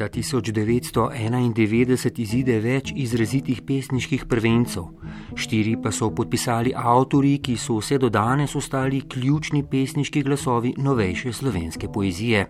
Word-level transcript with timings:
Leta 0.00 0.16
1991 0.16 2.20
izide 2.22 2.54
več 2.64 2.88
izrazitih 2.96 3.58
pesniških 3.68 4.22
prvencev, 4.30 4.86
štiri 5.36 5.74
pa 5.76 5.92
so 5.92 6.08
podpisali 6.16 6.72
avtori, 6.72 7.36
ki 7.44 7.60
so 7.60 7.76
vse 7.82 7.98
do 8.00 8.08
danes 8.08 8.56
ostali 8.56 9.04
ključni 9.04 9.60
pesniški 9.68 10.24
glasovi 10.24 10.72
novejše 10.78 11.32
slovenske 11.36 11.92
poezije. 11.92 12.46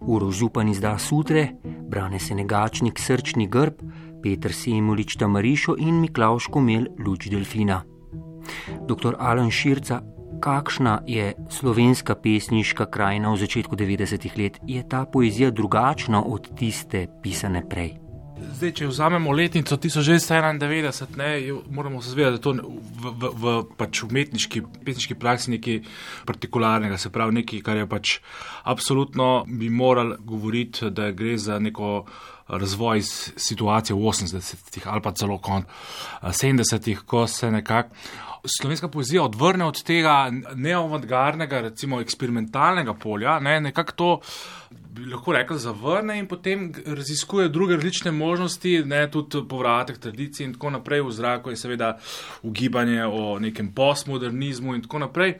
Uro 0.00 0.32
Župan 0.34 0.68
izda 0.68 0.98
Sutre, 0.98 1.52
Brane 1.62 2.18
Senegačnik 2.18 2.98
Srčni 2.98 3.46
grb, 3.46 3.74
Petr 4.22 4.52
Semulič 4.52 5.16
Tamarišo 5.16 5.76
in 5.78 6.00
Miklaš 6.02 6.46
Komel 6.50 6.86
Luč 6.98 7.28
Delfina. 7.30 7.84
Dr. 8.88 9.14
Alan 9.18 9.50
Širca 9.50 10.02
kakšna 10.40 11.02
je 11.06 11.34
slovenska 11.48 12.14
pesniška 12.14 12.86
krajina 12.86 13.32
v 13.32 13.36
začetku 13.36 13.76
90-ih 13.76 14.38
let, 14.38 14.60
je 14.66 14.82
ta 14.88 15.04
poezija 15.04 15.50
drugačna 15.50 16.22
od 16.24 16.48
tiste 16.56 17.06
pisane 17.22 17.62
prej. 17.68 17.98
Zdaj, 18.40 18.72
če 18.72 18.86
vzamemo 18.88 19.32
letnico 19.36 19.76
1991, 19.76 21.16
ne, 21.20 21.28
moramo 21.70 22.00
se 22.02 22.14
zavedati, 22.14 22.32
da 22.32 22.38
je 22.38 22.42
to 22.42 22.52
v, 22.56 23.12
v, 23.12 23.30
v 23.36 23.54
pač 23.76 24.02
umetniški, 24.06 24.62
pesniški 24.84 25.16
praksi 25.20 25.54
nekaj 25.58 25.80
partikularnega, 26.26 26.98
se 26.98 27.12
pravi 27.12 27.36
nekaj, 27.42 27.60
kar 27.66 27.82
je 27.82 27.88
pač 27.88 28.16
absolutno 28.64 29.44
bi 29.46 29.68
morali 29.68 30.16
govoriti, 30.24 30.90
da 30.90 31.10
gre 31.12 31.36
za 31.38 31.58
neko 31.60 32.06
razvoj 32.48 33.02
situacije 33.36 33.94
v 33.94 34.08
80-ih 34.10 34.88
ali 34.88 35.02
pa 35.04 35.12
celo 35.12 35.38
konc 35.38 35.68
70-ih, 36.22 37.04
ko 37.06 37.26
se 37.26 37.50
nekako 37.50 37.94
slovenska 38.44 38.88
poezija 38.88 39.22
odvrne 39.22 39.64
od 39.64 39.82
tega 39.82 40.30
neovantgarnega, 40.54 41.60
recimo 41.60 42.00
eksperimentalnega 42.00 42.94
polja, 42.94 43.38
ne, 43.40 43.60
nekako 43.60 43.92
to 43.92 44.20
bi 44.94 45.06
lahko 45.06 45.32
rekel, 45.32 45.58
zavrne 45.58 46.18
in 46.18 46.26
potem 46.26 46.72
raziskuje 46.86 47.48
druge 47.48 47.76
različne 47.76 48.10
možnosti, 48.10 48.82
ne 48.84 49.04
tudi 49.10 49.42
povratek 49.48 49.98
tradicij 49.98 50.44
in 50.46 50.54
tako 50.54 50.70
naprej. 50.70 51.02
V 51.06 51.12
zraku 51.12 51.50
je 51.50 51.56
seveda 51.56 51.98
ugibanje 52.42 53.04
o 53.06 53.38
nekem 53.38 53.72
postmodernizmu 53.74 54.74
in 54.74 54.82
tako 54.82 54.98
naprej. 54.98 55.36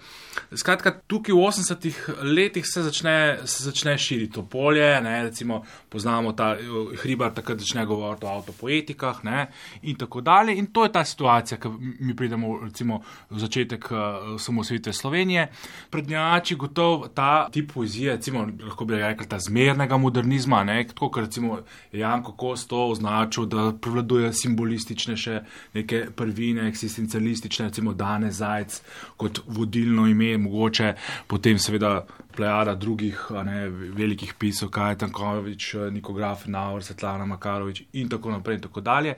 Skratka, 0.55 0.93
tukaj 1.07 1.35
v 1.35 1.47
80-ih 1.47 1.99
letih 2.23 2.67
se 2.67 2.83
začne, 2.83 3.39
se 3.45 3.65
začne 3.65 3.97
širiti 3.99 4.33
to 4.33 4.43
polje, 4.43 5.01
ne, 5.01 5.23
recimo 5.23 5.63
poznamo 5.89 6.33
ta 6.33 6.55
hribar, 7.03 7.35
takrat 7.35 7.59
začne 7.59 7.85
govoriti 7.87 8.27
o 8.27 8.35
avtopoetikah 8.37 9.25
ne, 9.25 9.49
in 9.83 9.99
tako 9.99 10.21
dalje. 10.21 10.57
In 10.59 10.71
to 10.71 10.85
je 10.85 10.93
ta 10.93 11.05
situacija, 11.05 11.59
ki 11.59 11.69
mi 12.01 12.17
pridemo 12.17 12.59
recimo 12.65 13.03
v 13.31 13.39
začetek 13.39 13.91
uh, 13.91 13.99
samosvete 14.39 14.93
Slovenije. 14.93 15.49
Prednjači 15.91 16.55
gotov 16.55 17.09
ta 17.15 17.49
tip 17.51 17.73
poezije, 17.75 18.17
recimo 18.17 18.47
lahko 18.63 18.85
bi 18.85 18.95
rekel 18.95 19.27
ta 19.27 19.41
zmernega 19.51 19.99
modernizma, 20.01 20.63
ne, 20.65 20.79
tako 20.89 21.11
kot 21.11 21.27
recimo 21.27 21.59
Janko 21.93 22.33
Kos 22.39 22.67
to 22.71 22.87
označil, 22.95 23.49
da 23.51 23.71
prevladuje 23.75 24.33
simbolistične 24.37 25.17
še 25.19 25.41
neke 25.75 26.05
prvine, 26.17 26.69
eksistencialistične, 26.71 27.69
recimo 27.71 27.95
Dane 27.95 28.31
Zajc 28.33 28.81
kot 29.21 29.43
vodilno 29.47 30.07
ime, 30.11 30.37
mogoče 30.39 30.95
potem 31.31 31.59
seveda 31.59 32.01
plejada 32.37 32.75
drugih 32.79 33.27
ne, 33.45 33.69
velikih 33.97 34.35
pisov, 34.39 34.71
Kaj 34.75 35.01
Tankovič, 35.03 35.75
Nikograf, 35.93 36.47
Naur, 36.47 36.85
Svetlana 36.87 37.27
Makarovič 37.27 37.83
in 37.99 38.09
tako 38.09 38.37
naprej 38.37 38.61
in 38.61 38.67
tako 38.69 38.81
dalje. 38.81 39.17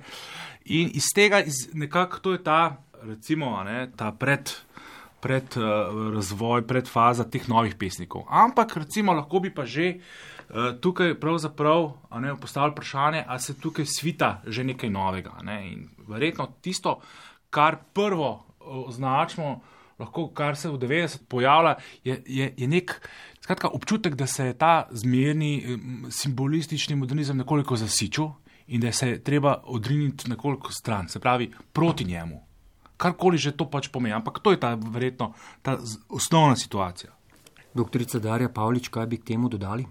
In 0.64 0.90
iz 0.94 1.12
tega, 1.14 1.42
iz 1.42 1.68
nekako 1.74 2.18
to 2.18 2.32
je 2.32 2.42
ta, 2.44 2.60
recimo, 3.02 3.54
ne, 3.64 3.90
ta 3.96 4.12
pred 4.12 4.50
pred 5.22 5.56
uh, 5.56 5.64
razvoj, 6.14 6.66
pred 6.66 6.88
faza 6.90 7.24
teh 7.30 7.46
novih 7.48 7.76
pesnikov. 7.78 8.26
Ampak 8.26 8.76
recimo 8.82 9.14
lahko 9.14 9.40
bi 9.40 9.52
pa 9.54 9.64
že 9.64 9.94
uh, 9.94 10.74
tukaj 10.82 11.14
pravzaprav 11.22 11.92
ne, 12.18 12.34
postavili 12.40 12.74
vprašanje, 12.74 13.24
ali 13.28 13.40
se 13.40 13.54
tukaj 13.54 13.86
svita 13.86 14.42
že 14.46 14.66
nekaj 14.66 14.90
novega. 14.90 15.38
Ne? 15.46 15.58
In 15.70 15.86
verjetno 16.08 16.48
tisto, 16.60 16.98
kar 17.50 17.78
prvo 17.94 18.42
označimo, 18.58 19.60
lahko 19.98 20.28
kar 20.34 20.58
se 20.58 20.70
v 20.70 20.78
90 20.82 21.26
pojavlja, 21.28 21.76
je, 22.04 22.22
je, 22.26 22.54
je 22.56 22.68
nek. 22.68 22.98
Skratka, 23.42 23.68
občutek, 23.74 24.14
da 24.14 24.26
se 24.26 24.46
je 24.46 24.58
ta 24.58 24.86
zmerni 24.90 25.78
simbolistični 26.10 26.94
modernizem 26.96 27.36
nekoliko 27.42 27.76
zasičil 27.76 28.28
in 28.66 28.80
da 28.80 28.92
se 28.92 29.08
je 29.08 29.22
treba 29.22 29.56
odriniti 29.66 30.30
nekoliko 30.30 30.72
stran, 30.72 31.08
se 31.08 31.20
pravi 31.20 31.50
proti 31.72 32.04
njemu 32.04 32.51
karkoli 33.02 33.38
že 33.38 33.56
to 33.58 33.66
pač 33.66 33.90
pomeni. 33.90 34.14
Ampak 34.14 34.38
to 34.38 34.54
je 34.54 34.60
ta 34.62 34.74
verjetno 34.78 35.32
ta 35.62 35.78
osnovna 36.08 36.56
situacija. 36.56 37.10
Doktorica 37.74 38.20
Darja 38.20 38.52
Pavlič, 38.52 38.90
kaj 38.92 39.06
bi 39.08 39.18
k 39.18 39.32
temu 39.32 39.48
dodali? 39.48 39.86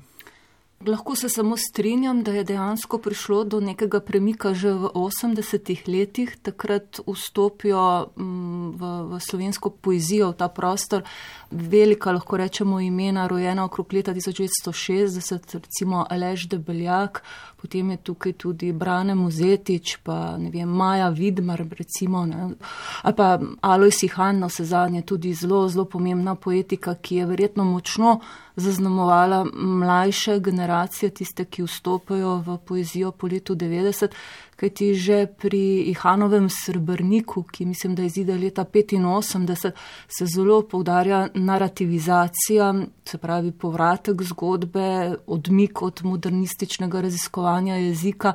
Lahko 0.87 1.15
se 1.15 1.29
samo 1.29 1.57
strinjam, 1.57 2.23
da 2.23 2.31
je 2.31 2.43
dejansko 2.43 2.97
prišlo 2.97 3.43
do 3.43 3.59
nekega 3.59 3.99
premika 3.99 4.53
že 4.53 4.73
v 4.73 4.89
80-ih 4.93 5.83
letih. 5.87 6.37
Takrat 6.41 6.99
vstopijo 7.07 8.07
mm, 8.15 8.69
v, 8.79 8.89
v 9.11 9.19
slovensko 9.19 9.69
poezijo, 9.69 10.31
v 10.31 10.37
ta 10.37 10.47
prostor, 10.47 11.03
velika, 11.51 12.11
lahko 12.11 12.37
rečemo, 12.37 12.79
imena, 12.79 13.27
rojena 13.27 13.65
okrog 13.65 13.93
leta 13.93 14.13
1960, 14.13 15.53
recimo 15.53 16.05
Alež 16.09 16.47
Debeljak, 16.49 17.23
potem 17.61 17.91
je 17.91 17.97
tukaj 17.97 18.33
tudi 18.33 18.71
Brane 18.73 19.15
Muzetič, 19.15 19.97
pa 20.03 20.37
ne 20.37 20.49
vem, 20.49 20.69
Maja 20.69 21.09
Vidmar, 21.09 21.61
recimo, 21.77 22.25
ne, 22.25 22.55
ali 23.03 23.15
pa 23.15 23.39
Alois 23.61 24.03
Ihan, 24.03 24.39
na 24.39 24.47
vse 24.47 24.65
zadnje, 24.65 25.01
tudi 25.01 25.33
zelo, 25.33 25.67
zelo 25.69 25.85
pomembna 25.85 26.35
poetika, 26.35 26.95
ki 26.95 27.21
je 27.21 27.25
verjetno 27.25 27.63
močno 27.63 28.19
zaznamovala 28.55 29.45
mlajše 29.53 30.39
generacije, 30.39 30.70
tiste, 31.13 31.45
ki 31.45 31.63
vstopajo 31.63 32.37
v 32.45 32.57
poezijo 32.65 33.11
po 33.11 33.27
letu 33.27 33.55
90, 33.55 34.15
kajti 34.55 34.93
že 34.93 35.25
pri 35.25 35.89
Ihanovem 35.89 36.49
srebrniku, 36.49 37.43
ki 37.43 37.65
mislim, 37.65 37.95
da 37.95 38.03
je 38.03 38.09
zida 38.09 38.35
leta 38.35 38.65
85, 38.65 39.71
se 40.07 40.25
zelo 40.25 40.61
povdarja 40.61 41.27
narativizacija, 41.33 42.73
se 43.05 43.17
pravi 43.17 43.51
povratek 43.51 44.21
zgodbe, 44.21 45.15
odmik 45.27 45.81
od 45.81 46.03
modernističnega 46.03 47.01
raziskovanja 47.01 47.75
jezika 47.75 48.33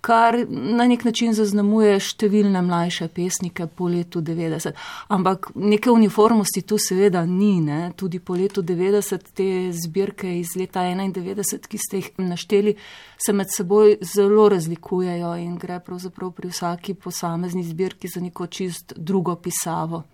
kar 0.00 0.36
na 0.48 0.86
nek 0.86 1.04
način 1.04 1.34
zaznamuje 1.34 1.98
številne 2.00 2.62
mlajše 2.62 3.08
pesnike 3.14 3.66
po 3.66 3.88
letu 3.90 4.22
90. 4.24 4.76
Ampak 5.14 5.50
neke 5.54 5.90
uniformnosti 5.90 6.62
tu 6.62 6.78
seveda 6.78 7.24
ni, 7.26 7.58
ne? 7.60 7.92
tudi 7.96 8.20
po 8.20 8.36
letu 8.38 8.62
90 8.62 9.32
te 9.34 9.48
zbirke 9.72 10.30
iz 10.38 10.54
leta 10.56 10.84
91, 10.86 11.66
ki 11.68 11.78
ste 11.78 12.02
jih 12.02 12.12
našteli, 12.22 12.76
se 13.18 13.32
med 13.32 13.50
seboj 13.54 13.98
zelo 14.02 14.48
razlikujejo 14.48 15.34
in 15.42 15.56
gre 15.58 15.80
pravzaprav 15.84 16.30
pri 16.36 16.52
vsaki 16.52 16.94
posamezni 16.94 17.64
zbirki 17.66 18.08
za 18.08 18.22
neko 18.22 18.46
čist 18.46 18.94
drugo 18.96 19.36
pisavo 19.36 20.04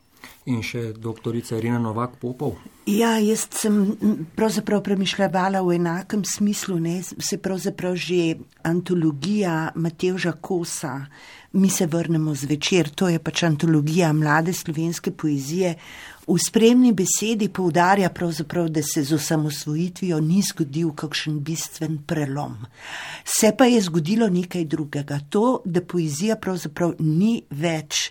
in 0.44 0.62
še 0.62 0.92
doktorica 0.92 1.56
Irina 1.56 1.78
Novak 1.78 2.18
Popov. 2.20 2.58
Ja, 2.86 3.14
jaz 3.18 3.46
sem 3.56 3.94
pravzaprav 4.36 4.82
premišljala 4.84 5.62
v 5.64 5.78
enakem 5.78 6.24
smislu, 6.24 6.76
ne? 6.80 6.98
se 7.02 7.38
pravzaprav 7.40 7.96
že 7.96 8.36
antologija 8.62 9.72
Matevža 9.74 10.32
Kosa, 10.40 11.06
mi 11.54 11.70
se 11.70 11.86
vrnemo 11.86 12.34
zvečer, 12.34 12.90
to 12.90 13.08
je 13.08 13.18
pač 13.18 13.42
antologija 13.46 14.12
mlade 14.12 14.52
slovenske 14.52 15.10
poezije. 15.10 15.74
V 16.26 16.36
spremni 16.40 16.92
besedi 16.92 17.48
poudarja 17.48 18.10
pravzaprav, 18.10 18.68
da 18.68 18.82
se 18.82 19.02
z 19.04 19.14
osamosvojitvijo 19.14 20.20
ni 20.20 20.42
zgodil 20.42 20.90
kakšen 20.96 21.38
bistven 21.44 21.98
prelom. 22.06 22.56
Se 23.24 23.52
pa 23.58 23.64
je 23.64 23.80
zgodilo 23.80 24.28
nekaj 24.28 24.64
drugega, 24.64 25.20
to, 25.28 25.60
da 25.64 25.80
poezija 25.80 26.36
pravzaprav 26.36 26.96
ni 26.98 27.42
več 27.50 28.10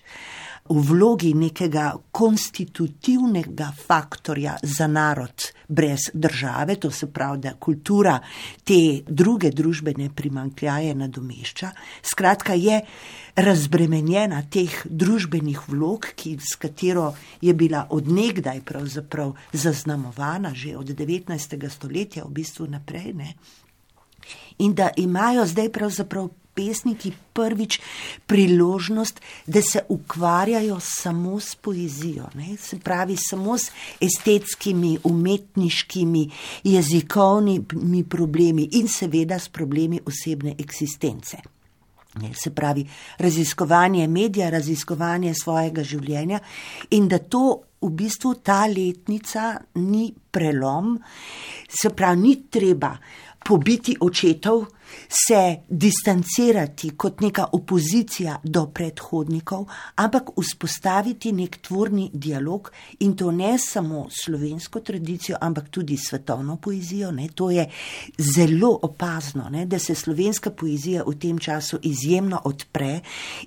v 0.69 0.79
vlogi 0.79 1.33
nekega 1.35 1.91
konstitutivnega 2.11 3.71
faktorja 3.87 4.55
za 4.63 4.87
narod 4.87 5.51
brez 5.67 6.09
države, 6.13 6.75
to 6.75 6.91
se 6.91 7.11
pravi, 7.11 7.41
da 7.41 7.53
kultura 7.53 8.19
te 8.63 9.01
druge 9.07 9.51
družbene 9.51 10.09
primankljaje 10.15 10.95
nadomešča. 10.95 11.71
Skratka, 12.01 12.53
je 12.53 12.81
razbremenjena 13.35 14.43
teh 14.49 14.81
družbenih 14.85 15.67
vlog, 15.67 16.07
ki, 16.15 16.37
s 16.39 16.55
katero 16.55 17.13
je 17.41 17.53
bila 17.53 17.87
odnegdaj 17.89 18.61
pravzaprav 18.61 19.33
zaznamovana 19.53 20.53
že 20.53 20.77
od 20.77 20.87
19. 20.89 21.69
stoletja 21.69 22.23
v 22.23 22.31
bistvu 22.31 22.67
naprej. 22.67 23.13
Ne? 23.13 23.33
In 24.57 24.73
da 24.73 24.91
imajo 24.97 25.45
zdaj 25.45 25.71
pravzaprav 25.71 26.29
pesniki 26.53 27.11
prvič 27.33 27.79
priložnost, 28.27 29.21
da 29.47 29.61
se 29.61 29.81
ukvarjajo 29.89 30.77
samo 30.81 31.39
s 31.39 31.55
poezijo, 31.55 32.29
ne? 32.33 32.57
se 32.57 32.79
pravi 32.79 33.17
samo 33.17 33.57
s 33.57 33.71
estetskimi, 34.01 34.97
umetniškimi, 35.03 36.29
jezikovnimi 36.63 38.03
problemi 38.09 38.69
in 38.71 38.87
seveda 38.87 39.39
s 39.39 39.49
problemi 39.49 39.99
osebne 40.05 40.55
eksistence. 40.57 41.37
Ne, 42.21 42.29
se 42.33 42.51
pravi, 42.53 42.85
raziskovanje 43.17 44.07
medija, 44.07 44.49
raziskovanje 44.49 45.33
svojega 45.33 45.83
življenja, 45.83 46.39
in 46.93 47.07
da 47.09 47.17
to 47.17 47.63
v 47.81 47.89
bistvu 47.89 48.35
ta 48.45 48.67
letnica 48.69 49.55
ni 49.81 50.11
prelom, 50.31 50.99
se 51.81 51.89
pravi, 51.89 52.21
ni 52.21 52.35
treba 52.53 52.93
pobiti 53.43 53.95
očetov, 53.99 54.67
se 55.07 55.57
distancirati 55.69 56.89
kot 56.97 57.21
neka 57.21 57.45
opozicija 57.51 58.39
do 58.43 58.65
predhodnikov, 58.67 59.65
ampak 59.95 60.29
vzpostaviti 60.37 61.31
nek 61.31 61.57
tvorni 61.61 62.09
dialog 62.13 62.71
in 62.99 63.15
to 63.15 63.31
ne 63.31 63.57
samo 63.57 64.07
slovensko 64.23 64.79
tradicijo, 64.79 65.37
ampak 65.41 65.69
tudi 65.69 65.97
svetovno 65.97 66.55
poezijo. 66.55 67.11
Ne. 67.11 67.27
To 67.35 67.51
je 67.51 67.69
zelo 68.35 68.79
opazno, 68.81 69.49
ne, 69.49 69.65
da 69.65 69.79
se 69.79 69.95
slovenska 69.95 70.51
poezija 70.51 71.03
v 71.07 71.15
tem 71.19 71.39
času 71.39 71.79
izjemno 71.81 72.41
odpre 72.45 72.99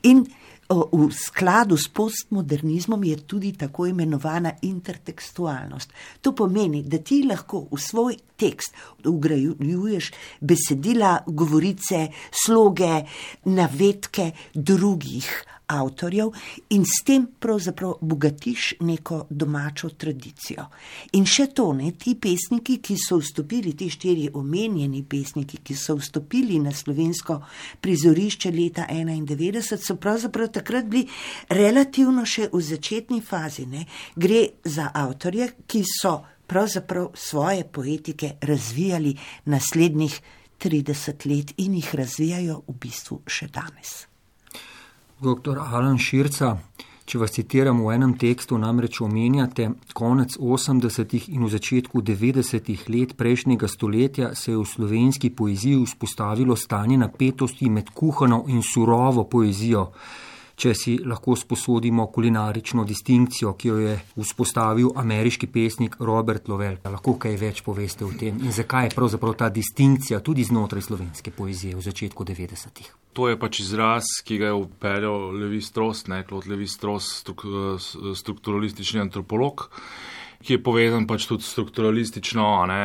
in 0.03 0.27
V 0.69 1.13
skladu 1.15 1.77
s 1.77 1.89
postmodernizmom 1.89 3.05
je 3.05 3.17
tudi 3.17 3.53
tako 3.53 3.87
imenovana 3.87 4.53
intertekstualnost. 4.63 5.93
To 6.21 6.35
pomeni, 6.35 6.83
da 6.83 6.99
ti 6.99 7.23
lahko 7.23 7.69
v 7.71 7.79
svoj 7.79 8.17
tekst 8.37 8.75
ugrajuješ 9.07 10.11
besedila, 10.41 11.21
govorice, 11.27 12.09
sloge, 12.31 13.05
navedke 13.45 14.33
drugih 14.55 15.56
avtorjev 15.67 16.31
in 16.71 16.85
s 16.85 17.05
tem 17.05 17.27
pravzaprav 17.39 17.95
bogatiš 18.01 18.75
neko 18.81 19.27
domačo 19.31 19.89
tradicijo. 19.89 20.67
In 21.13 21.27
še 21.27 21.49
to, 21.55 21.73
ne, 21.75 21.91
ti 21.99 22.15
pesniki, 22.21 22.79
ki 22.83 22.97
so 23.01 23.19
vstopili, 23.21 23.75
ti 23.77 23.91
štiri 23.91 24.29
omenjeni 24.35 25.03
pesniki, 25.09 25.61
ki 25.65 25.75
so 25.75 25.97
vstopili 25.99 26.61
na 26.63 26.73
slovensko 26.73 27.41
prizorišče 27.81 28.53
leta 28.55 28.87
91, 28.91 29.77
so 29.83 29.97
pravzaprav 29.97 30.53
takrat 30.61 30.87
bili 30.91 31.07
relativno 31.51 32.27
še 32.27 32.51
v 32.53 32.63
začetni 32.63 33.21
fazi. 33.21 33.67
Ne. 33.67 33.87
Gre 34.17 34.47
za 34.65 34.91
avtorje, 34.95 35.51
ki 35.67 35.83
so 35.87 36.19
pravzaprav 36.47 37.11
svoje 37.19 37.65
poetike 37.65 38.37
razvijali 38.41 39.17
naslednjih 39.45 40.21
30 40.63 41.27
let 41.27 41.53
in 41.57 41.75
jih 41.75 41.95
razvijajo 41.95 42.63
v 42.69 42.77
bistvu 42.81 43.25
še 43.27 43.51
danes. 43.53 44.07
Doktor 45.17 45.57
Alan 45.57 45.97
Širca, 45.97 46.51
če 47.09 47.19
vas 47.23 47.33
citiram 47.33 47.79
v 47.81 47.95
enem 47.95 48.11
tekstu, 48.21 48.59
namreč 48.61 48.99
omenjate, 49.01 49.71
konec 49.97 50.35
80. 50.37 51.15
in 51.33 51.47
v 51.47 51.49
začetku 51.55 52.03
90. 52.05 52.69
let 52.93 53.15
prejšnjega 53.17 53.65
stoletja 53.65 54.35
se 54.37 54.51
je 54.53 54.59
v 54.59 54.67
slovenski 54.69 55.31
poeziji 55.33 55.87
vzpostavilo 55.87 56.53
stanje 56.53 56.99
napetosti 57.01 57.71
med 57.73 57.89
kuhano 57.97 58.45
in 58.53 58.61
surovo 58.61 59.25
poezijo 59.25 59.87
če 60.57 60.73
si 60.75 60.97
lahko 61.05 61.37
sposodimo 61.37 62.07
kulinarično 62.13 62.85
distinkcijo, 62.89 63.53
ki 63.61 63.69
jo 63.69 63.77
je 63.83 63.95
vzpostavil 64.17 64.95
ameriški 64.97 65.47
pesnik 65.53 65.99
Robert 66.01 66.49
Lovell. 66.49 66.81
Lahko 66.85 67.17
kaj 67.21 67.37
več 67.41 67.63
poveste 67.67 68.07
o 68.07 68.11
tem 68.17 68.41
in 68.41 68.53
zakaj 68.57 68.89
je 68.89 68.95
pravzaprav 68.97 69.37
ta 69.37 69.51
distinkcija 69.53 70.23
tudi 70.25 70.45
znotraj 70.49 70.87
slovenske 70.89 71.35
poezije 71.37 71.77
v 71.77 71.85
začetku 71.85 72.25
90-ih. 72.25 72.89
To 73.17 73.29
je 73.31 73.39
pač 73.41 73.61
izraz, 73.65 74.09
ki 74.25 74.37
ga 74.41 74.51
je 74.51 74.59
upeljal 74.61 75.31
Levi 75.37 75.63
Stros, 75.65 76.05
ne 76.09 76.21
kot 76.29 76.49
Levi 76.49 76.67
Stros, 76.69 77.25
strukturalistični 78.17 79.01
antropolog 79.01 79.71
ki 80.45 80.57
je 80.57 80.63
povezan 80.63 81.07
pač 81.09 81.27
tudi 81.29 81.47
strukturalistično, 81.47 82.47
ne, 82.71 82.81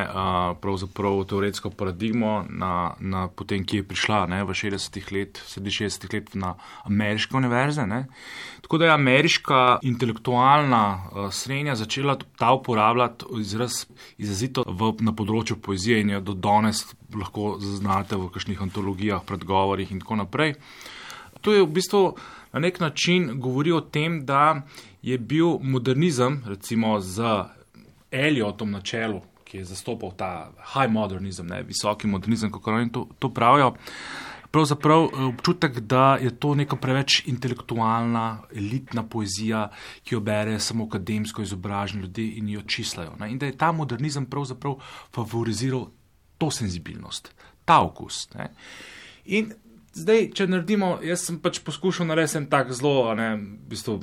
pravzaprav 0.61 1.23
teoretsko 1.29 1.71
paradigmo, 1.77 2.41
na, 2.49 2.93
na 2.99 3.25
potem, 3.27 3.65
ki 3.67 3.81
je 3.81 3.87
prišla 3.87 4.23
ne, 4.31 4.41
v 4.47 4.55
60-ih 4.57 5.11
let, 5.15 5.41
sredi 5.47 5.73
60-ih 5.73 6.15
let 6.15 6.33
na 6.39 6.55
ameriške 6.87 7.37
univerze. 7.37 7.85
Ne. 7.89 8.05
Tako 8.61 8.81
da 8.81 8.89
je 8.89 8.95
ameriška 8.95 9.61
intelektualna 9.87 10.83
srednja 11.31 11.75
začela 11.75 12.17
ta 12.39 12.53
uporabljati 12.55 13.25
izraz 13.41 13.85
izrazito 14.17 14.63
v, 14.67 14.93
na 15.05 15.13
področju 15.17 15.59
poezije 15.63 16.01
in 16.01 16.15
jo 16.15 16.21
do 16.31 16.37
danes 16.37 16.85
lahko 17.15 17.55
zaznate 17.61 18.15
v 18.15 18.29
kakšnih 18.31 18.61
antologijah, 18.63 19.23
predgovorih 19.27 19.91
in 19.91 19.99
tako 20.03 20.21
naprej. 20.23 20.55
To 21.41 21.53
je 21.53 21.63
v 21.63 21.73
bistvu 21.73 22.03
na 22.53 22.59
nek 22.59 22.79
način 22.79 23.39
govori 23.41 23.71
o 23.71 23.81
tem, 23.81 24.25
da 24.25 24.61
je 25.01 25.17
bil 25.17 25.59
modernizem, 25.61 26.43
recimo 26.45 26.99
z 27.01 27.45
Eliotom 28.11 28.71
na 28.71 28.81
čelu, 28.81 29.21
ki 29.43 29.57
je 29.57 29.65
zastopal 29.65 30.13
ta 30.15 30.51
high 30.73 30.91
modernizem, 30.91 31.47
ne, 31.47 31.63
visoki 31.63 32.07
modernizem, 32.07 32.51
kako 32.51 32.71
oni 32.71 32.91
to, 32.91 33.07
to 33.19 33.29
pravijo. 33.33 33.73
Pravzaprav 34.51 35.03
eh, 35.03 35.23
občutek, 35.23 35.79
da 35.79 36.17
je 36.21 36.31
to 36.39 36.53
neka 36.55 36.75
preveč 36.75 37.21
intelektualna, 37.27 38.43
elitna 38.55 39.03
poezija, 39.03 39.69
ki 40.03 40.15
jo 40.15 40.21
bere 40.21 40.59
samo 40.59 40.85
akademsko 40.85 41.41
izobraženi 41.41 42.03
ljudje 42.03 42.27
in 42.37 42.49
jo 42.49 42.61
čislajo. 42.67 43.15
Ne. 43.19 43.31
In 43.31 43.39
da 43.39 43.45
je 43.45 43.57
ta 43.57 43.71
modernizem 43.71 44.25
pravzaprav 44.25 44.75
favoriziral 45.15 45.87
to 46.37 46.51
senzibilnost, 46.51 47.33
ta 47.65 47.81
okus. 47.81 48.27
Ne. 48.35 48.51
In 49.25 49.53
Zdaj, 49.91 50.29
če 50.31 50.45
naredimo, 50.47 50.93
jaz 51.03 51.25
sem 51.27 51.35
pač 51.43 51.57
poskušal 51.67 52.07
narediti 52.07 52.37
en 52.39 52.45
tak 52.47 52.69
zelo, 52.71 53.11
ne, 53.11 53.33
v 53.35 53.71
bistvu 53.73 53.97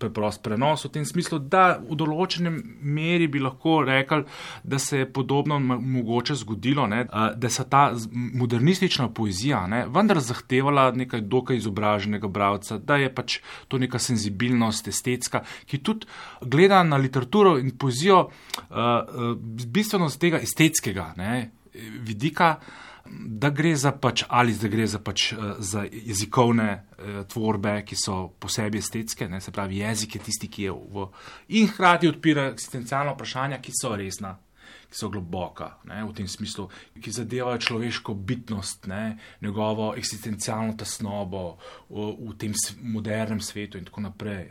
preprost 0.00 0.42
prenos 0.42 0.84
v 0.84 0.92
tem 0.94 1.04
smislu, 1.06 1.38
da 1.38 1.78
v 1.78 1.96
določenem 1.98 2.56
meri 2.80 3.28
bi 3.30 3.42
lahko 3.42 3.80
rekli, 3.86 4.24
da 4.64 4.80
se 4.80 5.02
je 5.02 5.08
podobno 5.12 5.58
mogoče 5.60 6.36
zgodilo, 6.40 6.86
ne, 6.90 7.04
da 7.36 7.50
se 7.52 7.66
ta 7.70 7.90
modernistična 8.14 9.10
poezija 9.14 9.62
ne, 9.70 9.84
vendar 9.92 10.22
zahtevala 10.24 10.90
nekaj 10.96 11.24
dokaj 11.30 11.60
izobraženega 11.60 12.28
bravca, 12.28 12.78
da 12.78 12.96
je 13.00 13.12
pač 13.14 13.38
to 13.68 13.78
neka 13.78 14.00
senzibilnost, 14.00 14.88
estetska, 14.88 15.44
ki 15.68 15.82
tudi 15.84 16.08
gleda 16.40 16.82
na 16.86 16.98
literaturo 17.00 17.56
in 17.60 17.74
poezijo 17.76 18.22
uh, 18.26 19.34
bistveno 19.66 20.08
z 20.08 20.20
tega 20.20 20.40
estetskega 20.42 21.12
ne, 21.20 21.50
vidika 22.06 22.56
da 23.10 23.50
gre 23.50 23.76
za 23.76 23.92
pač 23.92 24.24
ali 24.28 24.54
da 24.54 24.68
gre 24.68 24.86
za 24.86 24.98
pač 24.98 25.32
uh, 25.32 25.54
za 25.58 25.84
jezikovne 25.92 26.68
uh, 26.72 27.22
tvorbe, 27.28 27.80
ki 27.86 27.96
so 27.96 28.28
posebej 28.40 28.78
estetske, 28.78 29.28
ne, 29.28 29.40
se 29.40 29.52
pravi 29.52 29.80
jezik 29.82 30.14
je 30.14 30.22
tisti, 30.28 30.48
ki 30.48 30.68
je 30.68 30.76
v 30.76 31.08
in 31.48 31.68
hkrati 31.68 32.08
odpira 32.08 32.50
eksistencialna 32.52 33.16
vprašanja, 33.16 33.60
ki 33.62 33.74
so 33.74 33.96
resna. 33.96 34.36
Ki 34.90 34.98
so 34.98 35.06
globoka 35.10 35.68
ne, 35.86 36.00
v 36.02 36.14
tem 36.18 36.26
smislu, 36.26 36.64
ki 36.98 37.12
zadevajo 37.14 37.60
človeško 37.62 38.14
bitnost, 38.14 38.88
ne, 38.90 39.18
njegovo 39.42 39.92
eksistencialno 39.98 40.74
tesnobo 40.78 41.44
v, 41.88 42.08
v 42.18 42.34
tem 42.38 42.54
modernem 42.82 43.38
svetu, 43.38 43.78
in 43.78 43.86
tako 43.86 44.02
naprej. 44.08 44.48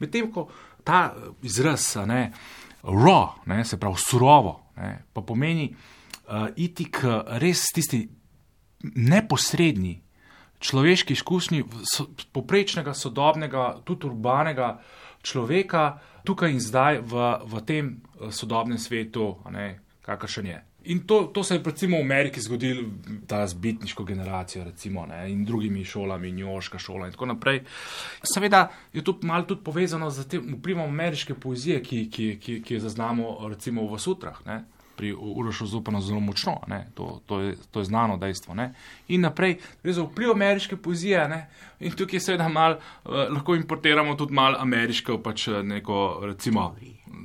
Medtem 0.00 0.28
ko 0.32 0.48
ta 0.84 1.14
izraz, 1.40 1.94
ne, 2.08 2.26
raw, 2.84 3.40
ne, 3.48 3.64
se 3.64 3.80
pravi 3.80 3.96
surovo, 4.04 4.58
ne, 4.76 4.92
pa 5.12 5.24
pomeni, 5.24 5.70
uh, 6.28 6.48
iti 6.56 6.90
k 6.90 7.24
res 7.40 7.64
tisti 7.74 8.04
neposredni 8.82 9.98
človeški 10.60 11.12
izkušnji, 11.12 11.64
so, 11.86 12.08
poprečnega, 12.32 12.94
sodobnega, 12.94 13.78
tudi 13.84 14.06
urbanega 14.06 14.78
človeka, 15.22 15.98
tukaj 16.26 16.52
in 16.52 16.60
zdaj 16.60 17.02
v, 17.02 17.28
v 17.46 17.62
tem 17.66 17.92
uh, 17.96 18.30
sodobnem 18.34 18.78
svetu, 18.78 19.36
kakršen 20.02 20.46
je. 20.46 20.62
In 20.88 21.02
to, 21.06 21.24
to 21.34 21.42
se 21.44 21.58
je 21.58 21.62
recimo 21.64 21.98
v 21.98 22.00
Ameriki 22.06 22.40
zgodilo, 22.40 22.82
ta 23.26 23.42
zbitniško 23.46 24.04
generacijo, 24.04 24.64
recimo, 24.64 25.06
ne, 25.06 25.26
in 25.32 25.44
drugimi 25.44 25.84
šolami, 25.84 26.30
Njoška 26.32 26.78
šola 26.78 27.06
in 27.06 27.12
tako 27.12 27.26
naprej. 27.26 27.60
Seveda 28.22 28.68
je 28.92 29.04
to 29.04 29.18
malo 29.22 29.44
tudi 29.44 29.64
povezano 29.64 30.10
z 30.10 30.28
tem 30.28 30.54
vplivom 30.54 30.88
ameriške 30.88 31.34
poezije, 31.34 31.82
ki, 31.82 32.08
ki, 32.10 32.38
ki, 32.40 32.62
ki 32.62 32.74
je 32.74 32.80
zaznamo 32.80 33.48
recimo 33.48 33.84
v 33.90 33.98
sutrah. 33.98 34.38
Ne 34.46 34.64
pri 34.98 35.12
Urošu 35.14 35.66
Zupanu 35.66 36.00
zelo 36.00 36.20
močno, 36.20 36.56
to, 36.94 37.20
to, 37.26 37.40
je, 37.40 37.56
to 37.70 37.80
je 37.80 37.84
znano 37.84 38.16
dejstvo. 38.16 38.54
Ne? 38.54 38.72
In 39.08 39.22
naprej, 39.22 39.60
gre 39.82 39.92
za 39.92 40.02
vpliv 40.02 40.32
ameriške 40.34 40.76
poezije 40.76 41.28
ne? 41.28 41.46
in 41.80 41.94
tukaj 41.94 42.20
seveda 42.20 42.48
mal, 42.48 42.74
uh, 42.74 43.28
lahko 43.30 43.54
importiramo 43.54 44.16
tudi 44.18 44.34
malo 44.34 44.58
ameriško, 44.58 45.20
pač 45.22 45.48
eh, 45.48 45.62
neko, 45.62 46.20
recimo, 46.26 46.72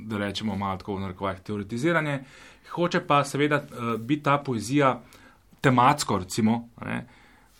da 0.06 0.18
rečemo 0.18 0.56
malo 0.56 0.78
tako 0.78 0.96
v 0.96 1.08
narekovajih 1.08 1.40
teoretiziranje. 1.40 2.20
Hoče 2.70 3.00
pa 3.06 3.24
seveda 3.24 3.58
uh, 3.64 3.96
biti 3.98 4.22
ta 4.22 4.38
poezija 4.38 4.94
tematsko, 5.60 6.18
recimo, 6.22 6.68
ne? 6.86 7.00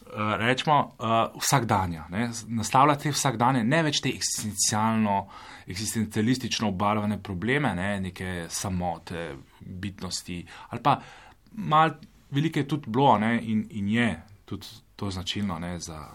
uh, 0.07 0.37
rečemo, 0.39 0.79
uh, 0.99 1.43
vsakdanja, 1.43 2.07
nastavljati 2.47 3.11
vsakdanje, 3.11 3.65
ne 3.65 3.83
več 3.83 3.99
te 4.05 4.15
eksistencialno 4.15 5.25
eksistencialistično 5.67 6.69
obarvane 6.69 7.23
probleme, 7.23 7.75
ne, 7.75 8.01
neke 8.01 8.47
samote, 8.49 9.37
bitnosti. 9.61 10.45
Ali 10.69 10.83
pa 10.83 11.01
malo 11.53 11.95
velike 12.31 12.61
je 12.61 12.69
tudi 12.69 12.91
bilo 12.91 13.19
ne, 13.19 13.41
in, 13.43 13.67
in 13.71 13.89
je 13.89 14.23
tudi 14.45 14.67
to 14.97 15.11
značilno 15.11 15.59
ne, 15.59 15.79
za 15.81 16.09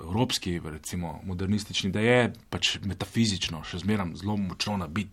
evropski, 0.00 0.60
recimo 0.64 1.20
modernistični, 1.24 1.90
da 1.90 2.00
je 2.00 2.32
pač 2.50 2.78
metafizično 2.84 3.64
še 3.66 3.82
zmeraj 3.82 4.14
zelo 4.22 4.36
močno 4.36 4.76
nabit. 4.80 5.10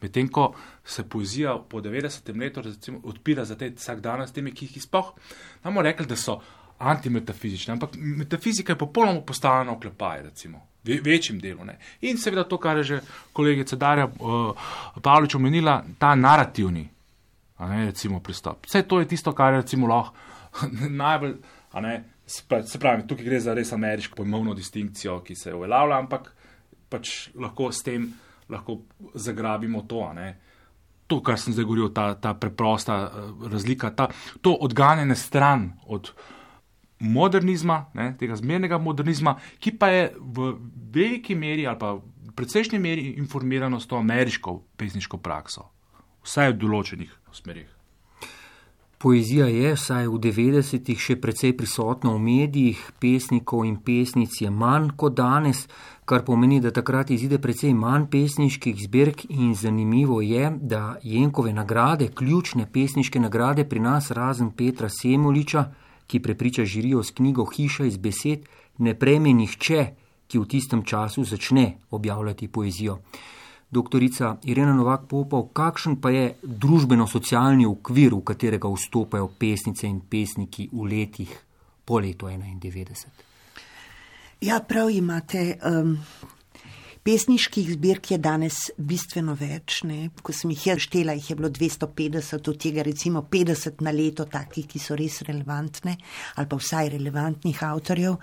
Medtem 0.00 0.30
ko 0.32 0.54
se 0.84 1.04
poezija 1.08 1.58
po 1.68 1.82
90. 1.84 2.32
letu 2.40 2.62
recimo, 2.64 3.00
odpira 3.04 3.44
za 3.44 3.58
te 3.58 3.72
vsak 3.74 4.00
dan 4.00 4.22
s 4.24 4.32
temi, 4.32 4.54
ki 4.56 4.70
jih 4.70 4.82
spoh, 4.82 5.12
nam 5.64 5.82
rekli, 5.84 6.06
da 6.06 6.16
so 6.16 6.38
antimetafizične, 6.78 7.74
ampak 7.76 7.98
metafizika 8.00 8.72
je 8.72 8.78
popolnoma 8.80 9.20
postavljena 9.26 9.76
v 9.76 9.80
klepaj, 9.82 10.22
recimo 10.30 10.69
večjim 10.84 11.40
delu. 11.40 11.64
Ne. 11.64 11.78
In 12.00 12.18
seveda 12.18 12.44
to, 12.44 12.58
kar 12.58 12.76
je 12.76 12.84
že 12.84 13.00
kolegica 13.32 13.76
Darja 13.76 14.06
uh, 14.06 14.70
Pavlič 15.02 15.34
omenila, 15.34 15.82
ta 15.98 16.14
narativni 16.14 16.88
ne, 17.68 17.84
recimo, 17.86 18.20
pristop. 18.20 18.66
Vse 18.66 18.82
to 18.82 19.00
je 19.00 19.08
tisto, 19.08 19.32
kar 19.32 19.52
je 19.52 19.60
recimo 19.60 19.86
lahko 19.86 20.14
najbolj, 21.02 21.34
ne, 21.80 22.04
se 22.26 22.78
pravi, 22.78 23.06
tukaj 23.08 23.24
gre 23.24 23.40
za 23.40 23.54
res 23.54 23.72
ameriško 23.72 24.16
pojmovno 24.16 24.54
distinkcijo, 24.54 25.20
ki 25.24 25.34
se 25.34 25.54
uveljavlja, 25.54 25.98
ampak 25.98 26.32
pač 26.88 27.30
lahko 27.34 27.70
s 27.72 27.84
tem 27.86 28.12
lahko 28.50 28.80
zagrabimo 29.14 29.82
to. 29.88 30.02
To, 31.06 31.20
kar 31.22 31.38
sem 31.38 31.54
zdaj 31.54 31.64
govoril, 31.66 31.90
ta, 31.94 32.14
ta 32.14 32.34
preprosta 32.34 33.00
uh, 33.06 33.46
razlika, 33.50 33.90
ta, 33.90 34.08
to 34.40 34.54
odganjanje 34.54 35.14
stran 35.18 35.72
od 35.86 36.12
modernizma, 37.00 37.90
ne, 37.94 38.12
tega 38.18 38.36
zmernega 38.36 38.78
modernizma, 38.78 39.36
ki 39.58 39.74
pa 39.78 39.88
je 39.88 40.06
v 40.20 40.54
veliki 40.92 41.34
meri 41.34 41.66
ali 41.66 41.78
pa 41.80 41.96
v 41.96 42.34
precejšnji 42.36 42.78
meri 42.78 43.14
informirano 43.18 43.80
s 43.80 43.86
to 43.86 43.96
ameriško 43.96 44.60
pesniško 44.76 45.18
prakso, 45.18 45.70
vsaj 46.24 46.52
v 46.52 46.58
določenih 46.60 47.12
smerih. 47.32 47.68
Poezija 49.00 49.46
je 49.48 49.72
vsaj 49.72 50.10
v 50.12 50.18
90-ih 50.20 51.00
še 51.00 51.14
precej 51.16 51.54
prisotna 51.56 52.10
v 52.12 52.20
medijih, 52.20 52.80
pesnikov 53.00 53.64
in 53.64 53.78
pesnic 53.80 54.34
je 54.42 54.50
manj 54.52 54.90
kot 55.00 55.14
danes, 55.16 55.62
kar 56.04 56.20
pomeni, 56.26 56.58
da 56.60 56.68
takrat 56.68 57.08
izide 57.08 57.38
precej 57.40 57.72
manj 57.72 58.10
pesniških 58.12 58.76
zbirk 58.76 59.24
in 59.30 59.54
zanimivo 59.56 60.20
je, 60.20 60.50
da 60.60 60.98
Jenkove 61.00 61.54
nagrade, 61.56 62.10
ključne 62.12 62.68
pesniške 62.68 63.24
nagrade 63.24 63.64
pri 63.64 63.80
nas 63.80 64.10
razen 64.12 64.52
Petra 64.52 64.92
Semoliča, 64.92 65.64
ki 66.10 66.18
prepriča 66.18 66.64
žirijo 66.64 67.04
s 67.06 67.14
knjigo 67.14 67.44
Hiša 67.46 67.84
iz 67.86 67.96
besed, 67.96 68.48
ne 68.78 68.94
prejme 68.98 69.32
nihče, 69.32 69.84
ki 70.26 70.38
v 70.38 70.48
tistem 70.50 70.82
času 70.82 71.24
začne 71.24 71.76
objavljati 71.90 72.48
poezijo. 72.48 72.98
Doktorica 73.70 74.36
Irena 74.44 74.74
Novak 74.74 75.06
Popov, 75.06 75.52
kakšen 75.54 76.00
pa 76.02 76.10
je 76.10 76.34
družbeno-socialni 76.42 77.66
okvir, 77.66 78.14
v 78.14 78.24
katerega 78.26 78.68
vstopajo 78.68 79.28
pesnice 79.38 79.86
in 79.86 80.00
pesniki 80.00 80.66
v 80.72 80.88
letih 80.90 81.30
po 81.84 82.00
letu 82.02 82.26
91? 82.26 83.06
Ja, 84.40 84.58
prav 84.66 84.90
imate. 84.90 85.58
Um, 85.62 85.98
Pesniških 87.02 87.70
zbirk 87.72 88.10
je 88.10 88.18
danes 88.20 88.56
bistveno 88.76 89.32
več. 89.32 89.78
Ne? 89.88 90.10
Ko 90.22 90.34
sem 90.36 90.50
jih 90.52 90.76
štela, 90.84 91.14
jih 91.16 91.30
je 91.30 91.36
bilo 91.38 91.48
250, 91.48 92.50
od 92.52 92.58
tega 92.60 92.84
recimo 92.84 93.22
50 93.24 93.80
na 93.86 93.94
leto, 93.96 94.26
takih, 94.28 94.66
ki 94.68 94.78
so 94.78 94.96
res 94.98 95.22
relevantne 95.24 95.96
ali 96.36 96.48
pa 96.50 96.58
vsaj 96.60 96.90
relevantnih 96.92 97.62
avtorjev. 97.64 98.18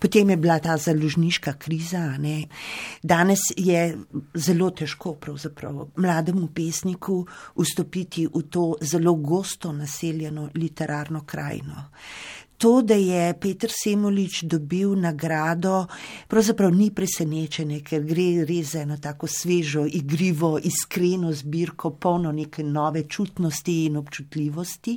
Potem 0.00 0.32
je 0.32 0.38
bila 0.40 0.58
ta 0.64 0.78
založniška 0.80 1.54
kriza. 1.60 2.06
Ne? 2.22 2.48
Danes 3.02 3.50
je 3.56 3.84
zelo 4.34 4.70
težko 4.70 5.16
mlademu 5.96 6.48
pesniku 6.54 7.20
vstopiti 7.56 8.26
v 8.26 8.46
to 8.48 8.64
zelo 8.80 9.14
gosto 9.14 9.72
naseljeno 9.72 10.48
literarno 10.54 11.24
krajino 11.26 11.90
to, 12.62 12.82
da 12.82 12.94
je 12.94 13.34
Petr 13.40 13.70
Semolič 13.74 14.42
dobil 14.42 14.94
nagrado, 14.94 15.86
pravzaprav 16.28 16.70
ni 16.70 16.92
presenečenje, 16.94 17.80
ker 17.82 18.04
gre 18.06 18.44
res 18.46 18.76
za 18.76 18.84
eno 18.86 19.00
tako 19.02 19.26
svežo, 19.26 19.82
igrivo, 19.82 20.60
iskreno 20.62 21.32
zbirko, 21.34 21.90
polno 21.90 22.30
neke 22.32 22.62
nove 22.62 23.02
čutnosti 23.08 23.74
in 23.86 23.96
občutljivosti. 23.98 24.94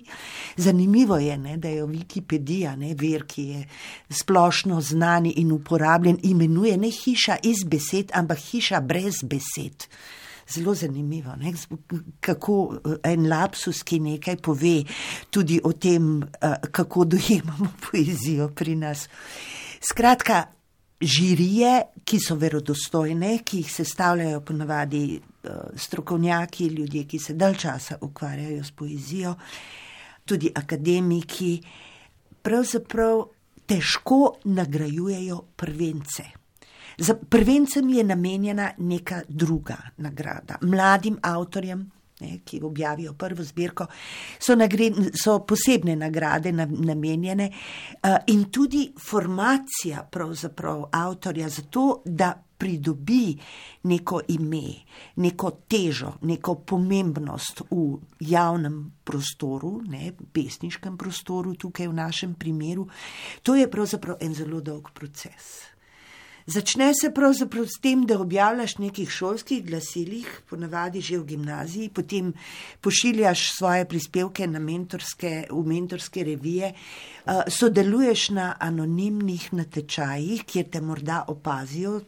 Zanimivo 0.57 1.17
je, 1.17 1.37
ne, 1.37 1.57
da 1.57 1.71
je 1.73 1.87
Wikipedija, 1.89 2.75
ne, 2.77 2.93
ver, 2.93 3.25
ki 3.25 3.47
je 3.47 3.63
splošno 4.09 4.77
znan 4.81 5.25
in 5.35 5.51
uporabljen, 5.51 6.19
imenuje 6.23 6.77
ne 6.77 6.93
hiša 6.93 7.39
iz 7.43 7.65
besed, 7.65 8.13
ampak 8.13 8.45
hiša 8.51 8.81
brez 8.81 9.23
besed 9.23 9.89
zelo 10.49 10.75
zanimivo, 10.75 11.35
ne? 11.35 11.53
kako 12.19 12.77
eh, 12.85 13.11
en 13.11 13.29
lapsus, 13.29 13.83
ki 13.83 13.99
nekaj 13.99 14.37
pove 14.37 14.83
tudi 15.29 15.59
o 15.63 15.73
tem, 15.73 16.23
eh, 16.23 16.55
kako 16.71 17.05
dojemamo 17.05 17.71
poezijo 17.91 18.49
pri 18.55 18.75
nas. 18.75 19.07
Skratka, 19.91 20.45
žirije, 21.01 21.81
ki 22.05 22.19
so 22.19 22.35
verodostojne, 22.35 23.39
ki 23.45 23.57
jih 23.57 23.71
sestavljajo 23.73 24.41
ponavadi 24.41 25.03
eh, 25.15 25.49
strokovnjaki, 25.75 26.67
ljudje, 26.67 27.03
ki 27.07 27.19
se 27.19 27.33
dalj 27.33 27.57
časa 27.65 27.97
ukvarjajo 28.01 28.63
s 28.63 28.71
poezijo, 28.71 29.35
tudi 30.25 30.51
akademiki, 30.55 31.61
pravzaprav 32.41 33.25
težko 33.65 34.37
nagrajujejo 34.45 35.41
prvence. 35.55 36.44
Za 36.97 37.15
prvencem 37.29 37.89
je 37.89 38.03
namenjena 38.03 38.71
neka 38.77 39.21
druga 39.27 39.77
nagrada. 39.97 40.57
Mladim 40.61 41.17
avtorjem, 41.21 41.91
ne, 42.19 42.39
ki 42.45 42.61
objavijo 42.63 43.13
prvo 43.13 43.43
zbirko, 43.43 43.85
so, 44.39 44.55
nagred, 44.55 44.93
so 45.23 45.39
posebne 45.47 45.95
nagrade 45.95 46.51
namenjene 46.51 47.51
uh, 47.51 48.15
in 48.27 48.45
tudi 48.51 48.93
formacija 49.09 50.09
avtorja 50.91 51.49
za 51.49 51.61
to, 51.61 52.01
da 52.05 52.33
pridobi 52.57 53.35
neko 53.83 54.21
ime, 54.27 54.73
neko 55.15 55.51
težo, 55.67 56.13
neko 56.21 56.55
pomembnost 56.55 57.61
v 57.69 57.97
javnem 58.19 58.79
prostoru, 59.03 59.81
ne, 59.87 60.13
pesniškem 60.33 60.97
prostoru, 60.97 61.55
tukaj 61.55 61.87
v 61.87 61.93
našem 61.93 62.35
primeru. 62.39 62.87
To 63.43 63.55
je 63.55 63.67
pravzaprav 63.71 64.17
en 64.21 64.33
zelo 64.33 64.61
dolg 64.61 64.89
proces. 64.93 65.74
Začne 66.45 66.91
se 66.93 67.09
pravzaprav 67.09 67.65
s 67.65 67.79
tem, 67.81 68.03
da 68.05 68.19
objavljaš 68.21 68.75
nekih 68.77 69.09
šolskih 69.09 69.63
glasilih, 69.65 70.27
ponavadi 70.49 71.01
že 71.01 71.17
v 71.17 71.25
gimnaziji, 71.31 71.89
potem 71.89 72.33
pošiljaš 72.85 73.47
svoje 73.57 73.87
prispevke 73.89 74.45
na 74.47 74.61
mentorske, 74.61 75.47
v 75.49 75.63
mentorske 75.65 76.23
revije, 76.23 76.69
sodeluješ 77.49 78.29
na 78.37 78.51
anonimnih 78.61 79.47
natečajih, 79.57 80.45
kjer 80.45 80.69
te 80.69 80.81
morda 80.85 81.23
opazijo 81.33 82.03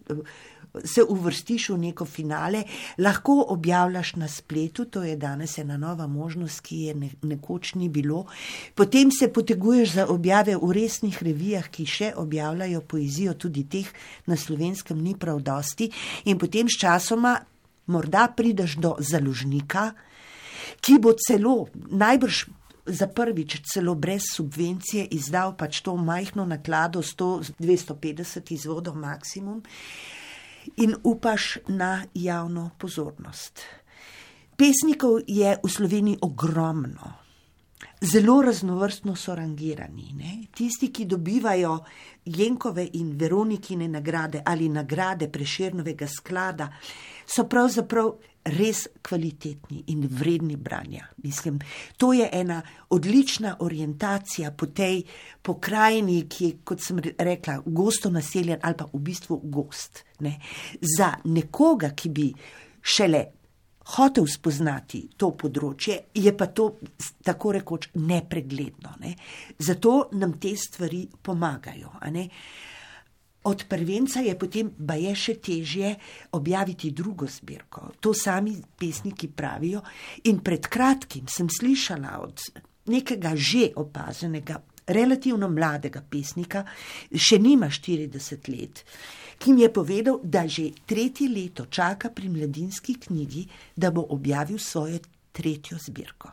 se 0.86 1.04
uvrstiš 1.04 1.70
v 1.70 1.78
neko 1.78 2.06
finale, 2.06 2.64
lahko 2.98 3.46
objavljaš 3.50 4.16
na 4.16 4.28
spletu, 4.28 4.86
to 4.86 5.04
je 5.04 5.16
danes 5.16 5.58
ena 5.58 5.78
nova 5.78 6.08
možnost, 6.08 6.62
ki 6.62 6.78
je 6.78 6.96
ne, 6.96 7.10
nekoč 7.22 7.74
ni 7.76 7.90
bilo. 7.90 8.26
Potem 8.76 9.12
se 9.12 9.32
poteguješ 9.34 9.92
za 9.92 10.08
objave 10.08 10.58
v 10.58 10.72
resnih 10.72 11.24
revijah, 11.24 11.70
ki 11.70 11.86
še 11.86 12.14
objavljajo 12.16 12.82
poezijo, 12.82 13.34
tudi 13.34 13.64
teh 13.70 13.88
na 14.26 14.38
slovenskem 14.38 15.00
ni 15.04 15.16
prav 15.16 15.42
dosti, 15.42 15.92
in 16.26 16.38
potem 16.38 16.70
s 16.70 16.80
časoma 16.80 17.38
morda 17.88 18.28
prideš 18.36 18.78
do 18.78 18.96
založnika, 19.00 19.92
ki 20.82 21.00
bo 21.00 21.16
celo 21.16 21.68
najbrž. 21.74 22.46
Za 22.88 23.04
prvič, 23.12 23.58
celo 23.68 23.98
brez 24.00 24.30
subvencije, 24.32 25.10
izdal 25.12 25.58
pač 25.60 25.82
to 25.84 25.98
majhno 26.00 26.46
naklado, 26.48 27.02
100-250 27.04 28.54
izvodov 28.56 28.96
maksimum, 28.96 29.60
in 30.76 30.96
upaš 31.04 31.58
na 31.68 32.06
javno 32.14 32.70
pozornost. 32.78 33.62
Pesnikov 34.58 35.20
je 35.28 35.58
v 35.64 35.70
Sloveniji 35.70 36.18
ogromno, 36.22 37.14
zelo 38.02 38.42
raznovrstno 38.42 39.16
so 39.16 39.36
rangirani. 39.36 40.14
Ne? 40.14 40.48
Tisti, 40.56 40.92
ki 40.94 41.06
dobivajo 41.06 41.78
Jenkove 42.26 42.88
in 42.94 43.18
Veronikine 43.18 43.88
nagrade 43.88 44.42
ali 44.46 44.70
nagrade 44.70 45.30
preširnovega 45.32 46.08
sklada, 46.08 46.70
so 47.26 47.48
pravzaprav 47.48 48.12
res 48.54 48.86
kvalitetni 49.04 49.84
in 49.94 50.08
vredni 50.10 50.56
branja. 50.56 51.08
Mislim, 51.24 51.60
to 51.98 52.14
je 52.14 52.30
ena 52.32 52.62
odlična 52.90 53.56
orientacija 53.60 54.52
po 54.52 54.66
tej 54.66 55.04
pokrajini, 55.42 56.24
ki 56.30 56.46
je, 56.46 56.58
kot 56.64 56.84
sem 56.84 57.00
rekla, 57.18 57.62
gosto 57.66 58.10
naseljen 58.10 58.60
ali 58.62 58.78
pa 58.78 58.88
v 58.94 59.00
bistvu 59.00 59.42
gost. 59.44 60.04
Ne. 60.20 60.40
Za 60.98 61.14
nekoga, 61.24 61.92
ki 61.96 62.10
bi 62.10 62.32
šele 62.82 63.26
hotel 63.96 64.28
spoznati 64.28 65.06
to 65.18 65.32
področje, 65.40 65.98
je 66.14 66.34
pa 66.36 66.50
to 66.52 66.70
tako 67.24 67.54
rekoč 67.56 67.90
nepregledno. 67.96 68.98
Ne. 69.04 69.14
Zato 69.60 70.10
nam 70.20 70.36
te 70.40 70.56
stvari 70.58 71.06
pomagajo. 71.24 71.94
Od 73.48 73.64
prvenca 73.70 74.20
je 74.20 74.34
potem 74.36 74.70
baje 74.78 75.14
še 75.16 75.38
težje 75.40 75.94
objaviti 76.36 76.92
drugo 76.92 77.28
zbirko. 77.32 77.94
To 78.04 78.12
sami 78.14 78.58
pesniki 78.80 79.30
pravijo. 79.32 79.82
In 80.28 80.42
pred 80.44 80.68
kratkim 80.68 81.30
sem 81.32 81.48
slišala 81.48 82.18
od 82.26 82.44
nekega 82.92 83.32
že 83.36 83.72
opazenega, 83.80 84.60
relativno 84.88 85.50
mladega 85.52 86.02
pesnika, 86.02 86.64
še 87.12 87.40
nima 87.44 87.70
40 87.72 88.48
let, 88.52 88.84
ki 89.38 89.54
mi 89.54 89.64
je 89.66 89.72
povedal, 89.74 90.20
da 90.24 90.48
že 90.48 90.72
tretje 90.88 91.28
leto 91.30 91.68
čaka 91.68 92.10
pri 92.10 92.32
mladinski 92.32 92.96
knjigi, 93.08 93.46
da 93.76 93.92
bo 93.92 94.08
objavil 94.16 94.60
svojo 94.60 95.00
tretjo 95.32 95.78
zbirko. 95.80 96.32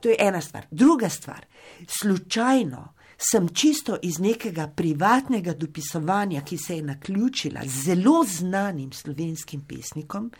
To 0.00 0.12
je 0.12 0.16
ena 0.20 0.40
stvar. 0.40 0.66
Druga 0.70 1.08
stvar, 1.08 1.46
slučajno 1.88 2.82
sem 3.30 3.48
čisto 3.48 3.96
iz 4.02 4.18
nekega 4.18 4.68
privatnega 4.68 5.54
dopisovanja, 5.54 6.42
ki 6.44 6.58
se 6.58 6.76
je 6.76 6.82
naključila 6.82 7.60
z 7.64 7.82
zelo 7.84 8.24
znanim 8.28 8.92
slovenskim 8.92 9.64
pesnikom, 9.68 10.30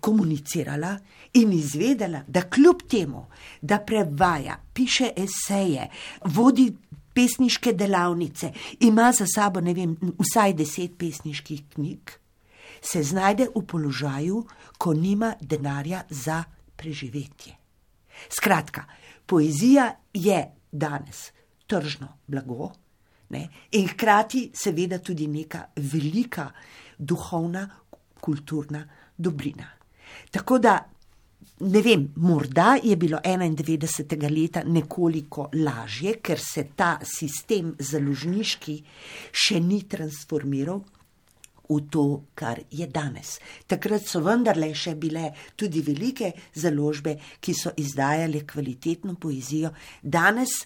komunicirala 0.00 0.96
in 1.32 1.52
izvedela, 1.52 2.22
da 2.26 2.42
kljub 2.42 2.82
temu, 2.90 3.26
da 3.62 3.78
prevaja, 3.78 4.56
piše 4.74 5.10
eseje, 5.16 5.88
vodi 6.24 6.72
pesniške 7.14 7.72
delavnice, 7.72 8.52
ima 8.80 9.12
za 9.12 9.26
sabo, 9.34 9.60
ne 9.60 9.74
vem, 9.74 9.96
vsaj 10.18 10.52
deset 10.52 10.98
pesniških 10.98 11.62
knjig, 11.74 12.10
se 12.82 13.02
znajde 13.02 13.48
v 13.54 13.62
položaju, 13.66 14.44
ko 14.78 14.94
nima 14.94 15.34
denarja 15.40 16.02
za 16.10 16.42
preživetje. 16.76 17.54
Skratka, 18.28 18.84
poezija 19.26 19.94
je 20.14 20.44
danes 20.72 21.30
tržno 21.66 22.08
blago 22.26 22.72
ne, 23.34 23.48
in 23.72 23.88
hkrati 23.88 24.50
seveda 24.54 24.98
tudi 24.98 25.26
neka 25.28 25.64
velika 25.76 26.50
duhovna, 26.98 27.68
kulturna 28.20 28.84
dobrina. 29.16 29.68
Tako 30.30 30.58
da, 30.58 30.78
ne 31.60 31.82
vem, 31.82 32.08
morda 32.16 32.76
je 32.82 32.96
bilo 32.96 33.18
91. 33.24 34.30
leta 34.30 34.62
nekoliko 34.64 35.48
lažje, 35.54 36.18
ker 36.22 36.40
se 36.40 36.68
ta 36.76 36.96
sistem 37.04 37.74
založniški 37.78 38.80
še 39.32 39.60
ni 39.60 39.84
transformiral. 39.88 40.84
V 41.64 41.78
to, 41.88 42.26
kar 42.36 42.58
je 42.70 42.84
danes. 42.92 43.38
Takrat 43.66 44.04
so 44.04 44.20
vendarle 44.20 44.68
še 44.76 44.92
bile 45.00 45.30
tudi 45.56 45.80
velike 45.82 46.28
založbe, 46.60 47.14
ki 47.40 47.54
so 47.56 47.72
izdajale 47.80 48.42
kvalitetno 48.44 49.14
poezijo, 49.16 49.70
danes 50.02 50.58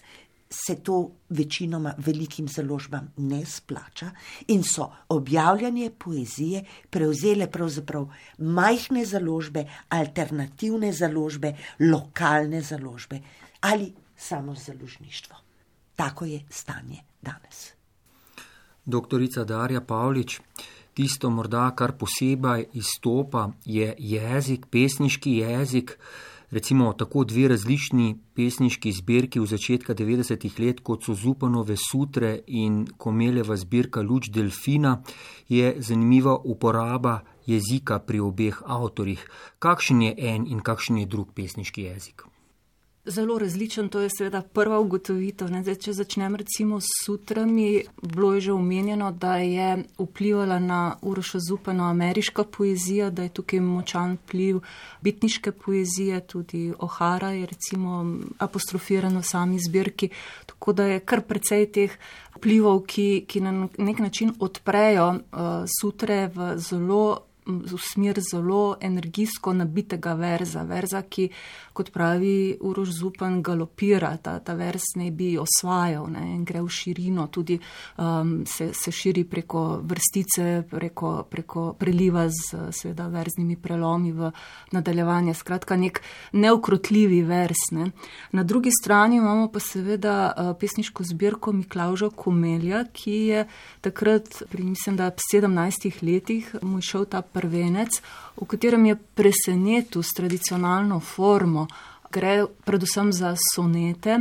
se 0.49 0.75
to 0.75 1.11
večinoma 1.29 1.93
velikim 1.97 2.47
založbam 2.47 3.13
ne 3.17 3.45
splača 3.45 4.09
in 4.47 4.63
so 4.63 4.91
objavljanje 5.09 5.91
poezije 5.97 6.63
prevzele 6.89 7.51
pravzaprav 7.51 8.07
majhne 8.37 9.05
založbe, 9.05 9.65
alternativne 9.89 10.93
založbe, 10.93 11.53
lokalne 11.79 12.61
založbe 12.61 13.19
ali 13.61 13.93
samo 14.17 14.55
založništvo. 14.55 15.35
Tako 15.95 16.25
je 16.25 16.43
stanje 16.49 16.97
danes. 17.21 17.71
Doktorica 18.85 19.43
Darja 19.43 19.81
Pavlič, 19.81 20.39
tisto 20.93 21.29
morda, 21.29 21.71
kar 21.75 21.91
posebej 21.91 22.65
izstopa, 22.73 23.49
je 23.65 23.95
jezik, 23.97 24.65
pesniški 24.71 25.31
jezik 25.31 25.99
recimo 26.51 26.93
tako 26.93 27.23
dve 27.23 27.47
različni 27.47 28.17
pesniški 28.35 28.91
zbirki 28.91 29.39
v 29.39 29.45
začetka 29.45 29.95
90-ih 29.95 30.59
let, 30.59 30.79
kot 30.79 31.03
so 31.03 31.13
Zupanove 31.13 31.75
sutre 31.77 32.39
in 32.47 32.85
Komeljeva 32.97 33.57
zbirka 33.57 34.01
Luč 34.01 34.29
Delfina, 34.29 35.01
je 35.49 35.75
zanimiva 35.79 36.37
uporaba 36.37 37.19
jezika 37.45 37.99
pri 37.99 38.19
obeh 38.19 38.61
avtorjih. 38.65 39.29
Kakšen 39.59 40.01
je 40.01 40.15
en 40.17 40.47
in 40.47 40.59
kakšen 40.61 40.97
je 40.97 41.05
drug 41.05 41.33
pesniški 41.33 41.89
jezik? 41.89 42.28
Zelo 43.05 43.37
različen. 43.37 43.89
To 43.89 43.99
je 43.99 44.09
seveda 44.17 44.41
prva 44.41 44.79
ugotovitev. 44.79 45.47
Zdaj, 45.47 45.75
če 45.75 45.93
začnem 45.93 46.35
recimo 46.35 46.79
s 46.81 46.87
sutrami, 47.05 47.83
bilo 48.01 48.33
je 48.33 48.41
že 48.41 48.53
omenjeno, 48.53 49.11
da 49.11 49.37
je 49.37 49.83
vplivala 49.99 50.59
na 50.59 50.95
Uroša 51.01 51.39
Zupano 51.39 51.83
ameriška 51.83 52.43
poezija, 52.43 53.09
da 53.09 53.23
je 53.23 53.29
tukaj 53.29 53.59
močan 53.59 54.17
vpliv 54.23 54.59
bitniške 55.01 55.51
poezije, 55.51 56.21
tudi 56.27 56.73
Ohara 56.79 57.31
je 57.31 57.45
recimo 57.45 58.05
apostrofirano 58.37 59.19
v 59.19 59.25
sami 59.25 59.59
zbirki. 59.59 60.09
Tako 60.45 60.73
da 60.73 60.85
je 60.85 60.99
kar 60.99 61.21
precej 61.21 61.71
teh 61.71 61.97
vplivov, 62.35 62.83
ki, 62.87 63.25
ki 63.27 63.41
na 63.41 63.67
nek 63.77 63.99
način 63.99 64.33
odprejo 64.39 65.09
uh, 65.09 65.65
sutre 65.79 66.27
v 66.35 66.57
zelo 66.57 67.28
v 67.49 67.79
smer 67.81 68.19
zelo 68.21 68.77
energijsko 68.81 69.53
nabitega 69.53 70.13
verza, 70.13 70.63
verza, 70.63 71.01
ki, 71.01 71.29
kot 71.73 71.91
pravi 71.91 72.57
Urož 72.61 72.91
Zupan, 72.91 73.41
galopira, 73.41 74.11
ta, 74.21 74.39
ta 74.39 74.53
vers 74.53 74.93
ne 74.99 75.09
bi 75.11 75.31
osvajal 75.39 76.09
ne, 76.11 76.25
in 76.35 76.43
gre 76.47 76.61
v 76.61 76.69
širino, 76.69 77.27
tudi 77.31 77.59
um, 77.97 78.43
se, 78.45 78.71
se 78.73 78.91
širi 78.91 79.23
preko 79.29 79.79
vrstice, 79.83 80.63
preko, 80.69 81.13
preko 81.29 81.73
preliva 81.79 82.27
z 82.29 82.69
seveda 82.75 83.07
verznimi 83.07 83.55
prelomi 83.55 84.11
v 84.11 84.31
nadaljevanje. 84.75 85.33
Skratka, 85.39 85.77
nek 85.79 86.01
neukrotljivi 86.33 87.21
vers. 87.27 87.69
Ne. 87.71 87.91
Na 88.31 88.43
drugi 88.43 88.71
strani 88.75 89.17
imamo 89.17 89.47
pa 89.51 89.59
seveda 89.63 90.15
uh, 90.29 90.51
pesniško 90.59 91.03
zbirko 91.03 91.53
Miklauža 91.55 92.09
Komelja, 92.15 92.83
ki 92.93 93.17
je 93.31 93.45
takrat, 93.81 94.43
pri 94.49 94.63
mislim, 94.63 94.97
da 94.99 95.11
17 95.33 96.03
letih 96.03 96.55
mu 96.61 96.77
je 96.77 96.89
šel 96.91 97.05
ta 97.05 97.21
prvenec, 97.39 98.01
v 98.35 98.47
katerem 98.51 98.91
je 98.91 98.99
presenetil 99.15 100.03
s 100.03 100.11
tradicionalno 100.17 100.99
formo. 100.99 101.67
Gre 102.11 102.47
predvsem 102.65 103.13
za 103.13 103.35
sonete, 103.37 104.19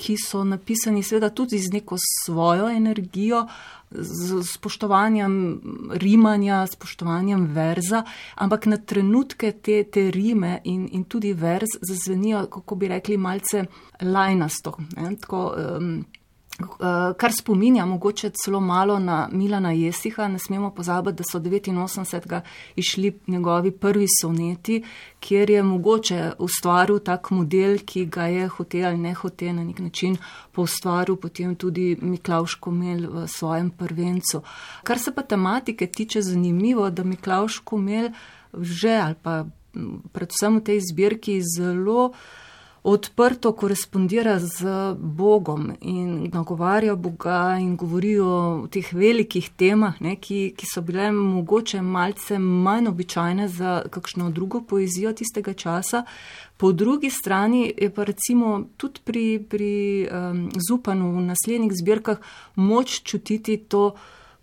ki 0.00 0.16
so 0.16 0.44
napisani 0.44 1.02
seveda 1.04 1.30
tudi 1.30 1.58
z 1.58 1.72
neko 1.72 1.96
svojo 2.00 2.70
energijo, 2.72 3.46
z 3.90 4.42
spoštovanjem 4.46 5.34
rimanja, 5.98 6.66
spoštovanjem 6.66 7.46
verza, 7.54 8.04
ampak 8.34 8.66
na 8.66 8.78
trenutke 8.78 9.52
te, 9.52 9.82
te 9.84 10.10
rime 10.10 10.60
in, 10.64 10.86
in 10.92 11.04
tudi 11.04 11.32
verz 11.34 11.74
zazvenijo, 11.82 12.46
kako 12.46 12.74
bi 12.74 12.88
rekli, 12.88 13.16
malce 13.16 13.64
lajnasto. 14.02 14.76
Ne, 14.96 15.16
tako, 15.20 15.42
um, 15.58 16.04
kar 17.16 17.32
spominja 17.32 17.86
mogoče 17.86 18.30
celo 18.30 18.60
malo 18.60 18.98
na 18.98 19.28
Milana 19.32 19.72
Jesiha. 19.72 20.28
Ne 20.28 20.38
smemo 20.38 20.70
pozabiti, 20.70 21.16
da 21.16 21.24
so 21.24 21.40
89. 21.40 22.40
išli 22.76 23.18
njegovi 23.26 23.70
prvi 23.70 24.06
soneti, 24.20 24.82
kjer 25.20 25.50
je 25.50 25.62
mogoče 25.62 26.32
ustvaril 26.38 26.98
tak 26.98 27.30
model, 27.30 27.78
ki 27.84 28.06
ga 28.06 28.26
je 28.26 28.48
hotel 28.48 28.86
ali 28.86 28.98
ne 28.98 29.14
hotel 29.14 29.54
na 29.54 29.64
nek 29.64 29.78
način 29.78 30.16
poustvaril 30.52 31.16
potem 31.16 31.54
tudi 31.56 31.96
Miklaš 32.00 32.54
Komel 32.54 33.06
v 33.10 33.28
svojem 33.28 33.70
prvencu. 33.70 34.42
Kar 34.84 34.98
se 34.98 35.14
pa 35.14 35.22
tematike 35.22 35.86
tiče, 35.86 36.22
zanimivo, 36.22 36.90
da 36.90 37.04
Miklaš 37.04 37.58
Komel 37.58 38.10
že 38.52 38.90
ali 38.90 39.14
pa 39.22 39.44
predvsem 40.12 40.58
v 40.58 40.64
tej 40.64 40.78
zbirki 40.82 41.38
zelo 41.42 42.10
odprto 42.82 43.52
korespondira 43.52 44.38
z 44.38 44.64
Bogom 44.98 45.72
in 45.80 46.30
nagovarja 46.32 46.94
Boga 46.94 47.58
in 47.60 47.76
govori 47.76 48.18
o 48.20 48.66
teh 48.72 48.92
velikih 48.92 49.50
temah, 49.56 50.00
ne, 50.00 50.16
ki, 50.16 50.54
ki 50.56 50.66
so 50.66 50.80
bile 50.80 51.10
mogoče 51.12 51.82
malce 51.82 52.38
manj 52.38 52.88
običajne 52.88 53.48
za 53.48 53.82
kakšno 53.90 54.30
drugo 54.30 54.62
poezijo 54.62 55.12
tistega 55.12 55.52
časa. 55.52 56.04
Po 56.56 56.72
drugi 56.72 57.10
strani 57.10 57.72
je 57.76 57.90
pa 57.90 58.04
recimo 58.04 58.64
tudi 58.76 59.00
pri, 59.04 59.26
pri 59.48 60.08
um, 60.08 60.48
Zupanu 60.68 61.12
v 61.16 61.26
naslednjih 61.28 61.72
zbirkah 61.72 62.18
moč 62.56 63.02
čutiti 63.04 63.56
to, 63.56 63.94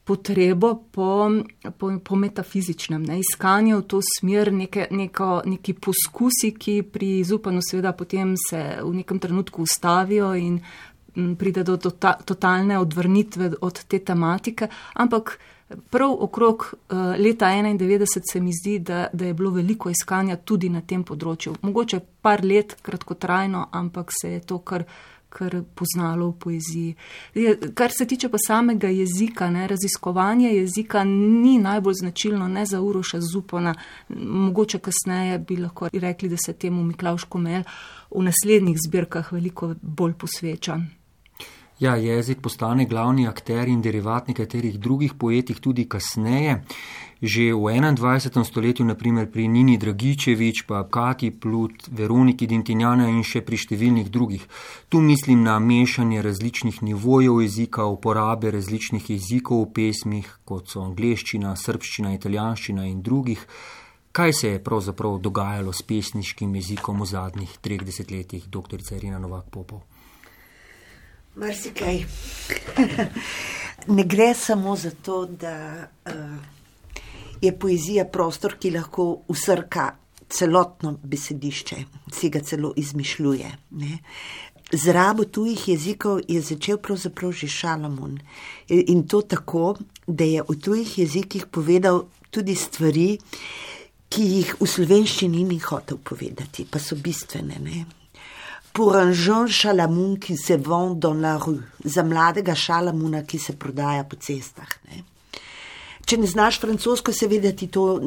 potrebo 0.08 0.76
po, 0.92 1.30
po, 1.78 1.92
po 2.00 2.16
metafizičnem, 2.16 3.04
ne, 3.04 3.20
iskanju 3.20 3.82
v 3.82 3.86
to 3.92 4.00
smer, 4.00 4.54
neke, 4.56 4.88
neko, 4.92 5.42
neki 5.46 5.76
poskusi, 5.76 6.54
ki 6.56 6.78
pri 6.88 7.10
Zupanu 7.28 7.60
seveda 7.60 7.92
potem 7.92 8.32
se 8.40 8.80
v 8.80 8.94
nekem 9.02 9.20
trenutku 9.20 9.68
ustavijo 9.68 10.32
in 10.40 10.62
pride 11.36 11.64
do 11.68 11.76
tota, 11.82 12.14
totalne 12.26 12.80
odvrnitve 12.80 13.52
od 13.62 13.84
te 13.90 14.00
tematike, 14.00 14.70
ampak 14.94 15.40
prav 15.90 16.14
okrog 16.24 16.64
uh, 16.72 16.98
leta 17.20 17.52
91 17.52 18.06
se 18.32 18.40
mi 18.40 18.54
zdi, 18.54 18.80
da, 18.80 19.08
da 19.14 19.26
je 19.26 19.34
bilo 19.34 19.52
veliko 19.52 19.90
iskanja 19.90 20.38
tudi 20.38 20.70
na 20.70 20.82
tem 20.82 21.04
področju. 21.04 21.58
Mogoče 21.62 22.00
par 22.22 22.46
let 22.46 22.78
kratkotrajno, 22.82 23.68
ampak 23.72 24.14
se 24.22 24.38
je 24.38 24.40
to 24.40 24.62
kar 24.64 24.86
kar 25.30 25.64
poznalo 25.76 26.30
v 26.30 26.40
poeziji. 26.40 26.96
Kar 27.74 27.92
se 27.98 28.08
tiče 28.08 28.30
pa 28.30 28.38
samega 28.38 28.88
jezika, 28.88 29.50
ne, 29.50 29.68
raziskovanje 29.68 30.54
jezika 30.54 31.04
ni 31.04 31.58
najbolj 31.58 31.94
značilno 31.94 32.48
ne 32.48 32.66
za 32.66 32.82
Uroša 32.82 33.22
Zupona, 33.22 33.76
mogoče 34.10 34.80
kasneje 34.80 35.40
bi 35.40 35.58
lahko 35.58 35.90
rekli, 35.94 36.30
da 36.30 36.38
se 36.38 36.54
temu 36.54 36.84
Miklauško 36.84 37.38
Mel 37.38 37.64
v 38.12 38.24
naslednjih 38.24 38.78
zbirkah 38.88 39.32
veliko 39.32 39.74
bolj 39.82 40.14
posveča. 40.14 40.80
Ja, 41.80 41.96
jezik 41.96 42.40
postane 42.42 42.86
glavni 42.90 43.28
akter 43.28 43.68
in 43.70 43.82
derivat 43.82 44.28
nekaterih 44.28 44.80
drugih 44.80 45.14
poetih 45.14 45.60
tudi 45.62 45.86
kasneje. 45.86 46.64
Že 47.18 47.58
v 47.58 47.82
21. 47.82 48.46
stoletju, 48.46 48.86
naprimer 48.86 49.26
pri 49.26 49.50
Nini 49.50 49.82
Dragičevič, 49.82 50.70
pa 50.70 50.86
Kati 50.86 51.34
Plut, 51.34 51.90
Veroniki 51.90 52.46
Dintinjana 52.46 53.10
in 53.10 53.26
še 53.26 53.42
pri 53.42 53.58
številnih 53.58 54.14
drugih. 54.14 54.46
Tu 54.86 55.02
mislim 55.02 55.42
na 55.42 55.58
mešanje 55.58 56.22
različnih 56.22 56.86
nivojev 56.86 57.42
jezika, 57.42 57.90
uporabe 57.90 58.54
različnih 58.54 59.02
jezikov 59.02 59.66
v 59.66 59.70
pesmih, 59.74 60.30
kot 60.46 60.70
so 60.70 60.86
angliščina, 60.86 61.56
srbščina, 61.58 62.14
italijanščina 62.14 62.86
in 62.86 63.02
drugih. 63.02 63.42
Kaj 64.14 64.34
se 64.34 64.52
je 64.54 64.62
pravzaprav 64.62 65.18
dogajalo 65.18 65.74
s 65.74 65.82
pesniškim 65.82 66.54
jezikom 66.54 67.02
v 67.02 67.08
zadnjih 67.10 67.50
30 67.66 68.14
letih, 68.14 68.46
dr. 68.46 68.78
Irina 68.94 69.18
Novak 69.18 69.50
Popov? 69.50 69.82
Marsikaj. 71.34 72.06
ne 73.98 74.06
gre 74.06 74.30
samo 74.38 74.78
za 74.78 74.94
to, 75.02 75.26
da. 75.26 75.90
Uh 76.06 76.57
je 77.42 77.54
poezija 77.60 78.06
prostor, 78.06 78.58
ki 78.60 78.72
lahko 78.72 79.08
usrka 79.28 79.92
celotno 80.30 80.98
besedišče, 81.04 81.76
si 82.14 82.30
ga 82.30 82.40
celo 82.40 82.74
izmišljuje. 82.76 83.52
Ne? 83.72 84.00
Z 84.72 84.92
rabo 84.92 85.24
tujih 85.24 85.68
jezikov 85.68 86.20
je 86.28 86.42
začel 86.42 86.78
pravzaprav 86.78 87.32
že 87.32 87.48
Šalamun 87.48 88.18
in 88.68 89.08
to 89.08 89.22
tako, 89.22 89.78
da 90.08 90.24
je 90.24 90.44
v 90.44 90.56
tujih 90.60 90.98
jezikih 90.98 91.46
povedal 91.46 92.04
tudi 92.32 92.56
stvari, 92.56 93.18
ki 94.10 94.24
jih 94.24 94.56
v 94.60 94.68
slovenščini 94.68 95.44
ni 95.44 95.60
hotel 95.60 95.98
povedati, 95.98 96.66
pa 96.66 96.80
so 96.80 96.96
bistvene. 96.96 97.60
Ne? 97.64 97.86
Pour 98.74 98.96
un 98.96 99.12
jeune 99.12 99.52
Chalamun, 99.52 100.18
ki 100.20 100.38
se 100.38 100.58
vend 100.58 101.00
dans 101.00 101.16
la 101.16 101.38
rue, 101.38 101.64
za 101.84 102.04
mladega 102.04 102.56
Šalamuna, 102.56 103.24
ki 103.24 103.40
se 103.40 103.56
prodaja 103.56 104.04
po 104.04 104.16
cestah. 104.16 104.70
Ne? 104.88 105.04
Če 106.08 106.18
ne 106.22 106.28
znaš 106.28 106.62
francosko, 106.64 107.12
seveda 107.12 107.52
ti 107.52 107.68
to 107.68 107.98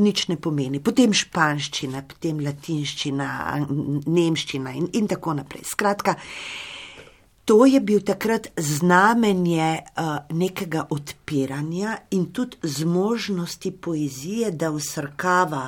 nič 0.00 0.26
ne 0.30 0.38
pomeni. 0.40 0.80
Potem 0.80 1.12
španščina, 1.12 2.00
potem 2.08 2.40
latinščina, 2.40 3.30
nemščina 4.08 4.72
in, 4.78 4.86
in 4.96 5.08
tako 5.10 5.34
naprej. 5.36 5.66
Skratka, 5.68 6.16
to 7.44 7.66
je 7.68 7.82
bil 7.84 8.00
takrat 8.06 8.48
znamenje 8.56 9.68
uh, 9.76 10.10
nekega 10.32 10.86
odpiranja 10.96 11.98
in 12.16 12.30
tudi 12.32 12.56
zmožnosti 12.62 13.74
poezije, 13.76 14.54
da 14.56 14.70
usrkava 14.72 15.66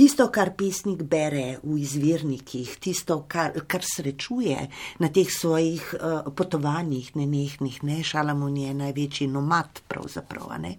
tisto, 0.00 0.30
kar 0.32 0.54
pesnik 0.56 1.02
bere 1.04 1.58
v 1.60 1.76
izvirnikih, 1.82 2.72
tisto, 2.80 3.18
kar, 3.28 3.52
kar 3.68 3.84
srečuje 3.84 4.56
na 5.04 5.10
teh 5.12 5.28
svojih 5.28 5.90
uh, 5.92 6.30
potovanjih, 6.32 7.10
nenehnih, 7.20 7.82
ne, 7.84 7.98
Šalamun 8.00 8.56
je 8.56 8.72
največji 8.78 9.28
nomad 9.28 9.82
pravzaprav. 9.88 10.54
Ne. 10.62 10.78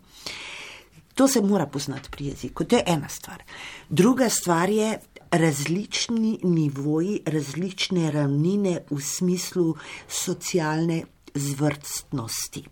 To 1.13 1.27
se 1.27 1.43
mora 1.45 1.67
poznati 1.69 2.09
pri 2.09 2.31
jeziku, 2.31 2.65
to 2.65 2.79
je 2.79 2.87
ena 2.87 3.09
stvar. 3.09 3.43
Druga 3.89 4.29
stvar 4.29 4.69
je, 4.73 4.95
različni 5.31 6.39
nivoji, 6.43 7.21
različne 7.25 8.09
ravnine 8.11 8.79
v 8.89 8.97
smislu 8.99 9.75
socialne 10.09 11.03
zvrstnosti. 11.35 12.65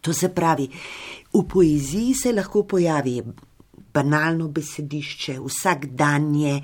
To 0.00 0.12
se 0.12 0.28
pravi, 0.34 0.66
v 1.32 1.44
poeziji 1.48 2.14
se 2.14 2.32
lahko 2.32 2.64
pojavi 2.66 3.22
banalno 3.94 4.48
besedišče, 4.48 5.38
vsakdanje, 5.40 6.60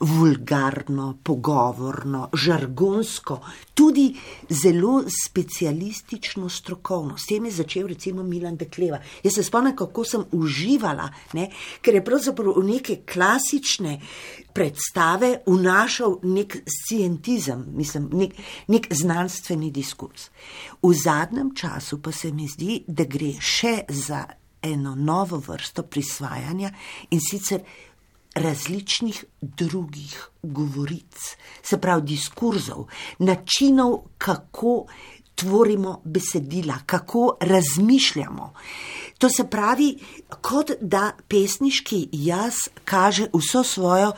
vulgarno, 0.00 1.18
pogovorno, 1.22 2.28
žargonsko, 2.32 3.40
tudi 3.74 4.14
zelo 4.48 5.02
specialistično 5.26 6.48
strokovno. 6.48 7.18
S 7.18 7.26
tem 7.26 7.44
je 7.44 7.52
začel 7.60 7.86
recimo 7.86 8.22
Milan 8.22 8.56
Dekleva. 8.56 9.00
Jaz 9.22 9.34
se 9.34 9.44
spomnim, 9.44 9.76
kako 9.76 10.04
sem 10.04 10.24
uživala, 10.32 11.08
ne? 11.32 11.50
ker 11.82 11.94
je 11.94 12.04
pravzaprav 12.04 12.58
v 12.58 12.64
neke 12.64 13.00
klasične 13.12 14.00
predstave 14.52 15.40
vnašal 15.46 16.18
nek 16.22 16.56
scientizem, 16.66 17.64
mislim, 17.76 18.10
nek, 18.12 18.34
nek 18.68 18.88
znanstveni 18.90 19.70
diskurs. 19.70 20.30
V 20.82 20.94
zadnjem 20.94 21.54
času 21.54 22.02
pa 22.02 22.12
se 22.12 22.32
mi 22.32 22.48
zdi, 22.48 22.82
da 22.86 23.04
gre 23.04 23.34
še 23.40 23.80
za 23.88 24.24
eno 24.62 24.94
novo 24.94 25.36
vrsto 25.38 25.82
prisvajanja 25.82 26.72
in 27.10 27.20
sicer 27.30 27.62
različnih 28.34 29.24
drugih 29.40 30.28
govoric, 30.42 31.36
se 31.62 31.80
pravi 31.80 32.02
diskurzov, 32.02 32.86
načinov, 33.18 33.98
kako 34.18 34.86
tvorimo 35.34 36.00
besedila, 36.04 36.78
kako 36.86 37.36
razmišljamo. 37.40 38.52
To 39.20 39.28
se 39.28 39.44
pravi, 39.50 39.98
kot 40.40 40.70
da 40.80 41.10
pesniški 41.28 42.08
jaz 42.12 42.54
kaže 42.84 43.26
vso 43.34 43.60
svojo 43.64 44.12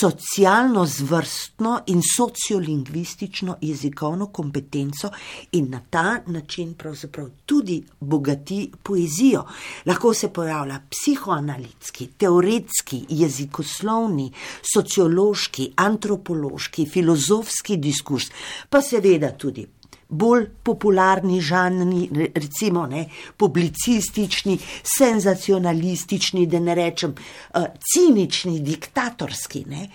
socialno 0.00 0.84
zvrstno 0.86 1.80
in 1.86 2.02
sociolingvistično 2.16 3.56
jezikovno 3.60 4.26
kompetenco 4.26 5.10
in 5.52 5.70
na 5.70 5.80
ta 5.90 6.20
način 6.26 6.74
pravzaprav 6.74 7.28
tudi 7.46 7.82
bogati 8.00 8.70
poezijo. 8.82 9.44
Lahko 9.86 10.14
se 10.14 10.28
pojavlja 10.32 10.80
psihoanalitski, 10.90 12.06
teoretski, 12.06 13.04
jezikoslovni, 13.08 14.32
sociološki, 14.74 15.72
antropološki, 15.76 16.86
filozofski 16.86 17.76
diskurs, 17.76 18.30
pa 18.70 18.82
seveda 18.82 19.32
tudi 19.32 19.66
bolj 20.08 20.48
popularni 20.62 21.40
žanri, 21.40 22.30
recimo 22.34 22.86
ne, 22.86 23.06
publicistični, 23.36 24.58
senzacionalistični, 24.96 26.46
da 26.46 26.60
ne 26.60 26.74
rečem 26.74 27.14
uh, 27.14 27.64
cinični, 27.92 28.60
diktatorski. 28.60 29.64
Ne. 29.68 29.88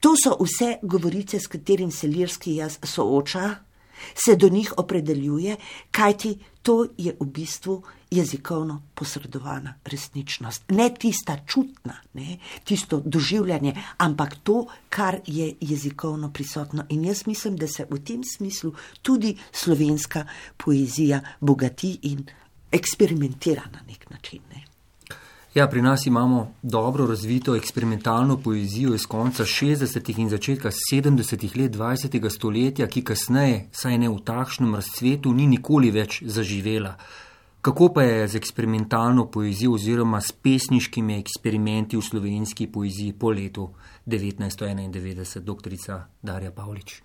To 0.00 0.14
so 0.20 0.36
vse 0.40 0.78
govorice, 0.82 1.40
s 1.40 1.46
katerim 1.46 1.90
se 1.90 2.06
lirski 2.06 2.56
jaz 2.56 2.78
sooča, 2.82 3.54
se 4.14 4.36
do 4.36 4.48
njih 4.48 4.72
opredeljuje, 4.76 5.56
kajti 5.90 6.38
to 6.62 6.86
je 6.98 7.16
v 7.20 7.26
bistvu 7.26 7.82
jezikovno 8.10 8.82
posredovana 8.94 9.74
resničnost. 9.84 10.62
Ne 10.70 10.94
tista 10.98 11.36
čutna, 11.46 11.96
ne, 12.12 12.38
tisto 12.64 13.02
doživljanje, 13.04 13.74
ampak 13.98 14.36
to, 14.42 14.66
kar 14.88 15.18
je 15.26 15.54
jezikovno 15.60 16.32
prisotno. 16.32 16.86
In 16.88 17.04
jaz 17.04 17.26
mislim, 17.26 17.56
da 17.56 17.68
se 17.68 17.86
v 17.90 17.98
tem 18.04 18.22
smislu 18.36 18.72
tudi 19.02 19.36
slovenska 19.52 20.26
poezija 20.56 21.20
bogati 21.40 21.98
in 22.02 22.24
eksperimentira 22.72 23.62
na 23.72 23.80
nek 23.88 24.10
način. 24.10 24.40
Ne. 24.50 24.53
Ja, 25.54 25.68
pri 25.68 25.82
nas 25.82 26.06
imamo 26.06 26.54
dobro 26.62 27.06
razvito 27.06 27.56
eksperimentalno 27.56 28.36
poezijo 28.36 28.94
iz 28.94 29.06
konca 29.06 29.44
60. 29.44 30.20
in 30.20 30.28
začetka 30.28 30.70
70. 30.92 31.60
let 31.60 31.72
20. 31.72 32.30
stoletja, 32.30 32.86
ki 32.86 33.04
kasneje, 33.04 33.68
saj 33.72 33.98
ne 33.98 34.08
v 34.08 34.18
takšnem 34.24 34.74
razcvetu, 34.74 35.32
ni 35.32 35.46
nikoli 35.46 35.92
več 35.94 36.22
zaživela. 36.26 36.96
Kako 37.62 37.92
pa 37.94 38.02
je 38.02 38.28
z 38.28 38.36
eksperimentalno 38.36 39.28
poezijo 39.30 39.78
oziroma 39.78 40.20
s 40.20 40.32
pesniškimi 40.32 41.20
eksperimenti 41.22 41.96
v 41.96 42.02
slovenski 42.02 42.66
poeziji 42.66 43.12
po 43.12 43.30
letu 43.30 43.70
1991, 44.06 45.38
doktorica 45.40 46.04
Darja 46.22 46.50
Pavlič? 46.50 47.02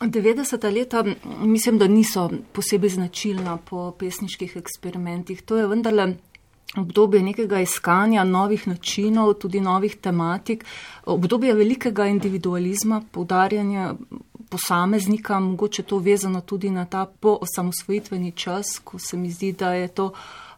90. 0.00 0.72
leta 0.72 1.04
mislim, 1.40 1.78
da 1.78 1.86
niso 1.86 2.30
posebej 2.52 2.90
značilna 2.90 3.56
po 3.56 3.92
pesniških 3.98 4.56
eksperimentih. 4.56 5.42
To 5.42 5.56
je 5.56 5.66
vendarle 5.66 6.16
obdobje 6.76 7.22
nekega 7.22 7.60
iskanja 7.60 8.24
novih 8.24 8.68
načinov, 8.68 9.34
tudi 9.34 9.60
novih 9.60 9.96
tematik, 9.96 10.64
obdobje 11.06 11.54
velikega 11.54 12.06
individualizma, 12.06 13.02
poudarjanja 13.12 13.94
posameznika, 14.48 15.40
mogoče 15.40 15.82
to 15.82 15.98
vezano 15.98 16.40
tudi 16.40 16.70
na 16.70 16.84
ta 16.84 17.06
poosamosvojitveni 17.20 18.32
čas, 18.32 18.78
ko 18.84 18.98
se 18.98 19.16
mi 19.16 19.30
zdi, 19.30 19.52
da 19.52 19.72
je 19.72 19.88
to 19.88 20.12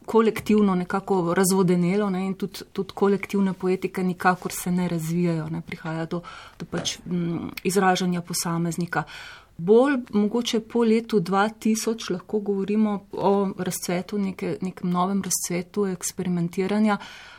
kolektivno 0.08 0.74
nekako 0.74 1.34
razvodenelo 1.34 2.10
ne, 2.10 2.26
in 2.26 2.34
tudi, 2.34 2.64
tudi 2.72 2.92
kolektivne 2.94 3.52
poetike 3.52 4.02
nikakor 4.02 4.52
se 4.52 4.70
ne 4.72 4.88
razvijajo, 4.88 5.48
ne 5.48 5.60
prihaja 5.60 6.06
do, 6.06 6.22
do 6.58 6.66
pač 6.70 6.96
m, 7.06 7.16
mm, 7.16 7.50
izražanja 7.64 8.20
posameznika. 8.20 9.02
Bolj 9.58 9.96
mogoče 10.10 10.60
po 10.60 10.84
letu 10.84 11.20
2000 11.20 12.12
lahko 12.12 12.38
govorimo 12.38 13.06
o 13.12 13.50
razcvetu, 13.58 14.18
neke, 14.18 14.56
nekem 14.60 14.90
novem 14.90 15.22
razcvetu 15.22 15.86
eksperimentiranja. 15.86 16.96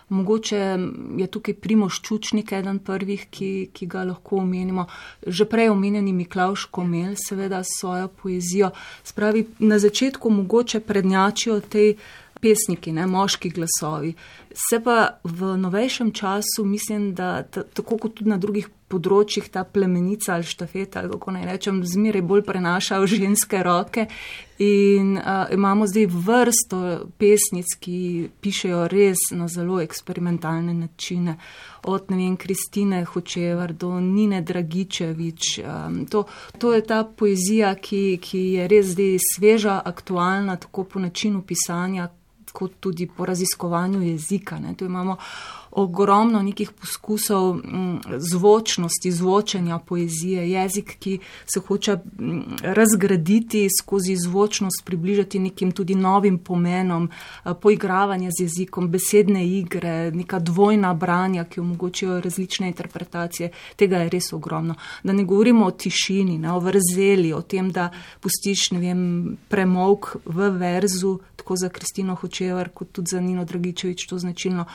Mogoče 0.10 0.78
je 1.18 1.28
tukaj 1.28 1.54
Primoš 1.54 2.02
Čučnik 2.02 2.52
eden 2.52 2.80
prvih, 2.80 3.28
ki, 3.30 3.70
ki 3.74 3.86
ga 3.86 4.04
lahko 4.04 4.36
omenimo. 4.44 4.86
Že 5.28 5.46
prej 5.46 5.70
omenjeni 5.70 6.14
Miklaš 6.14 6.66
Komel, 6.66 7.16
seveda 7.16 7.62
svojo 7.64 8.08
poezijo. 8.08 8.72
Spravi, 9.04 9.46
na 9.60 9.80
začetku 9.80 10.30
mogoče 10.30 10.80
prednjačijo 10.80 11.60
tej 11.60 11.96
pesniki, 12.42 12.92
ne, 12.92 13.08
moški 13.08 13.50
glasovi. 13.50 14.14
Se 14.54 14.80
pa 14.84 15.20
v 15.24 15.58
novejšem 15.58 16.12
času 16.12 16.66
mislim, 16.66 17.14
da 17.16 17.44
tako 17.44 17.98
kot 17.98 18.18
tudi 18.18 18.30
na 18.30 18.38
drugih 18.38 18.70
področjih 18.90 19.50
ta 19.54 19.64
plemenica 19.64 20.34
ali 20.34 20.48
štafeta, 20.50 21.04
ali 21.04 21.12
kako 21.14 21.36
naj 21.36 21.46
rečem, 21.52 21.82
zmeraj 21.86 22.24
bolj 22.26 22.44
prenaša 22.48 22.98
v 23.04 23.10
ženske 23.14 23.62
roke. 23.64 24.08
In 24.60 25.14
uh, 25.16 25.46
imamo 25.56 25.86
zdaj 25.88 26.08
vrsto 26.10 26.80
pesnic, 27.22 27.78
ki 27.80 28.00
pišejo 28.42 28.88
res 28.92 29.30
na 29.32 29.48
zelo 29.48 29.78
eksperimentalne 29.80 30.74
načine. 30.76 31.38
Od 31.88 32.10
ne 32.12 32.18
vem, 32.20 32.36
Kristine 32.36 33.06
Hočevar 33.08 33.72
do 33.72 33.94
Nine 34.04 34.42
Dragičevič. 34.44 35.62
Um, 35.64 36.04
to, 36.12 36.26
to 36.58 36.74
je 36.76 36.84
ta 36.84 37.06
poezija, 37.06 37.76
ki, 37.80 38.18
ki 38.20 38.42
je 38.58 38.68
res 38.68 38.96
zdaj 38.98 39.16
sveža, 39.30 39.80
aktualna, 39.86 40.58
tako 40.60 40.90
po 40.90 41.00
načinu 41.00 41.46
pisanja, 41.46 42.10
kot 42.54 42.72
tudi 42.80 43.08
po 43.18 43.26
raziskovanju 43.26 44.02
jezika. 44.02 44.60
Ne. 44.60 44.76
Tu 44.76 44.86
imamo 44.86 45.18
ogromno 45.72 46.42
nekih 46.42 46.72
poskusov 46.72 47.56
mm, 47.56 48.00
zvočnosti, 48.18 49.12
zvočenja 49.12 49.80
poezije, 49.80 50.52
jezik, 50.52 50.96
ki 51.00 51.20
se 51.46 51.60
hoče 51.60 51.96
mm, 51.96 52.42
razgraditi 52.62 53.68
skozi 53.80 54.16
zvočnost, 54.16 54.82
približati 54.86 55.40
nekim 55.40 55.72
tudi 55.72 55.96
novim 55.96 56.38
pomenom, 56.38 57.10
eh, 57.10 57.54
poigravanja 57.62 58.30
z 58.32 58.44
jezikom, 58.44 58.90
besedne 58.90 59.48
igre, 59.48 60.12
neka 60.12 60.40
dvojna 60.40 60.94
branja, 60.94 61.44
ki 61.44 61.60
omogočajo 61.60 62.22
različne 62.22 62.68
interpretacije. 62.68 63.52
Tega 63.76 63.98
je 63.98 64.10
res 64.10 64.34
ogromno. 64.34 64.76
Da 65.04 65.14
ne 65.14 65.24
govorimo 65.24 65.66
o 65.66 65.72
tišini, 65.72 66.38
ne, 66.38 66.54
o 66.54 66.60
vrzeli, 66.60 67.34
o 67.34 67.42
tem, 67.42 67.72
da 67.72 67.92
pustiš 68.20 68.72
vem, 68.72 69.38
premolk 69.50 70.16
v 70.26 70.50
verzu, 70.50 71.20
tako 71.50 71.56
za 71.56 71.70
Kristino 71.70 72.16
Hočevar, 72.16 72.70
kot 72.70 72.92
tudi 72.92 73.10
za 73.12 73.20
Nino 73.20 73.46
Dragičevič, 73.46 74.06
to 74.08 74.20
značilno 74.20 74.66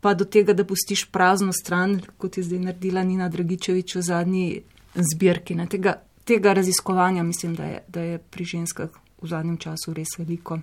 pa 0.00 0.14
do 0.14 0.24
tega, 0.24 0.52
da 0.52 0.64
pustiš 0.64 1.04
prazno 1.04 1.52
stran, 1.52 2.00
kot 2.18 2.36
je 2.36 2.42
zdaj 2.42 2.58
naredila 2.58 3.02
Nina 3.02 3.28
Dragičevič 3.28 3.94
v 3.94 4.02
zadnji 4.02 4.62
zbirki. 4.94 5.54
Tega, 5.70 5.94
tega 6.24 6.52
raziskovanja 6.52 7.22
mislim, 7.22 7.54
da 7.54 7.64
je, 7.64 7.78
da 7.88 8.00
je 8.00 8.18
pri 8.18 8.44
ženskah 8.44 8.90
v 9.22 9.28
zadnjem 9.28 9.56
času 9.58 9.94
res 9.94 10.18
veliko. 10.18 10.58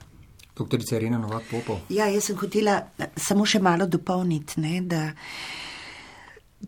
Doktorica 0.57 0.95
Irina 0.95 1.17
Novak 1.17 1.47
Popo. 1.51 1.79
Ja, 1.89 2.09
jaz 2.11 2.27
sem 2.27 2.37
hotela 2.37 2.81
samo 3.15 3.45
še 3.45 3.63
malo 3.63 3.87
dopolniti, 3.87 4.59
ne, 4.59 4.81
da 4.81 5.05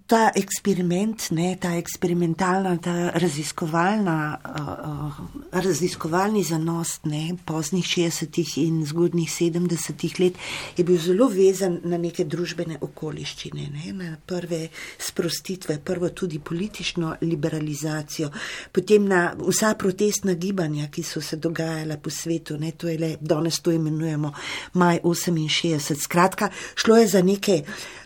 ta 0.08 0.32
eksperiment, 0.36 1.30
ne, 1.32 1.54
ta 1.62 1.74
eksperimentalna, 1.78 2.78
ta 2.82 3.12
raziskovalna, 3.20 4.16
uh, 4.44 5.20
raziskovalni 5.52 6.44
zanos 6.44 6.98
ne, 7.10 7.36
poznih 7.46 7.86
60-ih 7.86 8.58
in 8.64 8.82
zgodnih 8.90 9.30
70-ih 9.30 10.20
let 10.20 10.40
je 10.78 10.84
bil 10.84 11.00
zelo 11.02 11.28
vezan 11.32 11.80
na 11.86 11.98
neke 12.02 12.26
družbene 12.26 12.80
okoliščine, 12.82 13.70
ne, 13.74 13.94
na 13.94 14.18
prve 14.26 14.68
sprostitve, 14.98 15.80
prvo 15.86 16.10
tudi 16.10 16.40
politično 16.40 17.16
liberalizacijo, 17.22 18.32
potem 18.72 19.08
na 19.08 19.24
vsa 19.38 19.76
protestna 19.80 20.34
gibanja, 20.34 20.90
ki 20.92 21.04
so 21.04 21.22
se 21.22 21.38
dogajala 21.38 21.98
po 21.98 22.10
svetu, 22.10 22.58
ne, 22.58 22.74
to 22.78 22.90
je 22.90 23.00
le, 23.00 23.16
danes 23.22 23.62
to 23.62 23.72
imenujemo 23.72 24.34
maj 24.74 25.04
68. 25.04 26.02
Skratka, 26.04 26.50
šlo 26.76 26.98
je 26.98 27.08
za 27.08 27.22
neke 27.22 27.62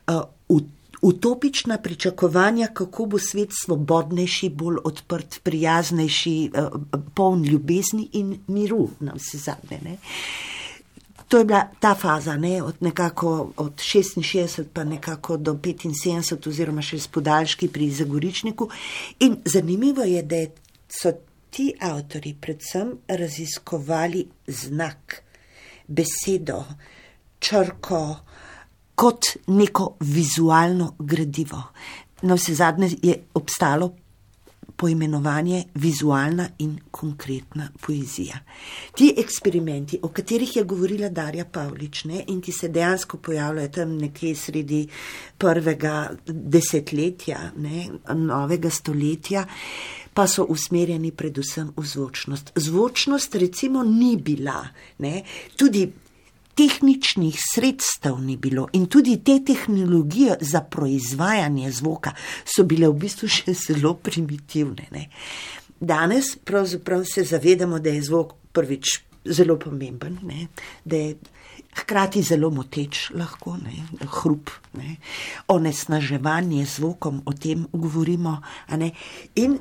uh, 0.08 0.21
utopična 1.08 1.78
pričakovanja, 1.78 2.67
kako 2.74 3.06
bo 3.06 3.20
svet 3.20 3.50
svobodnejši, 3.63 4.50
bolj 4.50 4.78
odprt, 4.84 5.39
prijaznejši, 5.43 6.52
eh, 6.54 6.67
poln 7.15 7.43
ljubezni 7.43 8.10
in 8.13 8.39
miru 8.48 8.89
na 9.00 9.13
vse 9.15 9.38
zadnje. 9.38 9.80
Ne. 9.84 9.98
To 11.28 11.38
je 11.38 11.46
bila 11.46 11.67
ta 11.80 11.96
faza, 11.96 12.36
ne, 12.38 12.63
od 12.63 12.76
nekako 12.80 13.52
od 13.58 13.76
66 13.76 14.63
pa 14.74 14.84
nekako 14.84 15.38
do 15.38 15.54
75 15.54 16.48
oziroma 16.48 16.82
še 16.82 17.00
s 17.00 17.08
podaljški 17.08 17.67
pri 17.67 17.89
Zagoričniku. 17.91 18.70
In 19.20 19.38
zanimivo 19.46 20.04
je, 20.04 20.22
da 20.24 20.43
so 20.89 21.12
ti 21.50 21.74
avtori 21.80 22.36
predvsem 22.41 22.98
raziskovali 23.08 24.28
znak, 24.48 25.22
besedo, 25.88 26.63
črko, 27.39 28.27
kot 28.98 29.26
neko 29.48 29.96
vizualno 30.00 30.96
gradivo. 31.00 31.62
Na 32.22 32.34
vse 32.34 32.56
zadnje 32.58 32.90
je 33.04 33.18
obstalo 33.34 33.94
poimenovanje 34.78 35.64
vizualna 35.76 36.48
in 36.60 36.80
konkretna 36.92 37.70
poezija. 37.82 38.40
Ti 38.96 39.14
eksperimenti, 39.18 40.00
o 40.02 40.10
katerih 40.10 40.56
je 40.56 40.64
govorila 40.64 41.10
Darja 41.10 41.46
Pavlič 41.46 42.04
ne, 42.06 42.24
in 42.28 42.42
ki 42.42 42.52
se 42.52 42.70
dejansko 42.70 43.18
pojavljajo 43.18 43.70
tam 43.74 43.96
nekje 43.98 44.36
sredi 44.36 44.88
prvega 45.38 46.10
desetletja, 46.28 47.40
ne, 47.58 47.88
novega 48.16 48.70
stoletja, 48.70 49.46
pa 50.14 50.28
so 50.28 50.46
usmerjeni 50.50 51.12
predvsem 51.12 51.72
v 51.78 51.86
zvočnost. 51.86 52.52
Zvočnost 52.56 53.36
recimo 53.36 53.84
ni 53.84 54.16
bila, 54.18 54.62
ne, 54.98 55.22
tudi 55.56 55.86
tehničnih 56.58 57.38
sredstev 57.54 58.17
ni 58.22 58.38
bilo 58.38 58.67
in 58.74 58.86
tudi 58.86 59.20
te 59.24 59.39
tehnologije 59.46 60.38
za 60.41 60.62
proizvajanje 60.62 61.72
zvoka 61.72 62.13
so 62.46 62.63
bile 62.63 62.89
v 62.89 62.98
bistvu 63.06 63.30
še 63.30 63.54
zelo 63.54 63.93
primitivne. 63.93 64.88
Ne. 64.91 65.08
Danes 65.80 66.36
pravzaprav 66.36 67.06
se 67.06 67.24
zavedamo, 67.24 67.80
da 67.80 67.93
je 67.93 68.02
zvok 68.02 68.34
prvič 68.54 69.00
zelo 69.26 69.60
pomemben, 69.60 70.17
ne, 70.24 70.48
da 70.86 70.96
je 70.96 71.15
hkrati 71.78 72.24
zelo 72.24 72.50
moteč 72.50 73.10
lahko, 73.13 73.58
ne, 73.62 73.84
hrup, 74.17 74.50
ne, 74.74 74.96
onesnaževanje 75.54 76.65
zvokom, 76.65 77.22
o 77.26 77.34
tem 77.34 77.67
govorimo. 77.74 78.39
In 79.36 79.60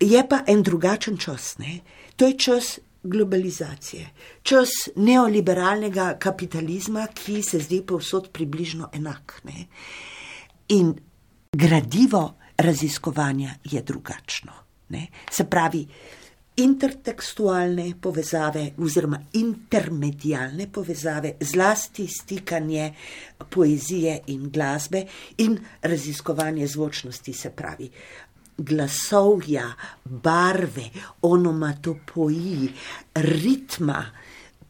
je 0.00 0.28
pa 0.28 0.42
en 0.46 0.62
drugačen 0.62 1.16
čas, 1.16 1.56
ne. 1.58 1.80
to 2.16 2.26
je 2.26 2.38
čas 2.38 2.78
globalizacije, 3.02 4.10
čas 4.42 4.68
neoliberalnega 4.96 6.16
kapitalizma, 6.18 7.06
ki 7.14 7.42
se 7.42 7.58
zdi 7.58 7.82
povsod 7.86 8.28
približno 8.32 8.90
enak. 8.92 9.40
Ne? 9.44 9.66
In 10.68 10.94
gradivo 11.52 12.34
raziskovanja 12.58 13.54
je 13.64 13.82
drugačno. 13.82 14.52
Ne? 14.88 15.06
Se 15.30 15.44
pravi, 15.44 15.86
intertekstualne 16.56 17.94
povezave 18.00 18.70
oziroma 18.78 19.20
intermedijalne 19.32 20.66
povezave, 20.72 21.34
zlasti 21.40 22.06
stikanje 22.06 22.94
poezije 23.50 24.20
in 24.26 24.50
glasbe 24.50 25.04
in 25.38 25.58
raziskovanje 25.82 26.66
zvočnosti, 26.66 27.32
se 27.32 27.50
pravi, 27.50 27.90
glasovja, 28.62 29.72
barve, 30.04 30.90
onomatopoji, 31.22 32.68
ritma, 33.14 34.04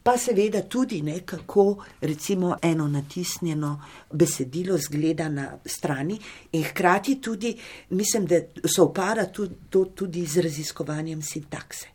pa 0.03 0.17
seveda 0.17 0.61
tudi 0.61 1.01
nekako, 1.01 1.83
recimo, 2.01 2.57
eno 2.61 2.87
natisnjeno 2.87 3.81
besedilo 4.13 4.77
zgleda 4.77 5.29
na 5.29 5.57
strani 5.65 6.19
in 6.51 6.63
hkrati 6.63 7.21
tudi, 7.21 7.55
mislim, 7.89 8.25
da 8.25 8.39
so 8.65 8.83
opada 8.83 9.25
tudi, 9.25 9.55
to 9.69 9.85
tudi 9.85 10.25
z 10.25 10.41
raziskovanjem 10.41 11.21
sintakse. 11.21 11.87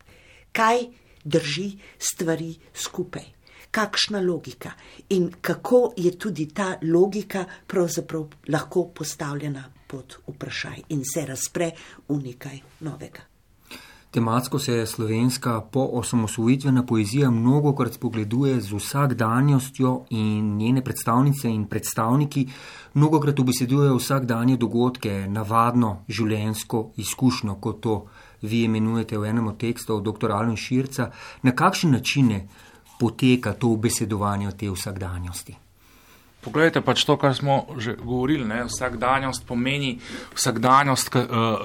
Kaj 0.53 0.87
drži 1.25 1.73
stvari 1.99 2.55
skupaj? 2.75 3.33
Kakšna 3.71 4.21
logika 4.21 4.71
in 5.09 5.33
kako 5.41 5.93
je 5.97 6.19
tudi 6.19 6.47
ta 6.55 6.79
logika 6.83 7.45
pravzaprav 7.67 8.29
lahko 8.49 8.89
postavljena 8.95 9.76
pod 9.87 10.19
vprašaj 10.27 10.83
in 10.89 11.03
se 11.05 11.27
razpre 11.27 11.71
v 12.09 12.21
nekaj 12.23 12.61
novega. 12.81 13.25
Tematsko 14.17 14.59
se 14.59 14.87
slovenska 14.87 15.61
poosamosvojitvena 15.61 16.87
poezija 16.87 17.31
mnogokrat 17.31 17.95
spogleduje 17.95 18.61
z 18.61 18.73
vsakdanjostjo 18.73 20.05
in 20.11 20.57
njene 20.57 20.85
predstavnice 20.85 21.51
in 21.51 21.67
predstavniki 21.67 22.47
mnogokrat 22.95 23.41
obesedujejo 23.41 23.97
vsakdanje 23.97 24.57
dogodke, 24.57 25.27
navadno 25.29 26.05
življensko 26.09 26.91
izkušnjo, 26.97 27.55
kot 27.61 27.81
to 27.81 27.99
vi 28.43 28.63
imenujete 28.65 29.19
v 29.19 29.29
enem 29.29 29.53
od 29.53 29.61
tekstov 29.61 30.01
dr. 30.01 30.33
Alan 30.33 30.57
Širca. 30.57 31.11
Na 31.43 31.53
kakšne 31.53 31.91
načine 31.91 32.49
poteka 33.01 33.53
to 33.53 33.69
obesedovanje 33.69 34.53
te 34.57 34.71
vsakdanjosti? 34.71 35.57
Poglejte, 36.47 36.79
pač 36.79 37.03
to, 37.03 37.17
kar 37.19 37.35
smo 37.35 37.67
že 37.83 37.97
govorili, 37.99 38.47
ne, 38.47 38.63
vsakdanjost 38.69 39.43
pomeni 39.49 39.97
vsakdanjost 40.31 41.17
eh, 41.19 41.25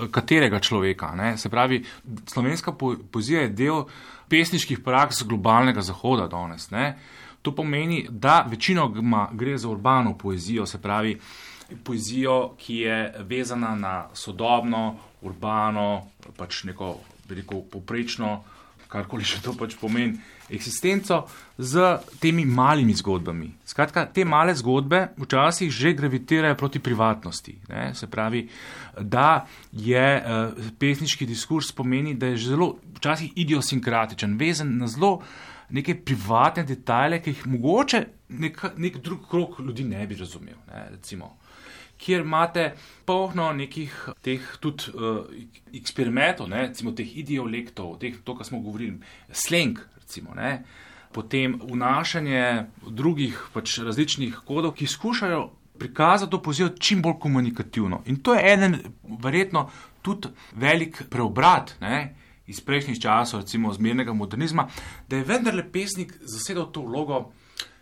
katerega 0.09 0.59
človeka. 0.59 1.13
Ne. 1.15 1.35
Se 1.37 1.49
pravi, 1.53 1.83
slovenska 2.25 2.73
poezija 2.73 3.45
je 3.45 3.53
del 3.53 3.83
pesniških 4.31 4.81
praks 4.81 5.21
globalnega 5.27 5.85
zahoda 5.85 6.25
danes. 6.31 6.71
Ne. 6.73 6.95
To 7.41 7.53
pomeni, 7.53 8.07
da 8.09 8.41
večino 8.49 8.89
gre 9.33 9.57
za 9.57 9.69
urbano 9.69 10.17
poezijo, 10.17 10.65
se 10.65 10.81
pravi, 10.81 11.19
poezijo, 11.83 12.55
ki 12.57 12.75
je 12.75 12.97
vezana 13.29 13.75
na 13.75 13.95
sodobno, 14.13 14.95
urbano, 15.21 16.07
pač 16.37 16.63
neko 16.63 16.95
veliko 17.29 17.61
poprečno 17.71 18.39
karkoli 18.91 19.25
še 19.27 19.39
to 19.43 19.53
pač 19.57 19.77
pomeni, 19.79 20.19
eksistenco 20.51 21.21
z 21.57 21.83
temi 22.19 22.43
malimi 22.45 22.93
zgodbami. 22.97 23.47
Skratka, 23.67 24.03
te 24.11 24.25
male 24.27 24.55
zgodbe 24.57 25.13
včasih 25.21 25.71
že 25.71 25.93
gravitirajo 25.95 26.57
proti 26.59 26.81
privatnosti. 26.83 27.55
Ne? 27.71 27.91
Se 27.95 28.09
pravi, 28.11 28.43
da 28.99 29.45
je 29.71 30.07
uh, 30.19 30.67
pesniški 30.79 31.25
diskurs 31.25 31.71
pomeni, 31.71 32.17
da 32.19 32.33
je 32.33 32.41
zelo 32.51 32.73
včasih 32.99 33.31
idiosinkratičen, 33.39 34.35
vezan 34.37 34.75
na 34.77 34.91
zelo 34.91 35.21
neke 35.71 35.95
privatne 36.03 36.65
detajle, 36.67 37.21
ki 37.23 37.31
jih 37.31 37.45
mogoče 37.47 38.03
nek, 38.43 38.59
nek 38.77 38.97
drug 39.03 39.27
krok 39.31 39.59
ljudi 39.63 39.87
ne 39.87 40.03
bi 40.07 40.19
razumel. 40.19 40.59
Ne? 40.67 40.89
Recimo, 40.97 41.37
kjer 42.01 42.25
imate 42.25 42.71
polno 43.05 43.51
nekih 43.53 43.93
teh 44.25 44.41
tudi 44.59 44.93
uh, 44.93 45.21
eksperimentov, 45.77 46.49
ne, 46.49 46.67
recimo 46.69 46.95
teh 46.97 47.17
idiolektov, 47.21 47.99
teh, 48.01 48.17
to, 48.25 48.35
kar 48.37 48.47
smo 48.47 48.61
govorili, 48.63 48.97
sleng, 49.29 49.79
recimo, 50.01 50.33
ne, 50.37 50.63
potem 51.13 51.59
vnašanje 51.61 52.43
drugih 52.87 53.37
pač 53.53 53.77
različnih 53.85 54.41
kodov, 54.47 54.73
ki 54.79 54.87
skušajo 54.87 55.49
prikazati 55.81 56.31
to 56.31 56.41
pozijo 56.41 56.69
čim 56.79 57.01
bolj 57.01 57.19
komunikativno. 57.19 58.03
In 58.05 58.21
to 58.21 58.35
je 58.37 58.53
eden, 58.53 58.77
verjetno, 59.23 59.69
tudi 60.01 60.29
velik 60.55 61.03
preobrat 61.09 61.75
ne, 61.81 62.15
iz 62.47 62.61
prejšnjih 62.65 62.99
časov, 63.01 63.43
recimo 63.45 63.73
zmernega 63.73 64.13
modernizma, 64.13 64.67
da 65.09 65.17
je 65.17 65.25
vendarle 65.25 65.63
pesnik 65.71 66.13
zasedal 66.21 66.71
to 66.71 66.83
vlogo 66.85 67.29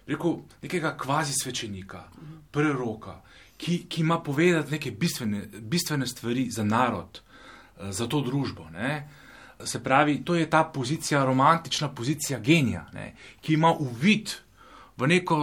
rekel, 0.10 0.39
nekega 0.62 0.95
kvazi 0.97 1.34
svečenika, 1.43 2.03
preroka, 2.51 3.19
ki, 3.60 3.86
ki 3.89 4.02
ima 4.02 4.22
povedati 4.24 4.72
neke 4.72 4.91
bistvene, 4.91 5.48
bistvene 5.62 6.08
stvari 6.08 6.48
za 6.52 6.63
narod, 6.63 7.19
eh, 7.19 7.91
za 7.91 8.08
to 8.08 8.22
družbo. 8.22 8.69
Ne. 8.69 9.10
Se 9.63 9.84
pravi, 9.84 10.22
to 10.26 10.36
je 10.36 10.50
ta 10.50 10.63
pozicija, 10.63 11.26
romantična 11.26 11.89
pozicija 11.91 12.39
genija, 12.39 12.86
ne, 12.93 13.15
ki 13.41 13.54
ima 13.54 13.74
uvid 13.74 14.32
v 14.98 15.08
neko 15.08 15.39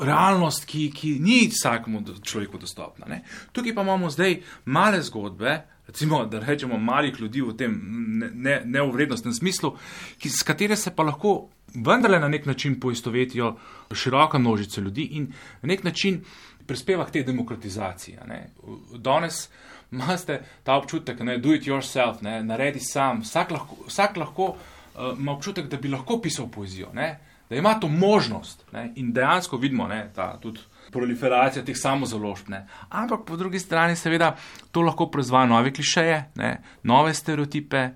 realnost, 0.00 0.64
ki, 0.64 0.86
ki 0.96 1.18
ni 1.20 1.42
vsakemu 1.52 2.00
človeku 2.24 2.58
dostopna. 2.58 3.06
Ne. 3.06 3.20
Tukaj 3.52 3.74
pa 3.74 3.84
imamo 3.84 4.10
zdaj 4.10 4.40
male 4.64 5.02
zgodbe, 5.02 5.58
recimo, 5.86 6.24
da 6.26 6.40
rečemo 6.40 6.78
malih 6.78 7.20
ljudi 7.20 7.42
v 7.42 7.52
tem 7.56 7.76
neuvrednostnem 8.64 9.30
ne, 9.30 9.34
ne 9.34 9.38
smislu, 9.38 9.74
ki, 10.18 10.30
s 10.30 10.46
katere 10.46 10.76
se 10.76 10.94
pa 10.96 11.02
lahko 11.02 11.50
vendarle 11.74 12.20
na 12.20 12.28
nek 12.28 12.46
način 12.46 12.80
poistovetijo 12.80 13.56
široka 13.94 14.38
množica 14.38 14.80
ljudi 14.80 15.02
in 15.02 15.32
na 15.62 15.68
nek 15.74 15.84
način 15.84 16.22
prispeva 16.70 17.04
k 17.08 17.18
tej 17.18 17.24
demokratizaciji. 17.28 18.20
Danes 19.02 19.48
imate 19.90 20.38
ta 20.62 20.76
občutek, 20.78 21.18
da 21.18 21.36
do 21.36 21.54
it 21.54 21.66
yourself, 21.66 22.22
ne, 22.22 22.38
naredi 22.46 22.80
sam, 22.80 23.24
vsak 23.26 23.50
lahko, 23.50 23.80
vsak 23.88 24.16
lahko 24.22 24.52
uh, 24.54 25.10
ima 25.18 25.34
občutek, 25.34 25.66
da 25.66 25.76
bi 25.82 25.90
lahko 25.90 26.20
pisal 26.22 26.46
poezijo. 26.50 26.92
Ne 26.94 27.10
da 27.50 27.56
ima 27.56 27.80
to 27.80 27.88
možnost 27.88 28.64
ne, 28.72 28.92
in 28.96 29.12
dejansko 29.12 29.56
vidimo 29.56 29.88
ne, 29.88 30.10
ta 30.14 30.38
tudi 30.40 30.60
proliferacija 30.92 31.64
teh 31.64 31.76
samozaložb. 31.76 32.48
Ne. 32.52 32.64
Ampak 32.88 33.24
po 33.26 33.36
drugi 33.36 33.58
strani, 33.58 33.96
seveda, 33.96 34.34
to 34.70 34.82
lahko 34.82 35.10
proizvaja 35.10 35.48
nove 35.50 35.72
klišeje, 35.74 36.24
ne, 36.40 36.56
nove 36.82 37.14
stereotipe. 37.14 37.90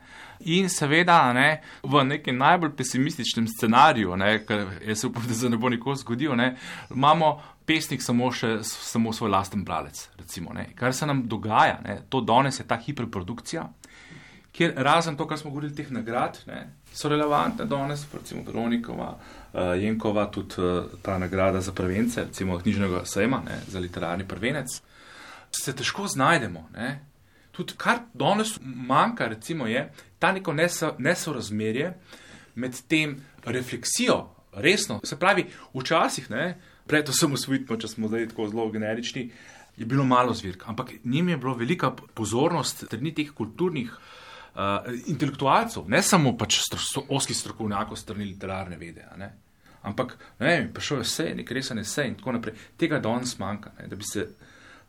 In 0.50 0.68
seveda, 0.68 1.32
ne, 1.32 1.62
v 1.82 2.02
nekem 2.04 2.36
najbolj 2.36 2.74
pesimističnem 2.76 3.46
scenariju, 3.48 4.16
ne, 4.20 4.32
ker 4.44 4.66
jaz 4.84 5.04
upam, 5.08 5.24
da 5.28 5.34
se 5.34 5.48
ne 5.48 5.56
bo 5.56 5.70
nikoli 5.72 5.96
zgodil, 5.96 6.34
ne, 6.36 6.50
imamo 6.92 7.30
pesnik 7.64 8.02
samo, 8.02 8.28
še, 8.34 8.58
samo 8.66 9.12
svoj 9.14 9.30
lasten 9.32 9.64
bralec. 9.64 10.02
Recimo, 10.18 10.52
Kar 10.76 10.92
se 10.92 11.06
nam 11.06 11.22
dogaja, 11.28 11.78
ne, 11.84 12.00
to 12.08 12.20
danes 12.20 12.60
je 12.60 12.66
ta 12.68 12.76
hiperprodukcija, 12.76 13.68
kjer 14.52 14.74
razen 14.76 15.16
to, 15.16 15.26
kar 15.26 15.38
smo 15.38 15.50
govorili, 15.50 15.74
teh 15.74 15.90
nagrad, 15.90 16.42
ne, 16.46 16.66
so 16.94 17.08
relevantne 17.08 17.66
danes, 17.66 18.06
recimo 18.12 18.42
Veronikova, 18.46 19.08
uh, 19.52 19.60
Jenkova, 19.82 20.26
tudi 20.30 20.60
uh, 20.62 20.84
ta 21.02 21.18
nagrada 21.18 21.60
za 21.60 21.72
prvence, 21.72 22.24
recimo 22.24 22.58
knjižnega 22.58 23.04
sejma, 23.04 23.42
ne, 23.46 23.60
za 23.68 23.78
literarni 23.78 24.28
prvenec, 24.28 24.80
se 25.50 25.74
težko 25.76 26.06
znajdemo. 26.06 26.68
Ne. 26.74 27.00
Tudi 27.52 27.74
kar 27.76 28.04
danes 28.14 28.58
manjka, 28.62 29.26
recimo, 29.26 29.66
je 29.66 29.88
ta 30.18 30.32
neko 30.32 30.54
nesorazmerje 30.98 31.92
med 32.54 32.78
tem 32.88 33.16
refleksijo, 33.44 34.28
resno. 34.52 35.00
Se 35.04 35.18
pravi, 35.18 35.46
včasih, 35.74 36.30
ne, 36.30 36.54
pred 36.86 37.08
osamosvojitvijo, 37.08 37.78
če 37.80 37.88
smo 37.88 38.08
zdaj 38.08 38.28
tako 38.30 38.48
zelo 38.50 38.68
generični, 38.70 39.30
je 39.76 39.86
bilo 39.86 40.04
malo 40.04 40.34
zvirk, 40.34 40.62
ampak 40.70 40.92
njim 41.04 41.28
je 41.28 41.36
bilo 41.36 41.54
velika 41.54 41.90
pozornost 41.90 42.84
strani 42.86 43.14
teh 43.14 43.30
kulturnih 43.34 43.90
uh, 44.54 44.92
intelektualcev, 45.06 45.88
ne 45.88 46.02
samo 46.02 46.36
pač 46.38 46.60
stro, 46.62 47.04
oskih 47.08 47.36
strokovnjakov 47.36 47.98
strani 47.98 48.24
literarne 48.24 48.78
vede. 48.80 49.06
Ne? 49.18 49.32
Ampak 49.84 50.16
ne, 50.40 50.70
prišel 50.74 51.02
je 51.02 51.08
vse, 51.08 51.28
nek 51.36 51.50
resen 51.50 51.78
esej 51.78 52.08
in 52.08 52.16
tako 52.18 52.38
naprej. 52.38 52.56
Tega 52.80 53.00
danes 53.04 53.36
manjka, 53.38 53.74
ne? 53.78 53.88
da 53.88 53.96
bi 53.96 54.06
se 54.08 54.28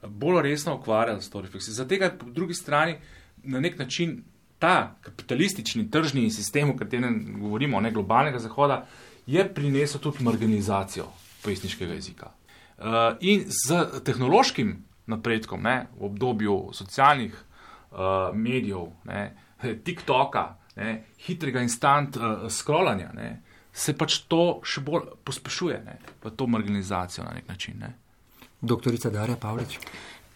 bolj 0.07 0.41
resno 0.45 0.75
ukvarjali 0.75 1.21
s 1.21 1.29
to 1.29 1.41
refleksijo. 1.41 1.73
Zato, 1.73 1.95
po 2.19 2.29
drugi 2.31 2.53
strani, 2.53 2.95
na 3.43 3.59
nek 3.59 3.79
način 3.79 4.23
ta 4.59 4.95
kapitalistični 5.01 5.91
tržni 5.91 6.29
sistem, 6.31 6.69
o 6.69 6.77
katerem 6.77 7.37
govorimo, 7.39 7.81
ne 7.81 7.91
globalnega 7.91 8.39
zahoda, 8.39 8.85
je 9.27 9.53
prinesel 9.53 10.01
tudi 10.01 10.23
marginalizacijo 10.23 11.05
pesniškega 11.43 11.93
jezika. 11.93 12.31
Uh, 12.77 12.85
in 13.19 13.43
z 13.47 14.01
tehnološkim 14.03 14.77
napredkom 15.05 15.63
ne, 15.63 15.87
v 15.99 16.05
obdobju 16.05 16.69
socialnih 16.73 17.35
uh, 17.35 17.97
medijev, 18.33 18.87
ne, 19.03 19.35
TikToka, 19.83 20.45
ne, 20.75 20.95
hitrega 21.27 21.61
instant 21.63 22.17
uh, 22.17 22.47
scrollanja, 22.51 23.11
ne, 23.15 23.29
se 23.75 23.95
pač 23.97 24.21
to 24.31 24.59
še 24.63 24.83
bolj 24.85 25.11
pospešuje, 25.27 25.79
ne, 25.85 25.99
v 26.23 26.33
to 26.35 26.47
marginalizacijo 26.47 27.25
na 27.27 27.35
nek 27.35 27.47
način. 27.51 27.79
Ne. 27.79 27.93
Doktorica 28.61 29.11
Darja 29.13 29.35
Pavlič. 29.35 29.79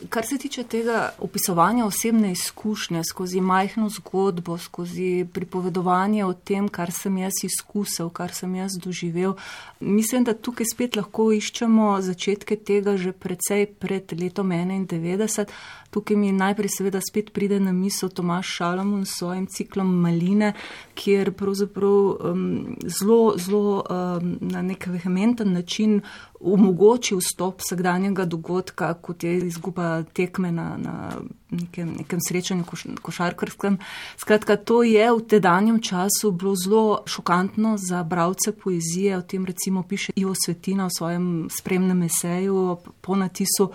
Kar 0.07 0.25
se 0.25 0.37
tiče 0.37 0.63
tega 0.63 1.09
opisovanja 1.19 1.85
osebne 1.85 2.31
izkušnje 2.31 3.01
skozi 3.03 3.41
majhno 3.41 3.89
zgodbo, 3.89 4.57
skozi 4.57 5.25
pripovedovanje 5.33 6.25
o 6.25 6.33
tem, 6.33 6.69
kar 6.69 6.91
sem 6.91 7.17
jaz 7.17 7.41
izkusil, 7.43 8.09
kar 8.09 8.31
sem 8.31 8.55
jaz 8.55 8.77
doživel, 8.79 9.33
mislim, 9.79 10.23
da 10.23 10.33
tukaj 10.33 10.69
spet 10.71 10.95
lahko 10.95 11.33
iščemo 11.35 11.97
začetke 12.01 12.55
tega 12.55 12.95
že 12.97 13.11
precej 13.11 13.65
pred 13.65 14.13
letom 14.15 14.47
91. 14.55 15.45
Tukaj 15.89 16.17
mi 16.17 16.31
najprej 16.31 16.69
seveda 16.77 17.01
spet 17.01 17.33
pride 17.33 17.59
na 17.59 17.71
misel 17.73 18.09
Tomaš 18.09 18.47
Šalamun 18.55 19.05
s 19.05 19.17
svojim 19.19 19.47
ciklom 19.51 19.89
Maline, 20.01 20.53
kjer 20.95 21.33
pravzaprav 21.33 22.31
um, 22.31 22.77
zelo, 22.85 23.33
zelo 23.37 23.81
um, 23.81 24.37
na 24.41 24.61
nek 24.61 24.87
vehementen 24.87 25.53
način 25.53 26.01
omogoči 26.39 27.15
vstop 27.15 27.61
vsakdanjega 27.61 28.25
dogodka, 28.25 28.93
kot 28.93 29.23
je 29.23 29.37
izguba 29.37 30.03
tekme 30.13 30.51
na, 30.51 30.77
na 30.77 31.11
nekem, 31.49 31.93
nekem 31.97 32.19
srečanju 32.27 32.63
koš, 32.63 32.85
košarkarskem. 33.01 33.77
Skratka, 34.17 34.55
to 34.55 34.83
je 34.83 35.11
v 35.11 35.21
tedanjem 35.27 35.81
času 35.81 36.31
bilo 36.31 36.55
zelo 36.55 37.03
šokantno 37.05 37.75
za 37.77 38.03
bravce 38.03 38.51
poezije, 38.51 39.17
o 39.17 39.21
tem 39.21 39.45
recimo 39.45 39.83
piše 39.83 40.13
Ivo 40.15 40.33
Svetina 40.45 40.85
v 40.85 40.95
svojem 40.97 41.47
spremnem 41.51 42.03
eseju 42.03 42.77
po 43.01 43.15
natisu 43.15 43.71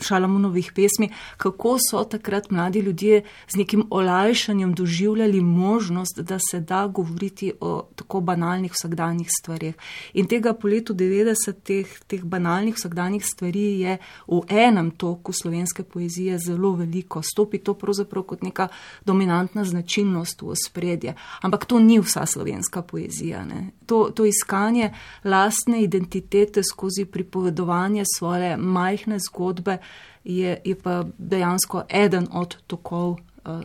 Šalamunovih 0.00 0.72
pesmi, 0.74 1.08
kako 1.36 1.76
so 1.90 2.04
takrat 2.04 2.50
mladi 2.50 2.80
ljudje 2.80 3.22
z 3.48 3.56
nekim 3.56 3.86
olajšanjem 3.90 4.74
doživljali 4.74 5.40
možnost, 5.40 6.20
da 6.20 6.38
se 6.50 6.60
da 6.60 6.86
govoriti 6.86 7.52
o 7.60 7.82
tako 7.94 8.20
banalnih 8.20 8.72
vsakdanjih 8.72 9.28
stvarih. 9.40 9.74
In 10.12 10.26
tega 10.26 10.52
po 10.54 10.68
letu 10.68 10.94
90 10.94 11.52
teh, 11.62 11.86
teh 12.06 12.24
banalnih 12.24 12.74
vsakdanjih 12.74 13.24
stvari 13.26 13.80
je 13.80 13.98
v 14.26 14.40
enem 14.48 14.90
toku 14.90 15.32
slovenske 15.32 15.82
poezije 15.82 16.38
zelo 16.38 16.72
veliko. 16.72 17.22
Stopi 17.22 17.58
to 17.58 17.74
pravzaprav 17.74 18.22
kot 18.22 18.42
neka 18.42 18.68
dominantna 19.04 19.64
značilnost 19.64 20.42
v 20.42 20.54
spredje. 20.66 21.14
Ampak 21.42 21.64
to 21.64 21.78
ni 21.78 22.00
vsa 22.00 22.26
slovenska 22.26 22.82
poezija. 22.82 23.44
To, 23.86 24.10
to 24.14 24.24
iskanje 24.24 24.92
lastne 25.24 25.82
identitete 25.82 26.62
skozi 26.62 27.04
pripovedovanje 27.04 28.04
svoje 28.18 28.56
majhne 28.56 29.18
zgodbe 29.18 29.78
je, 30.24 30.60
je 30.64 30.74
pa 30.74 31.04
dejansko 31.18 31.84
eden 31.88 32.28
od 32.32 32.56
tokov. 32.66 33.18
Uh, 33.44 33.60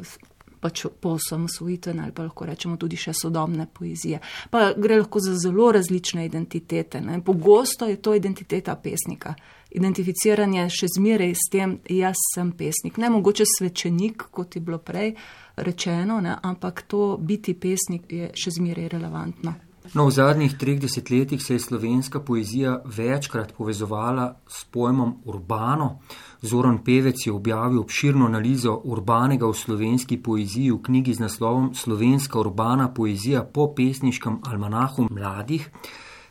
Pač 0.57 0.87
po 0.99 1.11
osamosvojitveni 1.13 2.01
ali 2.01 2.11
pa 2.11 2.23
lahko 2.25 2.45
rečemo 2.49 2.79
tudi 2.81 2.97
še 2.97 3.11
sodobne 3.13 3.67
poezije. 3.73 4.17
Pa 4.49 4.71
gre 4.73 4.95
lahko 4.97 5.19
za 5.21 5.35
zelo 5.37 5.67
različne 5.71 6.25
identitete. 6.25 7.01
Ne. 7.01 7.19
Pogosto 7.21 7.85
je 7.85 7.99
to 8.01 8.15
identiteta 8.17 8.73
pesnika. 8.75 9.35
Identificiranje 9.69 10.65
še 10.73 10.89
zmeraj 10.97 11.35
s 11.37 11.51
tem, 11.53 11.77
jaz 11.93 12.17
sem 12.33 12.49
pesnik. 12.57 12.97
Ne 12.97 13.13
mogoče 13.13 13.45
svečenik, 13.45 14.25
kot 14.33 14.57
je 14.57 14.63
bilo 14.65 14.81
prej 14.81 15.13
rečeno, 15.61 16.17
ne, 16.25 16.33
ampak 16.41 16.81
to 16.89 17.17
biti 17.21 17.53
pesnik 17.53 18.09
je 18.09 18.33
še 18.33 18.57
zmeraj 18.57 18.89
relevantno. 18.97 19.53
No, 19.93 20.07
v 20.07 20.11
zadnjih 20.11 20.57
treh 20.59 20.79
desetletjih 20.79 21.43
se 21.43 21.53
je 21.53 21.59
slovenska 21.59 22.19
poezija 22.19 22.81
večkrat 22.85 23.53
povezovala 23.57 24.35
s 24.47 24.65
pojmom 24.65 25.13
urbano. 25.25 25.99
Zoran 26.41 26.83
Pevec 26.83 27.25
je 27.25 27.33
objavil 27.33 27.79
obširno 27.79 28.25
analizo 28.25 28.73
urbanega 28.83 29.47
v 29.47 29.53
slovenski 29.53 30.17
poeziji 30.17 30.71
v 30.71 30.81
knjigi 30.83 31.13
z 31.13 31.19
naslovom 31.19 31.71
Slovenska 31.75 32.39
urbana 32.39 32.89
poezija 32.93 33.43
po 33.43 33.69
pesniškem 33.75 34.41
almanahu 34.43 35.07
mladih. 35.09 35.69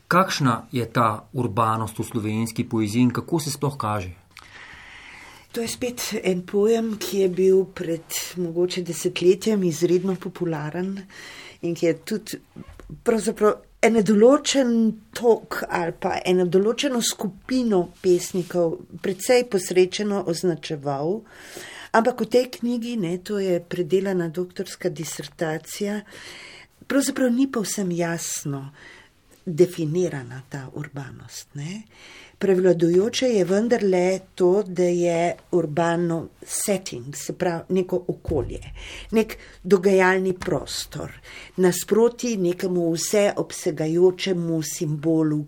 Kakšna 0.09 0.67
je 0.73 0.85
ta 0.93 1.29
urbanost 1.33 1.99
v 1.99 2.05
slovenski 2.05 2.69
poeziji 2.69 3.03
in 3.03 3.11
kako 3.11 3.41
se 3.41 3.51
sploh 3.51 3.77
kaže? 3.77 4.13
To 5.53 5.61
je 5.61 5.69
spet 5.69 6.03
en 6.23 6.43
pojem, 6.47 6.99
ki 7.01 7.19
je 7.19 7.29
bil 7.29 7.65
pred 7.65 8.05
mogoče 8.37 8.83
desetletjem 8.83 9.63
izredno 9.65 10.15
popularen 10.15 10.99
in 11.63 11.75
ki 11.75 11.87
je 11.87 11.95
tudi 12.05 12.41
pravzaprav 13.07 13.63
en 13.87 14.01
določen 14.03 14.71
tok 15.15 15.63
ali 15.69 15.95
pa 16.01 16.17
eno 16.27 16.47
določeno 16.47 17.01
skupino 17.05 17.83
pesnikov 18.03 18.79
precej 19.03 19.47
posrečeno 19.53 20.25
označeval. 20.27 21.21
Ampak 21.97 22.27
v 22.27 22.29
tej 22.29 22.47
knjigi, 22.59 22.97
ne, 23.01 23.17
to 23.25 23.39
je 23.41 23.61
predelana 23.63 24.29
doktorska 24.29 24.91
disertacija, 24.93 26.03
pravzaprav 26.85 27.33
ni 27.33 27.47
povsem 27.49 27.93
jasno, 27.97 28.67
definirana 29.47 30.43
ta 30.51 30.67
urbanost. 30.75 31.55
Ne? 31.55 31.87
Prevladujoče 32.39 33.27
je 33.27 33.45
vendarle 33.45 34.21
to, 34.35 34.63
da 34.63 34.83
je 34.83 35.37
urbano 35.57 36.29
setting, 36.43 37.17
se 37.17 37.33
pravi 37.33 37.75
neko 37.75 38.03
okolje, 38.09 38.61
nek 39.11 39.39
dogajalni 39.63 40.33
prostor, 40.33 41.13
nasproti 41.57 42.37
nekemu 42.37 42.91
vseobsegajočemu 42.93 44.61
simbolu, 44.63 45.45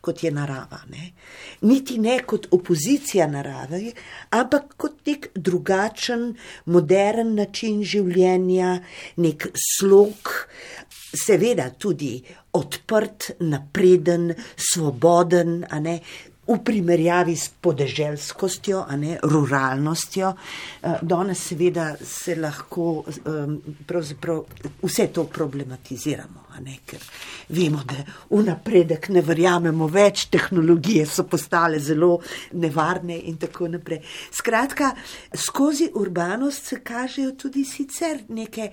kot 0.00 0.22
je 0.24 0.30
narava. 0.30 0.78
Ne? 0.88 1.10
Niti 1.60 1.98
ne 1.98 2.20
kot 2.26 2.46
opozicija 2.54 3.26
naravi, 3.26 3.92
ampak 4.30 4.76
kot 4.76 5.00
nek 5.06 5.30
drugačen, 5.34 6.30
modern 6.66 7.34
način 7.34 7.82
življenja, 7.82 8.76
nek 9.16 9.50
slog, 9.58 10.36
seveda 11.16 11.70
tudi 11.78 12.20
odprt, 12.58 13.30
napreden, 13.40 14.32
svoboden, 14.56 15.64
v 16.48 16.58
primerjavi 16.64 17.36
s 17.36 17.50
podeželskostjo, 17.60 18.84
a 18.88 18.96
ne 18.96 19.18
ruralnostjo. 19.22 20.32
Eh, 20.32 20.98
danes 21.02 21.42
seveda 21.50 21.94
se 22.04 22.36
lahko 22.36 23.04
vse 24.82 25.06
to 25.12 25.24
problematiziramo, 25.24 26.46
ne, 26.64 26.78
ker 26.86 27.02
vemo, 27.48 27.82
da 27.86 28.00
v 28.30 28.42
napredek 28.46 29.08
ne 29.14 29.22
verjamemo 29.22 29.86
več, 29.88 30.26
tehnologije 30.32 31.06
so 31.06 31.24
postale 31.28 31.78
zelo 31.80 32.18
nevarne 32.52 33.18
in 33.30 33.36
tako 33.36 33.68
naprej. 33.68 34.00
Skratka, 34.32 34.94
skozi 35.34 35.90
urbanost 35.94 36.72
se 36.72 36.80
kažejo 36.80 37.36
tudi 37.38 37.64
sicer 37.64 38.24
neke 38.28 38.72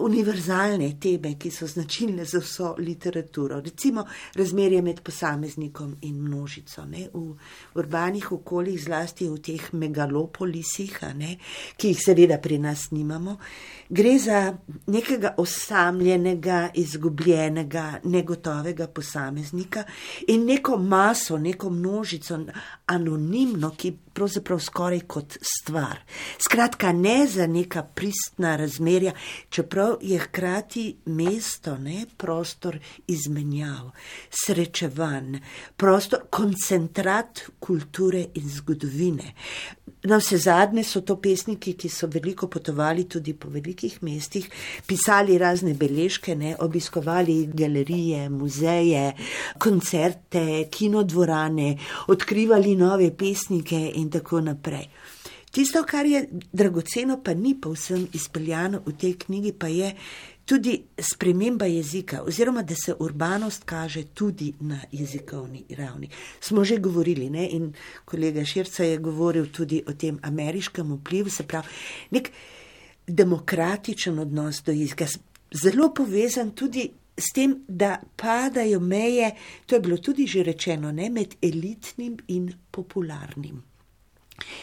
univerzalne 0.00 0.92
teme, 1.00 1.34
ki 1.38 1.50
so 1.50 1.66
značilne 1.66 2.24
za 2.24 2.40
vso 2.40 2.74
literaturo. 2.78 3.60
Recimo 3.60 4.04
razmerje 4.34 4.82
med 4.82 5.00
posameznikom 5.00 5.96
in 6.02 6.20
množico. 6.22 6.84
Ne? 6.84 7.08
V 7.12 7.34
urbanih 7.74 8.32
okoljih, 8.32 8.80
zlasti 8.84 9.28
v 9.28 9.38
teh 9.38 9.72
megalopolisih, 9.72 10.98
ne? 11.14 11.36
ki 11.76 11.92
jih 11.92 12.02
seveda 12.04 12.38
pri 12.38 12.58
nas 12.58 12.90
nimamo, 12.90 13.36
gre 13.88 14.18
za 14.18 14.40
nekega 14.86 15.34
osamljenega, 15.36 16.70
izgubljenega, 16.74 18.00
negotovega 18.04 18.88
posameznika 18.88 19.84
in 20.28 20.44
neko 20.44 20.76
maso, 20.78 21.38
neko 21.38 21.70
množico, 21.70 22.38
anonimno, 22.86 23.74
ki 23.76 23.92
pravzaprav 24.12 24.60
skoraj 24.60 25.00
kot 25.00 25.38
stvar. 25.42 26.00
Skratka, 26.38 26.92
ne 26.92 27.26
za 27.26 27.46
neka 27.46 27.82
pristna 27.82 28.56
razmerja, 28.56 29.12
čeprav 29.48 29.89
je 30.02 30.18
hkrati 30.18 30.96
mesto, 31.04 31.76
ne 31.78 32.04
prostor 32.16 32.78
izmenjav, 33.06 33.90
srečevan, 34.30 35.38
prostor, 35.76 36.26
koncentrat 36.30 37.42
kulture 37.58 38.26
in 38.34 38.48
zgodovine. 38.48 39.34
Na 40.02 40.16
vse 40.16 40.38
zadnje 40.38 40.84
so 40.84 41.02
to 41.04 41.18
pesniki, 41.20 41.74
ki 41.76 41.88
so 41.92 42.08
veliko 42.08 42.48
potovali 42.48 43.04
tudi 43.04 43.34
po 43.36 43.50
velikih 43.52 43.98
mestih, 44.02 44.46
pisali 44.86 45.38
razne 45.38 45.74
beležke, 45.74 46.34
ne, 46.36 46.54
obiskovali 46.58 47.50
galerije, 47.52 48.28
muzeje, 48.32 49.12
koncerte, 49.58 50.68
kinodvorane, 50.72 51.74
odkrivali 52.08 52.76
nove 52.76 53.10
pesnike 53.16 53.90
in 53.94 54.10
tako 54.10 54.40
naprej. 54.40 54.88
Tisto, 55.50 55.82
kar 55.82 56.06
je 56.06 56.28
dragoceno, 56.52 57.22
pa 57.24 57.34
ni 57.34 57.56
povsem 57.60 58.06
izpeljano 58.14 58.82
v 58.86 58.92
tej 58.94 59.16
knjigi, 59.18 59.52
pa 59.52 59.66
je 59.66 59.94
tudi 60.44 60.76
sprememba 60.98 61.66
jezika, 61.66 62.22
oziroma 62.22 62.62
da 62.62 62.74
se 62.74 62.94
urbanost 62.98 63.64
kaže 63.64 64.04
tudi 64.14 64.52
na 64.60 64.80
jezikovni 64.92 65.64
ravni. 65.78 66.08
Smo 66.40 66.64
že 66.64 66.78
govorili, 66.78 67.30
ne? 67.30 67.48
in 67.50 67.72
kolega 68.04 68.44
Širca 68.44 68.84
je 68.84 68.98
govoril 68.98 69.46
tudi 69.46 69.82
o 69.86 69.92
tem 69.92 70.18
ameriškem 70.22 70.92
vplivu, 70.92 71.30
se 71.30 71.42
pravi, 71.42 71.66
nek 72.10 72.30
demokratičen 73.06 74.18
odnos 74.18 74.62
do 74.62 74.72
jezika, 74.72 75.06
zelo 75.52 75.94
povezan 75.94 76.50
tudi. 76.50 76.90
S 77.20 77.34
tem, 77.34 77.52
da 77.68 77.98
padajo 78.16 78.78
meje, 78.80 79.34
to 79.66 79.74
je 79.74 79.80
bilo 79.80 79.96
tudi 79.98 80.26
že 80.26 80.42
rečeno, 80.42 80.92
ne, 80.92 81.10
med 81.10 81.34
elitnim 81.42 82.16
in 82.28 82.46
popularnim 82.70 83.60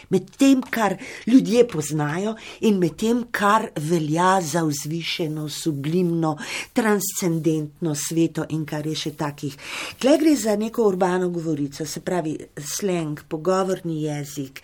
med 0.09 0.29
tem, 0.37 0.61
kar 0.61 0.97
ljudje 1.27 1.67
poznajo 1.67 2.35
in 2.61 2.79
med 2.79 2.97
tem, 2.99 3.23
kar 3.31 3.69
velja 3.75 4.37
za 4.41 4.63
vzvišeno, 4.67 5.49
sublimno, 5.49 6.35
transcendentno 6.73 7.95
sveto 7.95 8.45
in 8.49 8.65
kar 8.65 8.87
je 8.87 8.95
še 8.95 9.15
takih. 9.17 9.57
Tle 9.99 10.17
gre 10.21 10.35
za 10.35 10.55
neko 10.55 10.87
urbano 10.87 11.29
govorico, 11.29 11.85
se 11.85 12.01
pravi 12.01 12.37
sleng, 12.57 13.25
pogovorni 13.27 14.03
jezik. 14.03 14.63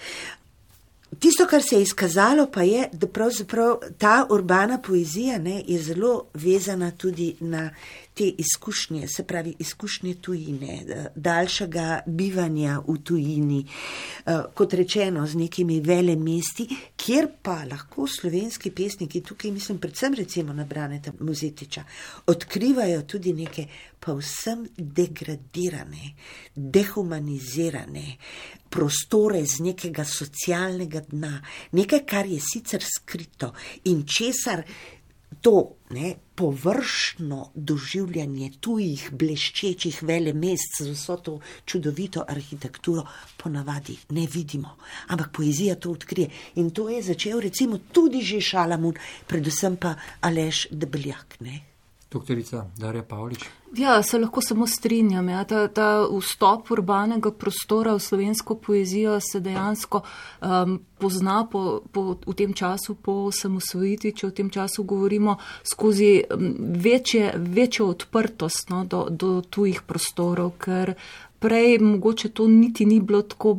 Tisto, 1.19 1.45
kar 1.47 1.61
se 1.61 1.75
je 1.75 1.81
izkazalo, 1.81 2.47
pa 2.51 2.63
je, 2.63 2.87
da 2.93 3.07
pravzaprav 3.07 3.75
ta 3.97 4.27
urbana 4.29 4.79
poezija 4.81 5.37
ne, 5.37 5.61
je 5.67 5.81
zelo 5.81 6.25
vezana 6.33 6.91
tudi 6.91 7.35
na 7.39 7.69
te 8.13 8.27
izkušnje, 8.37 9.07
se 9.07 9.23
pravi 9.23 9.55
izkušnje 9.59 10.13
tujine, 10.15 10.79
daljšega 11.15 12.01
bivanja 12.05 12.79
v 12.87 12.97
tujini, 13.03 13.65
eh, 14.25 14.41
kot 14.53 14.73
rečeno, 14.73 15.27
z 15.27 15.35
nekimi 15.35 15.79
vele 15.81 16.15
mesti, 16.15 16.67
kjer 16.95 17.27
pa 17.41 17.63
lahko 17.71 18.07
slovenski 18.07 18.71
pesniki, 18.71 19.21
tukaj 19.21 19.51
mislim 19.51 19.77
predvsem 19.77 20.13
recimo 20.13 20.53
na 20.53 20.65
Braneta 20.65 21.11
Muzetiča, 21.19 21.83
odkrivajo 22.25 23.01
tudi 23.01 23.33
neke 23.33 23.65
povsem 23.99 24.67
degradirane, 24.77 26.13
dehumanizirane 26.55 28.17
prostore 28.69 29.45
z 29.45 29.59
nekega 29.63 30.05
socialnega 30.05 31.03
dna, 31.11 31.41
nekaj, 31.71 32.05
kar 32.05 32.25
je 32.25 32.39
sicer 32.41 32.83
skrito 32.83 33.53
in 33.83 34.03
česar 34.05 34.63
to 35.43 35.75
ne, 35.89 36.15
površno 36.35 37.49
doživljanje 37.53 38.47
tujih 38.63 39.09
bleščečih 39.11 39.99
vele 40.07 40.31
mest 40.33 40.79
z 40.79 40.93
vso 40.93 41.17
to 41.25 41.33
čudovito 41.65 42.23
arhitekturo 42.35 43.03
ponavadi 43.43 43.97
ne 44.15 44.23
vidimo. 44.33 44.77
Ampak 45.07 45.33
poezija 45.35 45.75
to 45.75 45.91
odkrije 45.91 46.29
in 46.55 46.71
to 46.71 46.87
je 46.89 47.01
začel 47.11 47.43
recimo 47.43 47.81
tudi 47.91 48.23
že 48.23 48.41
Šalamun, 48.41 48.95
predvsem 49.27 49.77
pa 49.77 49.95
Aleš 50.21 50.67
Debeljak. 50.71 51.37
Ne. 51.39 51.72
Doktorica 52.13 52.65
Darja 52.77 53.03
Pavlič. 53.03 53.45
Ja, 53.75 54.03
se 54.03 54.19
lahko 54.19 54.41
samo 54.41 54.67
strinjam. 54.67 55.29
Ja. 55.29 55.43
Ta, 55.43 55.67
ta 55.67 55.87
vstop 56.19 56.71
urbanega 56.71 57.31
prostora 57.31 57.95
v 57.97 57.99
slovensko 57.99 58.55
poezijo 58.55 59.17
se 59.19 59.39
dejansko 59.39 60.01
um, 60.03 60.77
pozna 60.97 61.47
po, 61.51 61.81
po, 61.91 62.15
v 62.25 62.35
tem 62.37 62.53
času 62.53 62.95
po 62.95 63.25
osamosvojitvi, 63.31 64.13
če 64.13 64.29
v 64.29 64.35
tem 64.37 64.53
času 64.53 64.85
govorimo, 64.85 65.37
skozi 65.65 66.13
um, 66.21 66.53
večje, 66.85 67.33
večjo 67.37 67.89
odprtost 67.95 68.69
no, 68.69 68.85
do, 68.85 69.07
do 69.09 69.41
tujih 69.41 69.81
prostorov, 69.81 70.53
ker 70.61 70.93
prej 71.41 71.79
mogoče 71.81 72.29
to 72.29 72.47
niti 72.47 72.85
ni 72.85 73.01
bilo 73.01 73.21
tako 73.21 73.57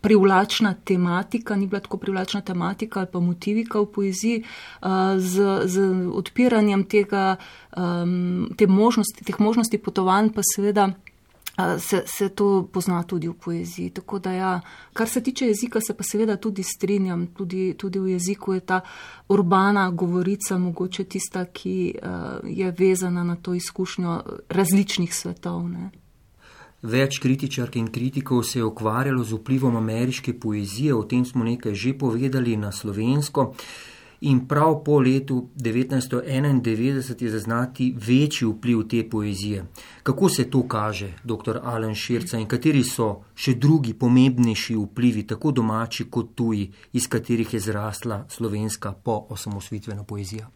privlačna 0.00 0.74
tematika, 0.84 1.56
ni 1.56 1.66
bila 1.66 1.80
tako 1.80 1.96
privlačna 1.96 2.40
tematika 2.40 3.00
ali 3.00 3.08
pa 3.12 3.20
motivika 3.20 3.80
v 3.80 3.86
poeziji, 3.86 4.42
uh, 4.42 4.88
z, 5.18 5.60
z 5.64 5.80
odpiranjem 6.12 6.84
tega, 6.84 7.36
te 8.56 8.66
možnosti, 8.66 9.24
teh 9.24 9.40
možnosti 9.40 9.78
potovanj 9.78 10.32
pa 10.32 10.42
seveda. 10.54 10.90
Se, 11.78 12.02
se 12.06 12.28
to 12.28 12.68
pozna 12.72 13.02
tudi 13.02 13.26
v 13.28 13.32
poeziji. 13.34 13.90
Tako 13.90 14.18
da, 14.22 14.32
ja, 14.32 14.60
kar 14.92 15.08
se 15.08 15.22
tiče 15.22 15.46
jezika, 15.46 15.80
se 15.80 15.94
pa 15.94 16.04
seveda 16.06 16.36
tudi 16.36 16.62
strinjam. 16.62 17.26
Tudi, 17.34 17.74
tudi 17.74 17.98
v 17.98 18.12
jeziku 18.12 18.54
je 18.54 18.60
ta 18.60 18.80
urbana 19.28 19.90
govorica 19.90 20.58
mogoče 20.58 21.04
tista, 21.04 21.44
ki 21.44 21.94
uh, 21.98 22.46
je 22.46 22.70
vezana 22.78 23.24
na 23.24 23.36
to 23.36 23.54
izkušnjo 23.54 24.22
različnih 24.48 25.14
svetov. 25.14 25.66
Ne. 25.68 25.90
Več 26.82 27.16
kritičark 27.18 27.74
in 27.76 27.88
kritikov 27.90 28.44
se 28.46 28.60
je 28.60 28.64
ukvarjalo 28.64 29.24
z 29.24 29.34
vplivom 29.34 29.76
ameriške 29.76 30.36
poezije, 30.38 30.94
o 30.94 31.02
tem 31.02 31.24
smo 31.24 31.44
nekaj 31.44 31.74
že 31.74 31.98
povedali 31.98 32.56
na 32.56 32.70
slovensko. 32.72 33.54
In 34.20 34.46
prav 34.46 34.84
po 34.84 35.00
letu 35.00 35.48
1991 35.56 37.22
je 37.22 37.30
zaznati 37.30 37.94
večji 38.06 38.46
vpliv 38.48 38.82
te 38.88 39.02
poezije. 39.10 39.64
Kako 40.02 40.28
se 40.28 40.50
to 40.50 40.62
kaže, 40.68 41.12
dr. 41.24 41.58
Alan 41.62 41.94
Širca, 41.94 42.38
in 42.38 42.46
kateri 42.46 42.84
so 42.84 43.22
še 43.34 43.54
drugi 43.54 43.94
pomembnejši 43.94 44.74
vplivi, 44.74 45.22
tako 45.26 45.50
domači 45.50 46.06
kot 46.10 46.34
tuji, 46.34 46.70
iz 46.92 47.06
katerih 47.06 47.54
je 47.54 47.60
zrasla 47.60 48.24
slovenska 48.28 48.92
po 48.92 49.26
osamosvitvena 49.30 50.04
poezija? 50.04 50.50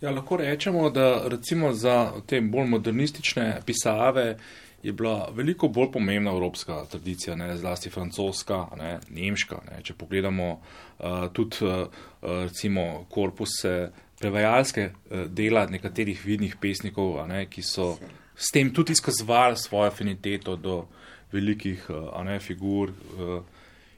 Ja, 0.00 0.10
lahko 0.10 0.36
rečemo, 0.36 0.90
da 0.90 1.28
recimo 1.28 1.72
za 1.72 2.12
te 2.26 2.40
bolj 2.40 2.66
modernistične 2.66 3.60
pisave 3.66 4.38
je 4.82 4.92
bila 4.92 5.28
veliko 5.34 5.68
bolj 5.68 5.90
pomembna 5.92 6.30
evropska 6.30 6.84
tradicija, 6.90 7.36
ne, 7.36 7.56
zlasti 7.56 7.90
francoska, 7.90 8.66
ne, 8.78 8.98
nemška. 9.10 9.60
Ne. 9.70 9.82
Če 9.82 9.94
pogledamo 9.94 10.50
uh, 10.52 11.26
tudi 11.32 11.64
uh, 11.66 11.86
recimo 12.22 13.04
korpuse 13.10 13.90
prevajalske 14.20 14.90
uh, 14.90 15.26
dela 15.28 15.66
nekaterih 15.66 16.24
vidnih 16.24 16.56
pesnikov, 16.60 17.18
ne, 17.28 17.44
ki 17.50 17.62
so 17.62 17.94
s 18.36 18.52
tem 18.54 18.72
tudi 18.74 18.96
izkazovali 18.96 19.56
svojo 19.56 19.90
afiniteto 19.92 20.56
do 20.56 20.84
velikih 21.32 21.84
ne, 22.24 22.38
figur. 22.40 22.90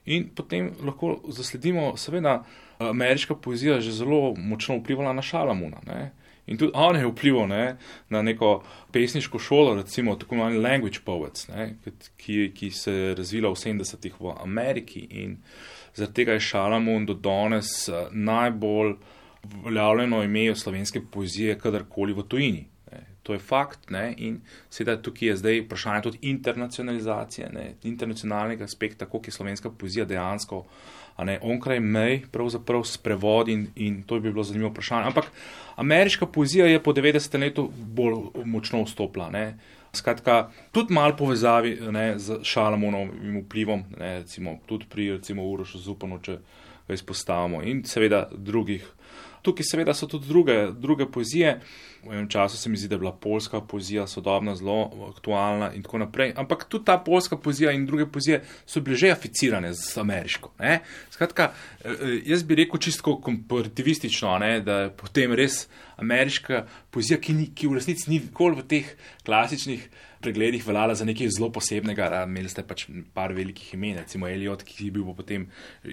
In 0.05 0.27
potem 0.35 0.73
lahko 0.85 1.21
zasledimo, 1.31 1.93
seveda, 1.97 2.43
ameriška 2.79 3.35
poezija 3.35 3.79
je 3.79 3.87
že 3.87 3.93
zelo 4.03 4.35
močno 4.35 4.77
vplivala 4.81 5.13
na 5.13 5.23
Šalamuna. 5.23 5.79
Ne. 5.87 6.11
In 6.47 6.59
tudi 6.59 6.73
on 6.75 6.97
je 6.97 7.07
vplival 7.07 7.47
ne, 7.49 7.77
na 8.11 8.23
neko 8.23 8.63
pesniško 8.93 9.39
šolo, 9.39 9.75
recimo 9.75 10.17
tako 10.17 10.35
imenovani 10.35 10.59
language 10.59 10.99
poets, 11.05 11.49
ne, 11.49 11.77
ki, 12.17 12.51
ki 12.55 12.71
se 12.71 12.93
je 12.93 13.15
razvila 13.15 13.51
v 13.51 13.61
70-ih 13.61 14.19
v 14.21 14.35
Ameriki. 14.43 15.07
In 15.23 15.37
zaradi 15.95 16.15
tega 16.15 16.33
je 16.33 16.41
Šalamun 16.41 17.07
do 17.07 17.15
danes 17.15 17.89
najbolj 18.11 18.97
uveljavljeno 19.55 20.23
ime 20.23 20.55
slovenske 20.55 21.01
poezije, 21.11 21.59
kadarkoli 21.59 22.13
v 22.13 22.23
tujini. 22.29 22.67
To 23.23 23.33
je 23.33 23.39
fakt, 23.39 23.91
ne? 23.91 24.15
in 24.19 24.41
sedaj 24.71 24.97
tukaj 25.03 25.29
je 25.29 25.37
zdaj 25.37 25.61
vprašanje 25.61 26.03
tudi 26.03 26.19
internacionalizacije, 26.23 27.51
ne? 27.55 27.75
internacionalnega 27.83 28.65
aspekta, 28.65 29.07
kako 29.07 29.21
je 29.27 29.33
slovenska 29.33 29.71
poezija 29.71 30.05
dejansko 30.05 30.65
ne, 31.19 31.39
onkraj 31.43 31.81
mej, 31.81 32.23
pravzaprav 32.33 32.85
s 32.85 32.99
prevodi 32.99 33.53
in, 33.53 33.67
in 33.77 34.03
to 34.03 34.21
bi 34.21 34.33
bilo 34.33 34.45
zanimivo 34.45 34.71
vprašanje. 34.71 35.07
Ampak 35.07 35.31
ameriška 35.77 36.27
poezija 36.27 36.67
je 36.67 36.83
po 36.83 36.93
90. 36.93 37.39
letu 37.41 37.71
bolj 37.77 38.45
močno 38.45 38.83
vstopila. 38.83 39.31
Ne? 39.31 39.59
Skratka, 39.93 40.51
tudi 40.73 40.95
malo 40.95 41.17
povezavi 41.17 41.79
ne, 41.93 42.19
z 42.19 42.41
Šalamonovim 42.43 43.43
vplivom, 43.45 43.85
ne, 43.99 44.19
recimo, 44.19 44.57
tudi 44.67 44.87
pri 44.89 45.11
Urošu 45.37 45.79
Zupanu, 45.79 46.19
če 46.23 46.39
ga 46.89 46.95
izpostavimo, 46.95 47.63
in 47.63 47.85
seveda 47.85 48.29
drugih. 48.33 48.87
Tukaj 49.43 49.67
seveda 49.67 49.95
so 49.95 50.07
tudi 50.07 50.29
druge, 50.29 50.71
druge 50.73 51.07
poezije. 51.11 51.61
V 52.03 52.11
enem 52.11 52.29
času 52.29 52.57
se 52.57 52.71
mi 52.71 52.77
zdi, 52.77 52.89
da 52.89 52.95
je 52.95 52.99
bila 52.99 53.13
polska 53.13 53.61
poezija 53.61 54.07
sodobna 54.07 54.55
zelo 54.57 54.91
aktualna 55.09 55.73
in 55.75 55.83
tako 55.83 55.99
naprej. 55.99 56.33
Ampak 56.37 56.65
tudi 56.69 56.85
ta 56.85 56.99
polska 56.99 57.37
poezija 57.37 57.73
in 57.73 57.87
druge 57.87 58.07
poezije 58.07 58.43
so 58.67 58.81
bile 58.81 58.97
že 58.97 59.11
aficirane 59.11 59.73
z 59.75 59.99
ameriško. 59.99 60.51
Ne? 60.59 60.81
Skratka, 61.11 61.53
eh, 61.85 61.91
jaz 62.25 62.43
bi 62.43 62.55
rekel 62.55 62.81
čisto 62.81 63.17
komparativistično, 63.21 64.39
ne? 64.39 64.61
da 64.61 64.79
je 64.81 64.91
potem 64.97 65.33
res 65.33 65.69
ameriška 65.97 66.67
poezija, 66.91 67.21
ki, 67.21 67.33
ni, 67.33 67.51
ki 67.55 67.71
v 67.71 67.79
resnici 67.79 68.11
ni 68.11 68.19
nikoli 68.19 68.63
v 68.63 68.67
teh 68.67 68.97
klasičnih 69.27 69.89
pregledih 70.23 70.65
veljala 70.67 70.95
za 70.95 71.05
nekaj 71.05 71.29
zelo 71.37 71.51
posebnega. 71.53 72.25
Imeli 72.27 72.49
ste 72.49 72.65
pač 72.67 72.87
par 73.15 73.35
velikih 73.37 73.75
imen, 73.75 73.99
recimo 74.03 74.29
Eliot, 74.29 74.65
ki 74.67 74.87
je 74.87 74.95
bil 74.95 75.07
potem 75.17 75.49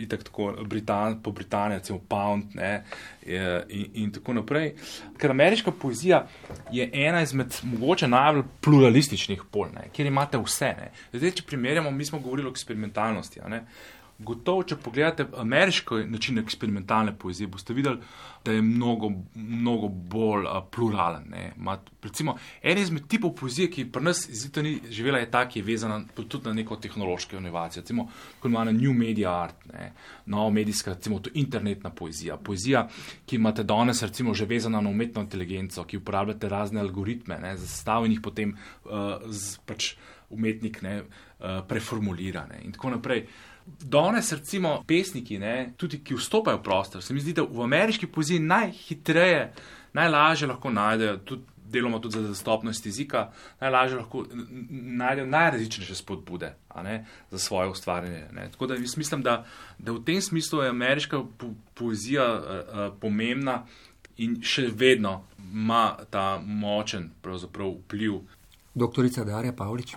tako 0.10 0.52
Britan, 0.70 1.20
po 1.24 1.32
Britaniji, 1.36 1.82
recimo 1.82 2.00
Pound 2.10 2.56
ne, 2.56 2.84
in, 3.26 3.86
in 4.06 4.12
tako 4.16 4.38
naprej. 4.40 4.74
Ker 5.20 5.34
ameriška 5.36 5.72
poezija 5.72 6.24
je 6.72 6.90
ena 6.94 7.22
izmed 7.26 7.56
mogoče 7.64 8.08
najbolj 8.08 8.46
pluralističnih 8.62 9.44
pol, 9.52 9.70
ne, 9.76 9.90
kjer 9.94 10.10
imate 10.10 10.42
vse. 10.42 10.74
Zdaj, 11.14 11.38
če 11.42 11.48
primerjamo, 11.50 11.92
mi 11.92 12.06
smo 12.06 12.20
govorili 12.20 12.50
o 12.50 12.56
eksperimentalnosti. 12.56 13.42
Gotovo, 14.20 14.66
če 14.68 14.76
pogledate 14.84 15.26
ameriški 15.40 16.04
način 16.12 16.42
eksperimentalne 16.42 17.14
poezije, 17.16 17.48
boste 17.48 17.74
videli, 17.74 18.02
da 18.46 18.52
je 18.52 18.62
mnogo, 18.62 19.12
mnogo 19.36 19.88
bolj 19.88 20.44
uh, 20.44 20.58
pluralen. 20.72 21.32
Recimo, 22.04 22.36
en 22.62 22.82
izmed 22.82 23.08
tipov 23.08 23.32
poezije, 23.40 23.70
ki 23.72 23.86
pri 23.92 24.04
nas 24.04 24.26
izvito 24.30 24.62
ni 24.66 24.74
živela, 24.92 25.22
je 25.24 25.30
ta, 25.32 25.46
ki 25.48 25.62
je 25.62 25.66
vezana 25.70 26.02
tudi 26.16 26.50
na 26.50 26.54
neko 26.54 26.76
tehnološko 26.76 27.40
inovacijo. 27.40 27.82
Recimo, 27.82 28.10
kot 28.40 28.52
imamo 28.52 28.72
New 28.76 28.94
Media 28.94 29.32
Art, 29.32 29.66
ne? 29.72 29.94
nova 30.26 30.50
medijska, 30.50 30.94
recimo, 30.94 31.20
to 31.20 31.32
internetna 31.34 31.90
poezija. 31.90 32.38
Poezija, 32.38 32.88
ki 33.26 33.40
imate 33.40 33.64
danes, 33.64 34.04
recimo, 34.04 34.34
že 34.34 34.46
vezana 34.46 34.82
na 34.82 34.90
umetno 34.90 35.24
inteligenco, 35.24 35.84
ki 35.84 36.04
uporabljate 36.04 36.50
razne 36.50 36.84
algoritme, 36.84 37.40
za 37.56 37.68
sestavljenih 37.68 38.20
potem 38.24 38.58
uh, 38.84 38.92
z, 39.32 39.64
pač 39.66 39.94
umetnik 40.30 40.82
ne, 40.82 41.00
uh, 41.04 41.62
preformulirane 41.68 42.60
in 42.66 42.76
tako 42.76 42.98
naprej. 42.98 43.26
Danes, 43.80 44.32
recimo, 44.32 44.84
pesniki, 44.88 45.40
ne, 45.40 45.74
tudi 45.78 46.02
ki 46.04 46.18
vstopajo 46.18 46.60
v 46.60 46.64
prostor, 46.64 47.04
se 47.04 47.14
mi 47.14 47.22
zdi, 47.24 47.34
da 47.38 47.46
v 47.46 47.64
ameriški 47.66 48.08
poeziji 48.08 48.40
najhitreje, 48.40 49.54
najlažje 49.94 50.50
lahko 50.50 50.72
najdejo, 50.74 51.18
tudi 51.26 51.60
deloma 51.70 52.00
tudi 52.02 52.18
za 52.18 52.28
dostopnost 52.28 52.86
jezika, 52.86 53.32
najlažje 53.62 53.98
lahko 53.98 54.26
najdejo 54.70 55.28
najrazličnejše 55.28 55.96
spodbude 55.96 56.54
ne, 56.84 57.06
za 57.32 57.40
svoje 57.40 57.70
ustvarjanje. 57.70 58.24
Ne. 58.34 58.50
Tako 58.52 58.68
da 58.68 58.76
mislim, 58.98 59.22
da, 59.24 59.46
da 59.78 59.92
v 59.92 60.04
tem 60.06 60.22
smislu 60.22 60.62
je 60.62 60.70
ameriška 60.70 61.24
po 61.38 61.48
poezija 61.74 62.34
uh, 62.34 62.44
uh, 62.44 63.00
pomembna 63.02 63.66
in 64.18 64.42
še 64.42 64.70
vedno 64.74 65.24
ima 65.54 65.98
ta 66.10 66.42
močen 66.46 67.12
vpliv. 67.24 68.20
Doktorica 68.76 69.24
Darja 69.24 69.54
Pavlič. 69.54 69.96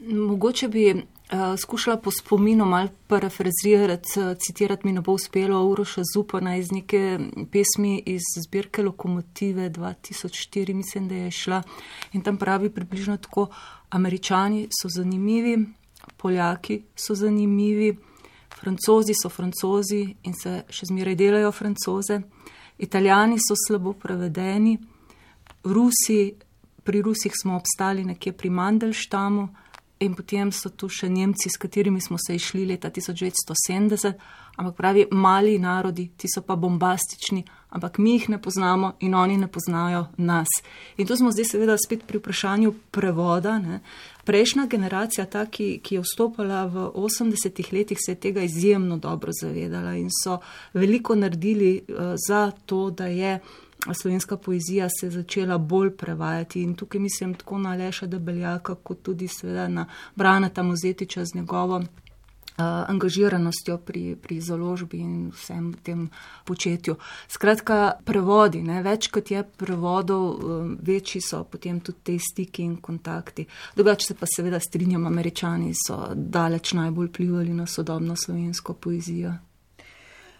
Mogoče 0.00 0.68
bi 0.68 1.02
Uh, 1.32 1.58
skušala 1.60 1.96
po 1.96 2.10
spominu 2.10 2.64
malo 2.64 2.88
parafrazirati, 3.06 4.08
uh, 4.20 4.36
citirati 4.38 4.86
mi 4.86 4.92
ne 4.92 5.00
bo 5.00 5.12
uspelo 5.12 5.64
Uroša 5.64 6.02
Zupana 6.14 6.56
iz 6.56 6.72
neke 6.72 7.18
pesmi 7.52 8.02
iz 8.06 8.22
zbirke 8.46 8.82
Lokomotive 8.82 9.70
2004, 9.70 10.74
mislim, 10.74 11.08
da 11.08 11.14
je 11.14 11.30
šla. 11.30 11.62
In 12.12 12.22
tam 12.22 12.36
pravi 12.36 12.70
približno 12.70 13.16
tako, 13.16 13.46
američani 13.90 14.68
so 14.82 14.88
zanimivi, 14.88 15.66
poljaki 16.16 16.82
so 16.96 17.14
zanimivi, 17.14 17.98
francozi 18.60 19.12
so 19.22 19.28
francozi 19.28 20.14
in 20.22 20.34
se 20.34 20.62
še 20.70 20.86
zmeraj 20.86 21.14
delajo 21.14 21.52
francoze, 21.52 22.20
italijani 22.78 23.36
so 23.36 23.54
slabo 23.66 23.92
prevedeni, 23.92 24.78
Rusi, 25.64 26.34
pri 26.84 27.02
Rusih 27.02 27.32
smo 27.42 27.56
obstali 27.56 28.04
nekje 28.04 28.32
pri 28.32 28.50
Mandelštamu, 28.50 29.48
In 30.00 30.14
potem 30.14 30.52
so 30.54 30.70
tu 30.70 30.86
še 30.86 31.08
Nemci, 31.10 31.50
s 31.50 31.58
katerimi 31.58 32.00
smo 32.00 32.18
se 32.22 32.36
išli 32.38 32.62
leta 32.68 32.90
1970, 32.90 34.14
ampak 34.56 34.76
pravi 34.78 35.06
mali 35.10 35.56
narodi, 35.58 36.08
ti 36.16 36.30
so 36.30 36.42
pa 36.46 36.54
bombastični, 36.54 37.42
ampak 37.74 37.98
mi 37.98 38.12
jih 38.14 38.28
ne 38.30 38.38
poznamo 38.42 38.92
in 39.00 39.14
oni 39.14 39.36
ne 39.36 39.48
poznajo 39.50 40.06
nas. 40.16 40.48
In 40.96 41.06
tu 41.06 41.16
smo 41.18 41.32
zdaj 41.34 41.50
seveda 41.50 41.76
spet 41.78 42.06
pri 42.06 42.22
vprašanju 42.22 42.72
prevoda. 42.94 43.58
Ne. 43.58 43.80
Prejšnja 44.24 44.68
generacija, 44.70 45.26
ta, 45.26 45.46
ki, 45.50 45.80
ki 45.82 45.98
je 45.98 46.06
vstopala 46.06 46.66
v 46.70 46.88
80-ih 46.94 47.72
letih, 47.72 47.98
se 47.98 48.14
je 48.14 48.20
tega 48.22 48.46
izjemno 48.46 49.00
dobro 49.02 49.34
zavedala 49.34 49.96
in 49.98 50.12
so 50.14 50.38
veliko 50.74 51.18
naredili 51.18 51.80
uh, 51.80 52.14
za 52.28 52.50
to, 52.66 52.90
da 52.90 53.10
je 53.10 53.40
slovenska 53.94 54.36
poezija 54.36 54.88
se 55.00 55.10
začela 55.10 55.58
bolj 55.58 55.96
prevajati 55.96 56.62
in 56.62 56.74
tukaj 56.74 57.00
mislim 57.00 57.34
tako 57.34 57.58
na 57.58 57.74
Leša 57.74 58.06
Debeljaka, 58.06 58.74
kot 58.74 59.02
tudi 59.02 59.28
seveda 59.28 59.68
na 59.68 59.86
Branata 60.14 60.62
Mozetiča 60.62 61.24
z 61.24 61.34
njegovo 61.34 61.76
uh, 61.76 62.90
angažiranostjo 62.90 63.78
pri, 63.78 64.16
pri 64.22 64.40
založbi 64.40 64.98
in 64.98 65.30
vsem 65.34 65.72
tem 65.82 66.08
početju. 66.44 66.96
Skratka, 67.28 67.92
prevodi, 68.04 68.62
ne, 68.62 68.82
več 68.82 69.08
kot 69.14 69.30
je 69.30 69.42
prevodov, 69.42 70.24
uh, 70.28 70.70
večji 70.82 71.20
so 71.20 71.44
potem 71.44 71.80
tudi 71.80 71.98
te 72.04 72.18
stiki 72.18 72.62
in 72.62 72.76
kontakti. 72.76 73.46
Drugače 73.76 74.06
se 74.06 74.14
pa 74.14 74.26
seveda 74.26 74.60
strinjam, 74.60 75.06
američani 75.06 75.74
so 75.74 76.08
daleč 76.14 76.72
najbolj 76.72 77.12
plivali 77.12 77.54
na 77.54 77.66
sodobno 77.66 78.16
slovensko 78.16 78.74
poezijo. 78.74 79.34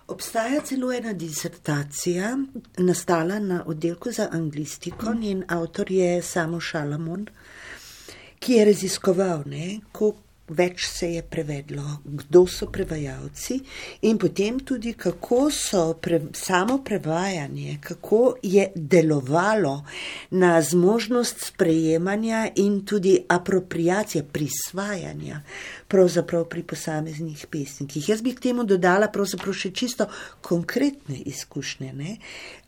Obstaja 0.09 0.61
celo 0.65 0.93
ena 0.93 1.13
disertacija, 1.13 2.39
nastala 2.79 3.39
na 3.39 3.65
oddelku 3.67 4.13
za 4.13 4.29
anglistiko, 4.33 5.15
njen 5.15 5.45
avtor 5.49 5.93
je 5.93 6.23
Samo 6.23 6.61
Šalamon, 6.61 7.27
ki 8.39 8.53
je 8.53 8.65
raziskoval, 8.65 9.43
ne, 9.47 9.81
koliko 9.93 10.28
več 10.49 10.87
se 10.89 11.13
je 11.15 11.23
prevedlo, 11.23 11.85
kdo 12.05 12.47
so 12.47 12.69
prevajalci 12.73 13.59
in 14.09 14.19
potem 14.19 14.61
tudi, 14.61 14.95
kako 14.95 15.49
so 15.51 15.83
pre, 16.01 16.21
samo 16.33 16.79
prevajanje, 16.85 17.79
kako 17.83 18.37
je 18.43 18.69
delovalo 18.75 19.83
na 20.31 20.61
zmožnost 20.63 21.45
sprejemanja 21.47 22.49
in 22.57 22.83
tudi 22.85 23.19
apropriacije, 23.29 24.25
prisvajanja 24.33 25.43
pravzaprav 25.89 26.45
pri 26.45 26.63
posameznih 26.63 27.47
pesnikih. 27.51 28.09
Jaz 28.09 28.23
bi 28.23 28.35
k 28.37 28.41
temu 28.49 28.65
dodala 28.69 29.09
pravzaprav 29.13 29.57
še 29.57 29.71
čisto 29.73 30.07
konkretne 30.45 31.17
izkušnje. 31.33 31.93
Ne? 31.97 32.17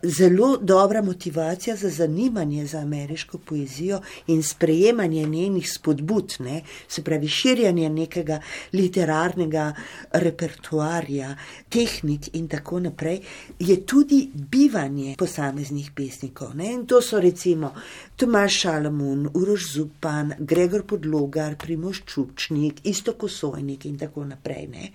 Zelo 0.03 0.57
dobra 0.57 1.03
motivacija 1.05 1.77
za 1.77 1.91
zanimanje 1.91 2.67
za 2.67 2.81
ameriško 2.81 3.39
poezijo 3.39 4.01
in 4.27 4.43
sprejemanje 4.43 5.27
njenih 5.27 5.69
spodbud, 5.73 6.37
ne? 6.41 6.63
se 6.89 7.05
pravi 7.05 7.29
širjanje 7.71 7.89
nekega 7.91 8.41
literarnega 8.73 9.73
repertoarja, 10.13 11.37
tehnik 11.69 12.35
in 12.35 12.49
tako 12.49 12.81
naprej, 12.81 13.21
je 13.59 13.77
tudi 13.87 14.31
bivanje 14.35 15.15
posameznih 15.19 15.91
pesnikov. 15.95 16.55
Ne? 16.57 16.73
In 16.73 16.87
to 16.87 17.01
so 17.03 17.21
recimo 17.21 17.75
Tomaš 18.17 18.61
Šalamun, 18.61 19.29
Uroš 19.35 19.73
Zupan, 19.75 20.35
Gregor 20.39 20.85
Podlogar, 20.85 21.57
Primoš 21.57 22.03
Čupčnik, 22.07 22.81
isto 22.85 23.15
Kosojnik 23.15 23.85
in 23.87 23.99
tako 23.99 24.25
naprej. 24.25 24.67
Ne? 24.67 24.91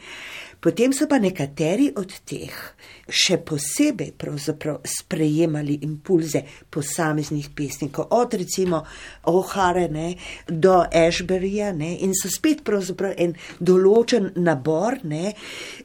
Potem 0.66 0.94
so 0.98 1.06
pa 1.06 1.20
nekateri 1.22 1.92
od 1.94 2.10
teh 2.26 2.54
še 3.06 3.38
posebej 3.46 4.16
sprejemali 4.82 5.78
impulze 5.86 6.42
posameznih 6.74 7.52
pesnikov, 7.54 8.08
od 8.10 8.34
recimo 8.34 8.82
O'Hare 9.30 10.16
do 10.48 10.82
Ashburyja 10.90 11.70
in 11.78 12.14
so 12.18 12.30
spet 12.34 12.64
pravzaprav 12.66 13.14
en 13.18 13.36
določen 13.60 14.32
nabor. 14.42 14.98
Ne. 15.04 15.36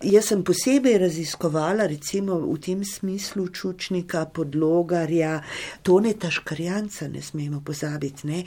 Jaz 0.01 0.31
sem 0.33 0.43
posebej 0.43 0.97
raziskovala 1.05 1.85
recimo 1.87 2.39
v 2.41 2.57
tem 2.59 2.81
smislu 2.85 3.49
Čučnika, 3.53 4.24
Podlogarja, 4.33 5.43
Toneta 5.83 6.31
Škarjanca, 6.31 7.09
ne 7.09 7.20
smemo 7.20 7.61
pozabiti. 7.61 8.26
Ne. 8.33 8.45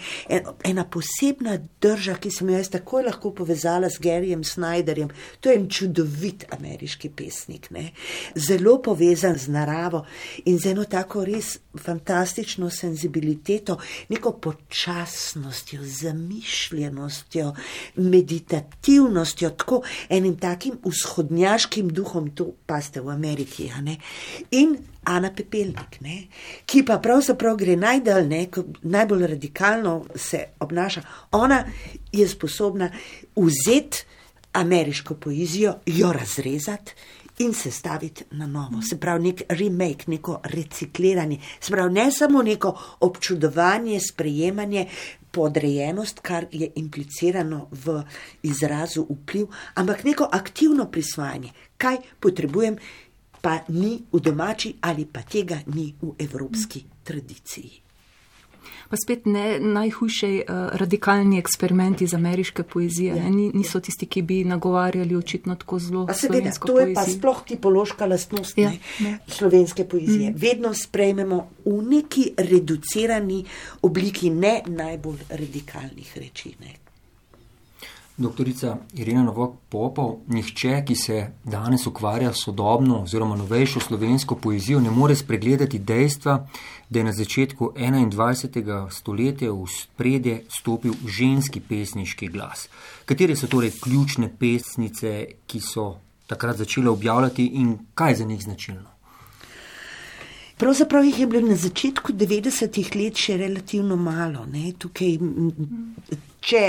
Ena 0.65 0.87
posebna 0.89 1.59
drža, 1.81 2.17
ki 2.17 2.33
sem 2.33 2.49
jo 2.49 2.57
jaz 2.57 2.73
takoj 2.73 3.05
lahko 3.05 3.35
povezala 3.37 3.91
s 3.91 4.01
Garyjem 4.01 4.41
Snyderjem, 4.41 5.13
to 5.39 5.53
je 5.53 5.61
en 5.61 5.69
čudovit 5.69 6.22
ameriški 6.49 7.09
pesnik, 7.09 7.69
ne. 7.71 7.91
zelo 8.35 8.81
povezan 8.81 9.37
z 9.37 9.47
naravo 9.47 10.05
in 10.45 10.59
z 10.59 10.71
eno 10.71 10.85
tako 10.85 11.25
res 11.25 11.57
fantastično 11.79 12.69
senzibiliteto, 12.69 13.77
neko 14.09 14.31
počasnostjo, 14.31 15.81
zamišljenostjo, 15.83 17.53
meditativnostjo, 17.95 19.49
tako 19.49 19.81
enim 20.09 20.37
takim 20.37 20.79
vzhodnjaškim 20.85 21.89
duhom, 21.89 22.31
tu 22.35 22.53
pa 22.65 22.81
ste 22.81 23.01
v 23.01 23.09
Ameriki. 23.09 23.71
In 24.51 24.77
Ana 25.03 25.31
Pepelnik, 25.35 25.99
ne? 26.01 26.27
ki 26.65 26.85
pa 26.87 26.97
pravzaprav 27.03 27.57
gre 27.59 27.75
najdalj, 27.75 28.27
ne? 28.27 28.47
najbolj 28.81 29.27
radikalno 29.27 30.05
se 30.15 30.45
obnaša. 30.59 31.01
Ona 31.31 31.63
je 32.11 32.27
sposobna 32.27 32.89
vzeti 33.35 34.05
ameriško 34.53 35.15
poezijo, 35.15 35.75
jo 35.85 36.13
razrezati 36.13 36.93
in 37.39 37.53
se 37.53 37.71
staviti 37.71 38.23
na 38.31 38.47
novo. 38.47 38.81
Se 38.81 38.99
pravi, 38.99 39.23
nek 39.23 39.41
remake, 39.49 40.03
neko 40.07 40.39
recikliranje, 40.43 41.39
se 41.59 41.71
pravi, 41.71 41.93
ne 41.93 42.11
samo 42.11 42.43
neko 42.43 42.79
občudovanje, 42.99 43.99
sprejemanje, 43.99 44.87
podrejenost, 45.31 46.19
kar 46.19 46.45
je 46.51 46.71
implicirano 46.75 47.67
v 47.71 48.03
izrazu 48.43 49.07
vpliv, 49.09 49.47
ampak 49.75 50.03
neko 50.03 50.29
aktivno 50.31 50.85
prisvajanje, 50.91 51.49
kaj 51.77 51.97
potrebujem, 52.19 52.77
pa 53.41 53.59
ni 53.67 53.97
v 54.11 54.19
domači 54.19 54.75
ali 54.81 55.05
pa 55.05 55.21
tega 55.21 55.57
ni 55.65 55.93
v 56.01 56.13
evropski 56.19 56.85
tradiciji 57.03 57.82
pa 58.93 58.97
spet 58.97 59.25
ne 59.25 59.57
najhujše 59.59 60.27
uh, 60.27 60.55
radikalni 60.77 61.39
eksperimenti 61.39 62.03
iz 62.03 62.13
ameriške 62.13 62.63
poezije. 62.63 63.15
Ja, 63.17 63.29
Ni, 63.29 63.49
niso 63.53 63.77
ja. 63.77 63.81
tisti, 63.81 64.05
ki 64.05 64.21
bi 64.21 64.43
nagovarjali 64.45 65.15
očitno 65.15 65.55
tako 65.55 65.79
zelo. 65.79 66.03
Seveda, 66.13 66.51
to 66.67 66.77
je 66.79 66.93
pa 66.93 67.05
sploh 67.09 67.41
tipološka 67.47 68.05
lastnost 68.05 68.57
ja, 68.57 68.69
ne, 68.99 69.15
slovenske 69.27 69.87
poezije. 69.89 70.29
Mm. 70.29 70.35
Vedno 70.37 70.73
sprejmemo 70.73 71.41
v 71.65 71.79
neki 71.89 72.27
reducirani 72.37 73.41
obliki 73.81 74.29
ne 74.29 74.59
najbolj 74.67 75.25
radikalnih 75.29 76.13
reči. 76.17 76.53
Ne. 76.61 76.82
Doktorica 78.17 78.77
Irina 78.93 79.23
Novak 79.23 79.55
Popov, 79.69 80.19
nihče, 80.27 80.83
ki 80.85 80.95
se 80.95 81.15
danes 81.43 81.87
ukvarja 81.87 82.33
s 82.33 82.43
sodobno 82.45 82.99
oziroma 83.01 83.35
novejšo 83.35 83.79
slovensko 83.79 84.35
poezijo, 84.35 84.79
ne 84.79 84.91
more 84.91 85.15
spregledati 85.15 85.79
dejstva, 85.79 86.35
da 86.89 86.99
je 86.99 87.03
na 87.03 87.13
začetku 87.13 87.71
21. 87.75 88.89
stoletja 88.91 89.51
v 89.51 89.65
spredje 89.67 90.43
stopil 90.49 90.93
ženski 91.07 91.59
pesniški 91.59 92.27
glas. 92.27 92.67
Katere 93.05 93.35
so 93.35 93.49
torej 93.49 93.73
ključne 93.81 94.29
pesnice, 94.39 95.25
ki 95.47 95.59
so 95.59 95.95
takrat 96.27 96.61
začele 96.61 96.89
objavljati 96.89 97.45
in 97.45 97.77
kaj 97.93 98.11
je 98.11 98.15
za 98.15 98.25
njih 98.25 98.43
značilno? 98.43 98.89
Pravzaprav 100.57 101.05
jih 101.05 101.19
je 101.19 101.27
bilo 101.27 101.47
na 101.47 101.55
začetku 101.55 102.13
90-ih 102.13 102.95
let 102.95 103.17
še 103.17 103.37
relativno 103.37 103.95
malo. 103.95 104.45
Tukaj, 104.77 105.17
če 106.39 106.61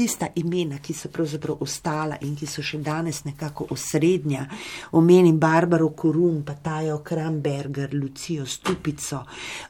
tista 0.00 0.30
imena, 0.34 0.78
ki 0.80 0.94
so 0.96 1.10
pravzaprav 1.12 1.60
ostala 1.60 2.16
in 2.24 2.32
ki 2.36 2.46
so 2.48 2.62
še 2.64 2.78
danes 2.80 3.18
nekako 3.26 3.66
osrednja, 3.74 4.46
omenim 4.96 5.36
Barbaro 5.40 5.90
Korun, 5.92 6.38
pa 6.46 6.54
Tajo 6.56 7.02
Kramberger, 7.04 7.92
Lucijo 7.92 8.46
Stupico, 8.48 9.20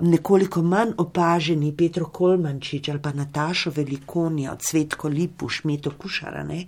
nekoliko 0.07 0.62
manj 0.62 0.95
opaženi 1.03 1.72
Petro 1.74 2.07
Kolmančič 2.14 2.93
ali 2.93 3.03
pa 3.03 3.11
Natašo 3.16 3.74
Velikonijo, 3.74 4.55
Cvetko 4.55 5.11
Lipuš, 5.11 5.64
Meto 5.66 5.97
Kušarane. 5.99 6.62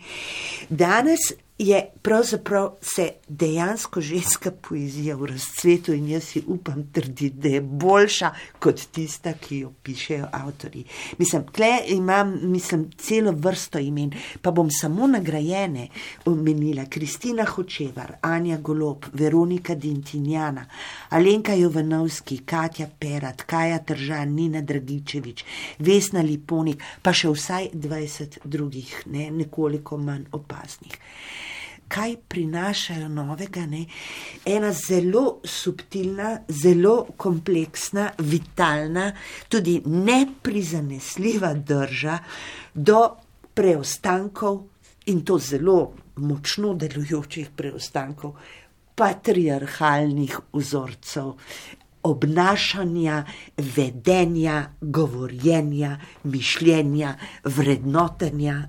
Danes 0.69 1.31
je 1.67 1.85
pravzaprav 2.03 2.71
se 2.81 3.11
dejansko 3.29 4.01
ženska 4.01 4.51
poezija 4.51 5.17
v 5.17 5.27
razcvetu 5.27 5.93
in 5.93 6.09
jaz 6.09 6.25
si 6.25 6.43
upam 6.47 6.83
trditi, 6.93 7.31
da 7.31 7.49
je 7.49 7.61
boljša 7.61 8.31
kot 8.59 8.81
tista, 8.93 9.33
ki 9.33 9.59
jo 9.59 9.73
pišejo 9.83 10.27
avtori. 10.33 10.85
Mislim, 11.19 11.45
tle 11.53 11.71
imam, 11.89 12.39
mislim, 12.43 12.91
celo 12.99 13.33
vrsto 13.33 13.79
imen, 13.79 14.11
pa 14.43 14.51
bom 14.51 14.71
samo 14.71 15.07
nagrajene 15.07 15.89
omenila. 16.25 16.85
Kristina 16.91 17.45
Hočevar, 17.45 18.17
Anja 18.23 18.59
Golob, 18.59 19.07
Veronika 19.13 19.75
Dintinjana, 19.75 20.67
Alenka 21.09 21.55
Jovanovski, 21.55 22.39
Katja 22.39 22.89
Perat, 22.99 23.43
Kaja 23.43 23.79
Tržan, 23.79 24.35
Nina 24.35 24.61
Dragičevič, 24.61 25.45
Vesna 25.79 26.21
Liponik, 26.21 26.83
pa 27.03 27.15
še 27.15 27.31
vsaj 27.31 27.71
20 27.75 28.43
drugih, 28.45 29.03
ne, 29.07 29.31
nekoliko 29.31 29.97
manj 29.97 30.27
opaznih 30.33 30.99
kaj 31.93 32.17
prinašajo 32.29 33.09
novega. 33.09 33.67
Ne? 33.67 33.85
Ena 34.45 34.73
zelo 34.73 35.41
subtilna, 35.45 36.39
zelo 36.49 36.97
kompleksna, 37.17 38.11
vitalna, 38.19 39.11
tudi 39.49 39.81
neprizanesljiva 39.87 41.55
drža 41.55 42.19
do 42.75 43.03
preostankov 43.55 44.63
in 45.13 45.25
to 45.25 45.39
zelo 45.39 45.93
močno 46.17 46.75
delujočih 46.75 47.53
preostankov. 47.57 48.37
Patriarhalnih 48.95 50.37
vzorcev, 50.53 51.33
obnašanja, 52.03 53.25
vedenja, 53.57 54.75
govorjenja, 54.81 55.99
mišljenja, 56.25 57.15
vrednotenja, 57.45 58.69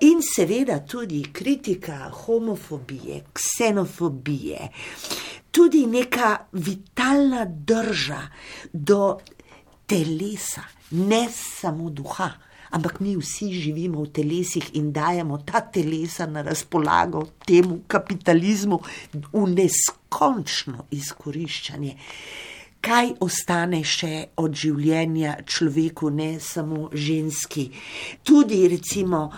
in 0.00 0.22
seveda 0.34 0.80
tudi 0.86 1.22
kritika 1.32 2.10
homofobije, 2.12 3.24
ksenofobije, 3.32 4.68
tudi 5.50 5.86
neka 5.86 6.36
vitalna 6.52 7.44
drža 7.44 8.22
do 8.72 9.18
telesa, 9.86 10.62
ne 10.90 11.28
samo 11.32 11.90
duha. 11.90 12.45
Ampak 12.70 13.00
mi 13.00 13.16
vsi 13.16 13.52
živimo 13.52 14.02
v 14.02 14.12
telesih 14.12 14.70
in 14.74 14.92
dajemo 14.92 15.38
ta 15.46 15.60
telesa 15.60 16.26
na 16.26 16.42
razpolago 16.42 17.26
temu 17.46 17.80
kapitalizmu 17.86 18.80
v 19.32 19.44
neskončno 19.54 20.88
izkoriščanje. 20.90 21.96
Kaj 22.86 23.16
ostane 23.24 23.80
še 23.82 24.28
od 24.38 24.54
življenja 24.54 25.40
človeku, 25.42 26.10
ne 26.10 26.36
samo 26.38 26.90
ženski? 26.94 27.70
Tudi, 28.22 28.60
recimo, 28.70 29.30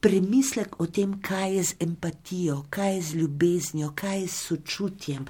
premislek 0.00 0.80
o 0.80 0.86
tem, 0.86 1.14
kaj 1.22 1.54
je 1.56 1.62
z 1.70 1.86
empatijo, 1.86 2.64
kaj 2.70 2.94
je 2.94 3.02
z 3.02 3.20
ljubeznijo, 3.22 3.92
kaj 3.96 4.20
je 4.20 4.28
s 4.28 4.42
sočutjem. 4.50 5.24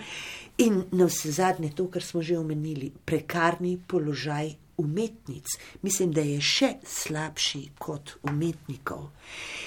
In 0.66 0.82
na 0.92 1.07
vse 1.07 1.32
zadnje, 1.32 1.70
to, 1.74 1.86
kar 1.90 2.03
smo 2.03 2.22
že 2.22 2.38
omenili, 2.38 2.90
prekarni 2.90 3.76
položaj 3.78 4.55
umetnic, 4.81 5.55
mislim, 5.83 6.12
da 6.16 6.24
je 6.24 6.41
še 6.41 6.70
slabši 6.87 7.62
kot 7.78 8.16
umetnikov. 8.22 9.11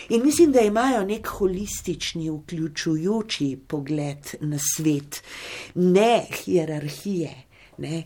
In 0.09 0.25
mislim, 0.25 0.51
da 0.51 0.65
imajo 0.65 1.03
nek 1.07 1.29
holistični, 1.37 2.29
vključujoči 2.29 3.49
pogled 3.67 4.33
na 4.41 4.59
svet, 4.59 5.21
ne 5.75 6.25
hierarhije, 6.43 7.33
ne, 7.77 8.03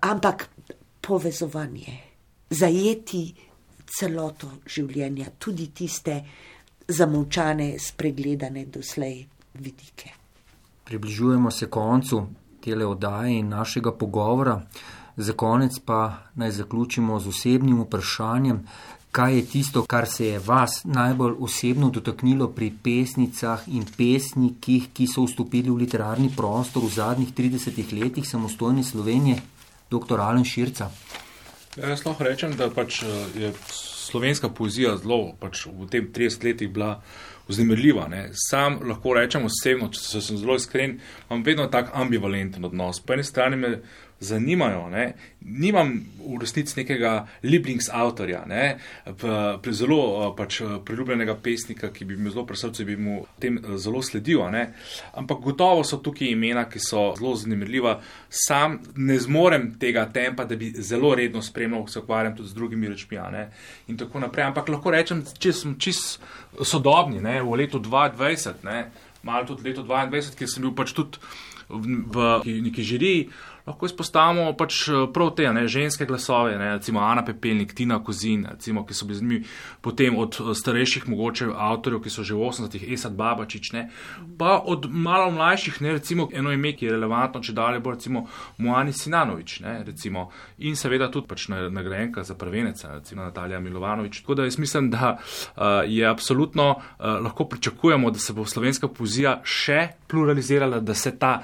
ampak 0.00 0.48
povezovanje, 1.06 1.98
zajeti 2.50 3.24
celoto 3.86 4.50
življenja, 4.66 5.30
tudi 5.38 5.70
tiste 5.74 6.20
zamovčane, 6.88 7.76
spregledane 7.82 8.66
doslej 8.66 9.22
vidike. 9.62 10.10
Približujemo 10.86 11.50
se 11.50 11.66
koncu 11.70 12.26
oddaje 12.66 13.38
in 13.38 13.48
našega 13.48 13.92
pogovora. 13.92 14.66
Za 15.16 15.32
konec 15.32 15.78
pa 15.78 16.18
naj 16.34 16.50
zaključimo 16.50 17.20
z 17.20 17.28
osebnim 17.28 17.80
vprašanjem, 17.82 18.60
kaj 19.16 19.36
je 19.36 19.44
tisto, 19.46 19.84
kar 19.86 20.06
se 20.06 20.26
je 20.26 20.38
vas 20.38 20.84
najbolj 20.84 21.34
osebno 21.40 21.90
dotaknilo 21.90 22.48
pri 22.48 22.72
pesnicah 22.84 23.62
in 23.66 23.86
pesnikih, 23.96 24.90
ki 24.92 25.06
so 25.08 25.24
vstopili 25.24 25.70
v 25.70 25.80
literarni 25.84 26.28
prostor 26.36 26.84
v 26.84 26.92
zadnjih 26.98 27.32
30 27.32 27.94
letih 28.02 28.28
samostojne 28.28 28.84
Slovenije, 28.84 29.38
dr. 29.90 30.20
Alen 30.20 30.44
Širca. 30.44 30.90
Ja, 31.76 31.88
jaz 31.88 32.04
lahko 32.04 32.24
rečem, 32.24 32.52
da 32.56 32.68
pač 32.70 33.02
eh, 33.02 33.40
je 33.40 33.52
slovenska 34.06 34.48
poezija 34.48 34.96
zelo 35.00 35.32
pač 35.40 35.66
v 35.66 35.88
tem 35.90 36.12
30 36.12 36.44
letih 36.44 36.68
bila 36.72 37.00
vznemirljiva. 37.48 38.08
Ne. 38.08 38.22
Sam 38.32 38.80
lahko 38.84 39.14
rečem 39.14 39.44
osebno, 39.46 39.88
če 39.92 40.20
sem 40.20 40.38
zelo 40.40 40.56
iskren, 40.56 40.98
imam 41.28 41.44
vedno 41.46 41.66
tak 41.72 41.92
ambivalenten 41.94 42.64
odnos. 42.64 43.00
Po 43.00 43.14
eni 43.14 43.24
strani 43.24 43.56
me 43.56 43.72
zanimajo. 44.20 44.88
Ne. 44.88 45.12
Nimam 45.40 45.92
v 46.26 46.40
resnici 46.40 46.80
nekega 46.80 47.26
Lieblingsautorja, 47.42 48.44
ne. 48.46 48.78
pri 49.62 49.72
zelo 49.72 50.32
pač, 50.36 50.60
priljubljenega 50.84 51.36
pesnika, 51.42 51.90
ki 51.92 52.04
bi 52.04 52.16
mi 52.16 52.30
zelo 52.30 52.46
pri 52.46 52.56
srcu, 52.56 52.84
bi 52.84 52.96
mu 52.96 53.20
tem 53.40 53.58
zelo 53.76 54.02
sledil. 54.02 54.42
Ne. 54.50 54.66
Ampak 55.14 55.40
gotovo 55.44 55.84
so 55.84 56.00
tukaj 56.02 56.32
imena, 56.32 56.66
ki 56.70 56.80
so 56.82 57.12
zelo 57.18 57.34
zanimiva. 57.36 57.98
Sam 58.30 58.80
ne 58.96 59.18
zmorem 59.20 59.74
tega 59.80 60.06
tempa, 60.12 60.44
da 60.44 60.56
bi 60.56 60.72
zelo 60.78 61.14
redno 61.14 61.42
spremljal, 61.42 61.86
se 61.88 62.00
ukvarjam 62.00 62.36
tudi 62.36 62.48
z 62.48 62.54
drugimi 62.54 62.88
rečmi. 62.88 63.18
In 63.88 63.96
tako 63.96 64.20
naprej. 64.20 64.44
Ampak 64.50 64.68
lahko 64.68 64.90
rečem, 64.90 65.22
če 65.38 65.52
sem 65.52 65.76
čist 65.78 66.20
sodobni, 66.64 67.20
ne, 67.20 67.40
v 67.42 67.60
letu 67.62 67.78
2020, 67.80 68.64
ne, 68.64 68.90
malo 69.22 69.46
tudi 69.46 69.68
leto 69.68 69.84
2022, 69.84 70.36
ki 70.36 70.48
sem 70.48 70.64
bil 70.64 70.74
pač 70.76 70.92
tudi 70.96 71.20
v, 71.68 72.40
v 72.44 72.58
neki 72.68 72.84
žiriji 72.84 73.28
lahko 73.66 73.86
izpostavimo 73.86 74.52
pač 74.56 74.88
eh, 74.88 75.06
prav 75.12 75.32
te 75.36 75.46
ne, 75.52 75.66
ženske 75.68 76.06
glasove, 76.06 76.56
ne, 76.58 76.72
recimo 76.76 77.00
Ana 77.00 77.24
Pepelnik, 77.24 77.74
Tina 77.74 77.98
Kozin, 78.04 78.46
recimo, 78.50 78.86
ki 78.86 78.94
so 78.94 79.06
bili 79.06 79.18
z 79.18 79.22
njimi 79.22 79.40
potem 79.80 80.16
od 80.18 80.38
eh, 80.40 80.54
starejših 80.54 81.08
mogoče 81.08 81.50
avtorjev, 81.52 82.02
ki 82.04 82.12
so 82.12 82.24
že 82.26 82.34
v 82.34 82.46
80-ih, 82.46 82.86
Esad 82.94 83.16
Babačič, 83.18 83.72
ne, 83.74 83.88
pa 84.38 84.60
od 84.64 84.86
malo 84.90 85.30
mlajših, 85.34 85.80
ne, 85.82 85.96
recimo 85.98 86.28
eno 86.32 86.52
ime, 86.52 86.72
ki 86.76 86.86
je 86.86 86.94
relevantno, 86.94 87.42
če 87.42 87.56
dalje 87.56 87.82
bo 87.82 87.94
recimo 87.96 88.26
Moani 88.62 88.94
Sinanovič, 88.94 89.60
ne, 89.66 89.78
recimo, 89.86 90.28
in 90.58 90.78
seveda 90.78 91.10
tudi 91.10 91.26
pač 91.26 91.48
nagrajenka 91.50 92.22
za 92.24 92.34
prvenec, 92.38 92.84
recimo 92.84 93.26
Natalija 93.26 93.60
Milovanovič. 93.60 94.20
Tako 94.20 94.34
da 94.34 94.46
jaz 94.46 94.58
mislim, 94.58 94.90
da 94.90 95.16
uh, 95.16 95.64
je 95.86 96.06
absolutno 96.06 96.68
uh, 96.70 97.04
lahko 97.24 97.44
pričakujemo, 97.48 98.10
da 98.10 98.18
se 98.18 98.32
bo 98.32 98.44
slovenska 98.46 98.88
poezija 98.88 99.40
še 99.44 99.88
pluralizirala, 100.06 100.80
da 100.80 100.94
se 100.94 101.12
ta 101.18 101.40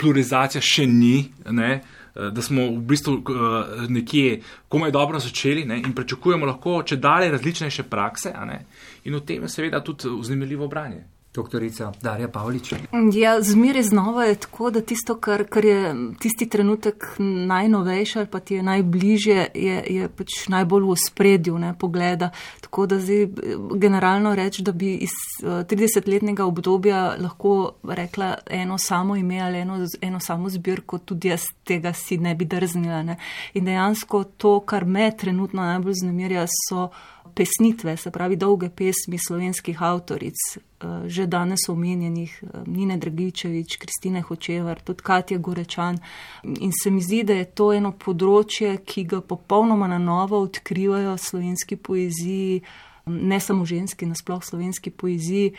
pluralizacija 0.00 0.62
še 0.64 0.86
ni, 0.88 1.28
ne, 1.50 1.59
eh, 1.66 2.30
da 2.32 2.42
smo 2.42 2.62
v 2.62 2.80
bistvu 2.90 3.14
uh, 3.14 3.88
nekje 3.88 4.40
komaj 4.68 4.90
dobro 4.90 5.18
začeli 5.18 5.64
ne, 5.64 5.78
in 5.78 5.94
pričakujemo 5.94 6.46
lahko 6.46 6.82
če 6.82 6.96
dalje 6.96 7.30
različnejše 7.30 7.82
prakse 7.82 8.34
ne, 8.46 8.64
in 9.04 9.14
v 9.14 9.24
tem 9.26 9.42
je 9.42 9.48
seveda 9.48 9.80
tudi 9.84 10.08
vznemirljivo 10.08 10.68
branje. 10.68 11.04
Doktorica 11.34 11.92
Darja 12.02 12.28
Pavlič. 12.28 12.72
Ja, 13.14 13.42
zmeraj 13.42 13.82
znova 13.82 14.24
je 14.24 14.34
tako, 14.34 14.70
da 14.70 14.80
tisto, 14.80 15.14
kar, 15.14 15.44
kar 15.46 15.64
je 15.64 15.94
tisti 16.18 16.48
trenutek 16.48 17.06
najnovejše 17.46 18.18
ali 18.18 18.28
pa 18.28 18.40
ti 18.40 18.54
je 18.54 18.62
najbližje, 18.62 19.46
je, 19.54 19.84
je 19.88 20.08
pač 20.08 20.48
najbolj 20.48 20.88
v 20.90 20.96
spredju 21.06 21.58
ne, 21.58 21.74
pogleda. 21.78 22.30
Tako 22.60 22.86
da 22.86 22.98
zdaj 22.98 23.28
generalno 23.74 24.34
reči, 24.34 24.62
da 24.62 24.72
bi 24.72 24.94
iz 24.94 25.14
30-letnega 25.42 26.42
eh, 26.42 26.46
obdobja 26.46 27.14
lahko 27.20 27.74
rekla 27.84 28.34
eno 28.50 28.78
samo 28.78 29.16
ime 29.16 29.40
ali 29.40 29.58
eno, 29.58 29.86
eno 30.00 30.20
samo 30.20 30.50
zbirko, 30.50 30.98
tudi 30.98 31.28
jaz 31.28 31.46
tega 31.64 31.92
si 31.92 32.18
ne 32.18 32.34
bi 32.34 32.44
drznila. 32.44 33.02
Ne. 33.02 33.16
In 33.54 33.64
dejansko 33.64 34.24
to, 34.24 34.60
kar 34.60 34.84
me 34.84 35.12
trenutno 35.16 35.62
najbolj 35.62 35.94
znamirja, 36.02 36.46
so 36.68 36.88
pesnitve, 37.34 37.96
se 37.96 38.10
pravi 38.10 38.36
dolge 38.36 38.68
pesmi 38.70 39.18
slovenskih 39.18 39.82
avtoric, 39.82 40.36
eh, 40.56 40.86
že 41.06 41.26
danes 41.26 41.68
omenjenih 41.68 42.42
eh, 42.42 42.62
Nine 42.66 42.96
Dragičevič, 42.96 43.76
Kristine 43.76 44.22
Hočevar, 44.22 44.80
tudi 44.80 45.02
Katja 45.02 45.38
Gorečan. 45.38 45.98
In 46.42 46.72
se 46.82 46.90
mi 46.90 47.02
zdi, 47.02 47.22
da 47.24 47.34
je 47.34 47.44
to 47.44 47.72
eno 47.72 47.92
področje, 47.92 48.76
ki 48.84 49.04
ga 49.04 49.20
popolnoma 49.20 49.88
na 49.88 49.98
novo 49.98 50.40
odkrivajo 50.40 51.16
slovenski 51.18 51.76
poeziji, 51.76 52.62
ne 53.06 53.40
samo 53.40 53.64
ženski, 53.64 54.06
nasploh 54.06 54.44
slovenski 54.44 54.90
poeziji. 54.90 55.54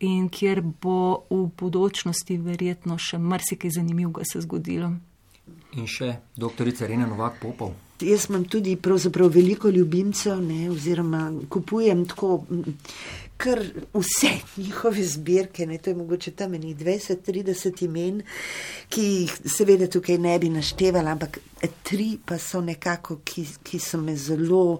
In 0.00 0.28
kjer 0.28 0.60
bo 0.60 1.24
v 1.30 1.46
bodočnosti 1.56 2.36
verjetno 2.36 2.98
še 3.00 3.16
marsikaj 3.18 3.78
zanimivega 3.78 4.26
se 4.28 4.42
zgodilo. 4.44 4.92
In 5.76 5.88
še 5.88 6.18
doktorica 6.36 6.86
Rena 6.86 7.06
Novak 7.08 7.40
Popov. 7.40 7.85
Jaz 8.00 8.26
imam 8.28 8.44
tudi 8.44 8.76
veliko 9.28 9.68
ljubimcev, 9.68 10.40
ne, 10.40 10.70
oziroma 10.70 11.32
kupujem 11.48 12.04
tako, 12.08 12.44
kar 13.36 13.60
vse 13.94 14.30
njihove 14.56 15.04
zbirke, 15.04 15.66
ne, 15.66 15.78
to 15.78 15.90
je 15.90 15.96
mogoče 15.96 16.30
tam 16.30 16.54
enih 16.54 16.76
20-30 16.76 17.84
imen, 17.84 18.22
ki 18.88 19.02
jih 19.02 19.32
seveda 19.44 19.86
tukaj 19.86 20.18
ne 20.18 20.38
bi 20.38 20.48
naštevala, 20.48 21.10
ampak 21.16 21.38
tri 21.82 22.18
pa 22.24 22.38
so 22.38 22.60
nekako, 22.60 23.20
ki, 23.24 23.46
ki 23.62 23.78
so 23.78 24.00
me 24.00 24.16
zelo 24.16 24.78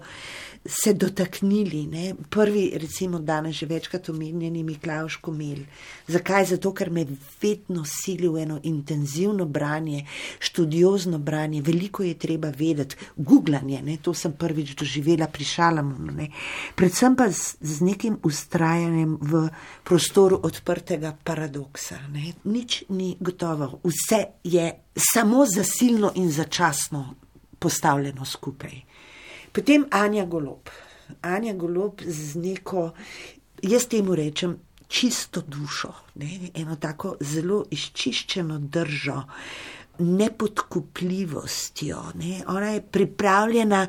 se 0.67 0.93
dotaknili. 0.93 1.85
Ne? 1.87 2.13
Prvi, 2.29 2.71
recimo, 2.75 3.19
danes 3.19 3.55
že 3.55 3.65
večkrat 3.65 4.09
omenjeni 4.09 4.63
Miklaš 4.63 5.15
Komel. 5.15 5.63
Zakaj? 6.07 6.45
Zato, 6.45 6.73
ker 6.73 6.91
me 6.91 7.05
vedno 7.41 7.83
sili 7.85 8.27
v 8.27 8.43
eno 8.43 8.59
intenzivno 8.63 9.45
branje, 9.45 10.05
študiozno 10.39 11.19
branje, 11.19 11.61
veliko 11.61 12.03
je 12.03 12.13
treba 12.13 12.49
vedeti, 12.49 12.95
googlanje, 13.15 13.81
ne? 13.81 13.97
to 14.01 14.13
sem 14.13 14.33
prvič 14.33 14.75
doživela 14.75 15.27
pri 15.27 15.43
Šalamunu. 15.43 16.11
Ne? 16.11 16.29
Predvsem 16.75 17.15
pa 17.15 17.29
z, 17.31 17.57
z 17.61 17.81
nekim 17.81 18.19
ustrajanjem 18.23 19.17
v 19.21 19.47
prostoru 19.83 20.39
odprtega 20.43 21.15
paradoksa. 21.23 21.99
Ne? 22.13 22.33
Nič 22.43 22.83
ni 22.89 23.15
gotovo, 23.19 23.79
vse 23.83 24.25
je 24.43 24.71
samo 24.97 25.45
zasilno 25.45 26.11
in 26.15 26.31
začasno 26.31 27.15
postavljeno 27.59 28.25
skupaj. 28.25 28.81
Potem 29.57 29.87
Anja 29.89 30.25
Golob. 30.25 30.69
Anja 31.21 31.53
Golob 31.57 32.01
z 32.05 32.35
neko, 32.37 32.91
jaz 33.65 33.87
temu 33.89 34.13
rečem, 34.15 34.59
čisto 34.87 35.41
dušo, 35.41 35.93
ne? 36.21 36.49
eno 36.53 36.75
tako 36.77 37.15
zelo 37.25 37.65
izčiščeno 37.73 38.59
držo, 38.59 39.23
nepodkupljivostjo. 39.97 42.03
Ne? 42.21 42.43
Ona 42.47 42.69
je 42.75 42.81
pripravljena 42.81 43.87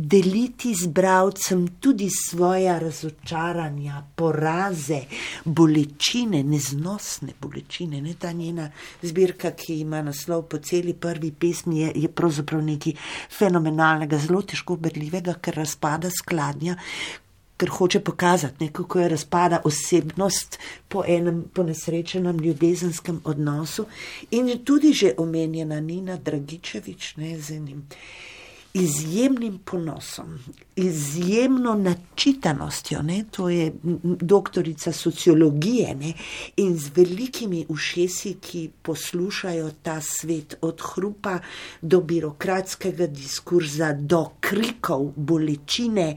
deliti 0.00 0.74
z 0.74 0.86
bravcem 0.86 1.68
tudi 1.80 2.08
svoje 2.10 2.78
razočaranja, 2.80 4.02
poraze, 4.14 5.00
bolečine, 5.44 6.42
neznosne 6.42 7.32
bolečine. 7.40 8.00
Ne? 8.00 8.14
Ta 8.18 8.32
njena 8.32 8.70
zbirka, 9.02 9.50
ki 9.50 9.80
ima 9.80 10.02
naslov 10.02 10.42
po 10.48 10.58
celi 10.58 10.94
prvi 10.94 11.32
pesmi, 11.32 11.80
je, 11.80 11.92
je 11.94 12.08
pravzaprav 12.08 12.62
nekaj 12.64 12.96
fenomenalnega, 13.38 14.18
zelo 14.18 14.42
težko 14.42 14.76
berljivega, 14.76 15.36
ker 15.42 15.60
razpada 15.60 16.10
skladnja. 16.10 16.76
Ker 17.60 17.68
hoče 17.68 18.00
pokazati, 18.00 18.64
ne, 18.64 18.70
kako 18.72 19.00
je 19.00 19.08
razpada 19.12 19.58
osebnost 19.68 20.56
po 20.88 21.02
enem 21.06 21.42
ponesrečenem 21.54 22.38
ljubezenskem 22.40 23.20
odnosu, 23.24 23.84
in 24.30 24.48
tudi 24.64 24.94
že 24.96 25.12
omenjena 25.18 25.80
Nina 25.80 26.16
Dragičevič, 26.16 27.16
ne 27.16 27.36
z 27.38 27.58
enim 27.60 27.84
izjemnim 28.74 29.58
ponosom, 29.64 30.38
izjemno 30.84 31.74
načitanostjo, 31.74 33.02
ne? 33.02 33.24
to 33.30 33.48
je 33.48 33.72
doktorica 34.20 34.92
sociologije 34.92 35.94
ne? 35.94 36.12
in 36.56 36.78
z 36.78 36.90
velikimi 36.96 37.66
ušesi, 37.68 38.34
ki 38.40 38.70
poslušajo 38.82 39.70
ta 39.82 40.00
svet 40.00 40.56
od 40.60 40.82
hrupa 40.94 41.38
do 41.82 42.00
birokratskega 42.00 43.06
diskurza, 43.06 43.92
do 43.92 44.26
krikov, 44.40 45.12
bolečine, 45.16 46.16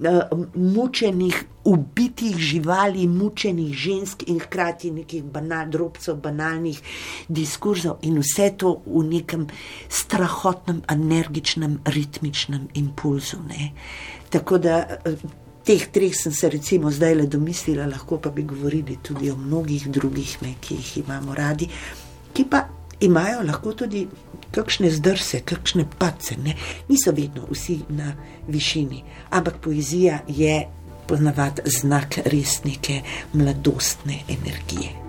eh, 0.00 0.20
mučenih 0.54 1.44
ubitih 1.68 2.36
živali, 2.36 3.06
mučenih 3.06 3.74
žensk 3.74 4.22
in 4.26 4.38
hkrati 4.40 4.90
nekih 4.90 5.24
banal, 5.24 5.68
drobcev, 5.68 6.16
banalnih 6.16 6.80
diskurzov 7.28 7.98
in 8.02 8.16
vse 8.22 8.50
to 8.56 8.78
v 8.86 9.04
nekem 9.04 9.46
strahotnem, 9.88 10.82
energičnem, 10.88 11.78
ritmičnem 11.84 12.68
impulzu. 12.74 13.42
Ne. 13.48 13.72
Tako 14.30 14.58
da 14.58 14.98
teh 15.64 15.86
treh 15.92 16.14
sem 16.16 16.32
se 16.32 16.48
recimo 16.48 16.90
zdaj 16.90 17.14
le 17.14 17.26
domislila, 17.26 17.86
lahko 17.86 18.18
pa 18.18 18.30
bi 18.30 18.42
govorili 18.42 18.98
tudi 19.02 19.30
o 19.30 19.36
mnogih 19.36 19.88
drugih, 19.88 20.38
ne, 20.42 20.54
ki 20.60 20.74
jih 20.74 20.96
imamo 21.04 21.34
radi, 21.34 21.68
ki 22.32 22.44
pa 22.50 22.64
imajo 23.00 23.42
lahko 23.42 23.72
tudi 23.72 24.06
kakšne 24.50 24.90
zdrse, 24.90 25.42
kakšne 25.44 25.84
pace. 25.98 26.36
Ne. 26.44 26.56
Niso 26.88 27.12
vedno 27.12 27.46
vsi 27.50 27.80
na 27.88 28.14
višini, 28.48 29.02
ampak 29.30 29.60
poezija 29.64 30.22
je 30.28 30.62
ponavadi 31.08 31.62
znak 31.64 32.18
resnike 32.24 33.02
mladostne 33.32 34.22
energije. 34.28 35.07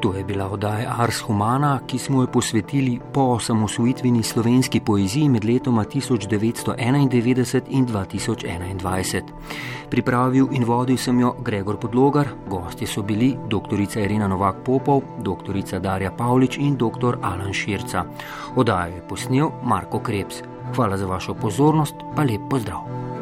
To 0.00 0.14
je 0.16 0.24
bila 0.24 0.48
oddaja 0.48 0.94
Ars 0.98 1.20
Humana, 1.20 1.80
ki 1.86 1.98
smo 1.98 2.22
jo 2.22 2.26
posvetili 2.26 3.00
po 3.12 3.20
osamosvojitveni 3.20 4.22
slovenski 4.22 4.80
poeziji 4.80 5.28
med 5.28 5.44
letoma 5.44 5.84
1991 5.84 7.66
in 7.68 7.86
2021. 7.86 9.22
Pripravil 9.90 10.48
in 10.52 10.64
vodil 10.64 10.96
sem 10.96 11.20
jo 11.20 11.34
Gregor 11.44 11.76
Podlogar, 11.76 12.28
gosti 12.48 12.86
so 12.86 13.02
bili 13.02 13.36
dr. 13.48 14.00
Irena 14.00 14.28
Novak 14.28 14.56
Popov, 14.64 15.02
dr. 15.18 15.80
Darja 15.80 16.10
Pavlič 16.10 16.56
in 16.56 16.76
dr. 16.76 17.18
Alan 17.22 17.52
Širca. 17.52 18.04
Oddajo 18.56 18.94
je 18.94 19.08
posnel 19.08 19.50
Marko 19.62 19.98
Krebs. 19.98 20.42
Hvala 20.76 20.96
za 20.96 21.06
vašo 21.06 21.34
pozornost, 21.34 21.94
pa 22.16 22.22
lep 22.22 22.40
pozdrav. 22.50 23.19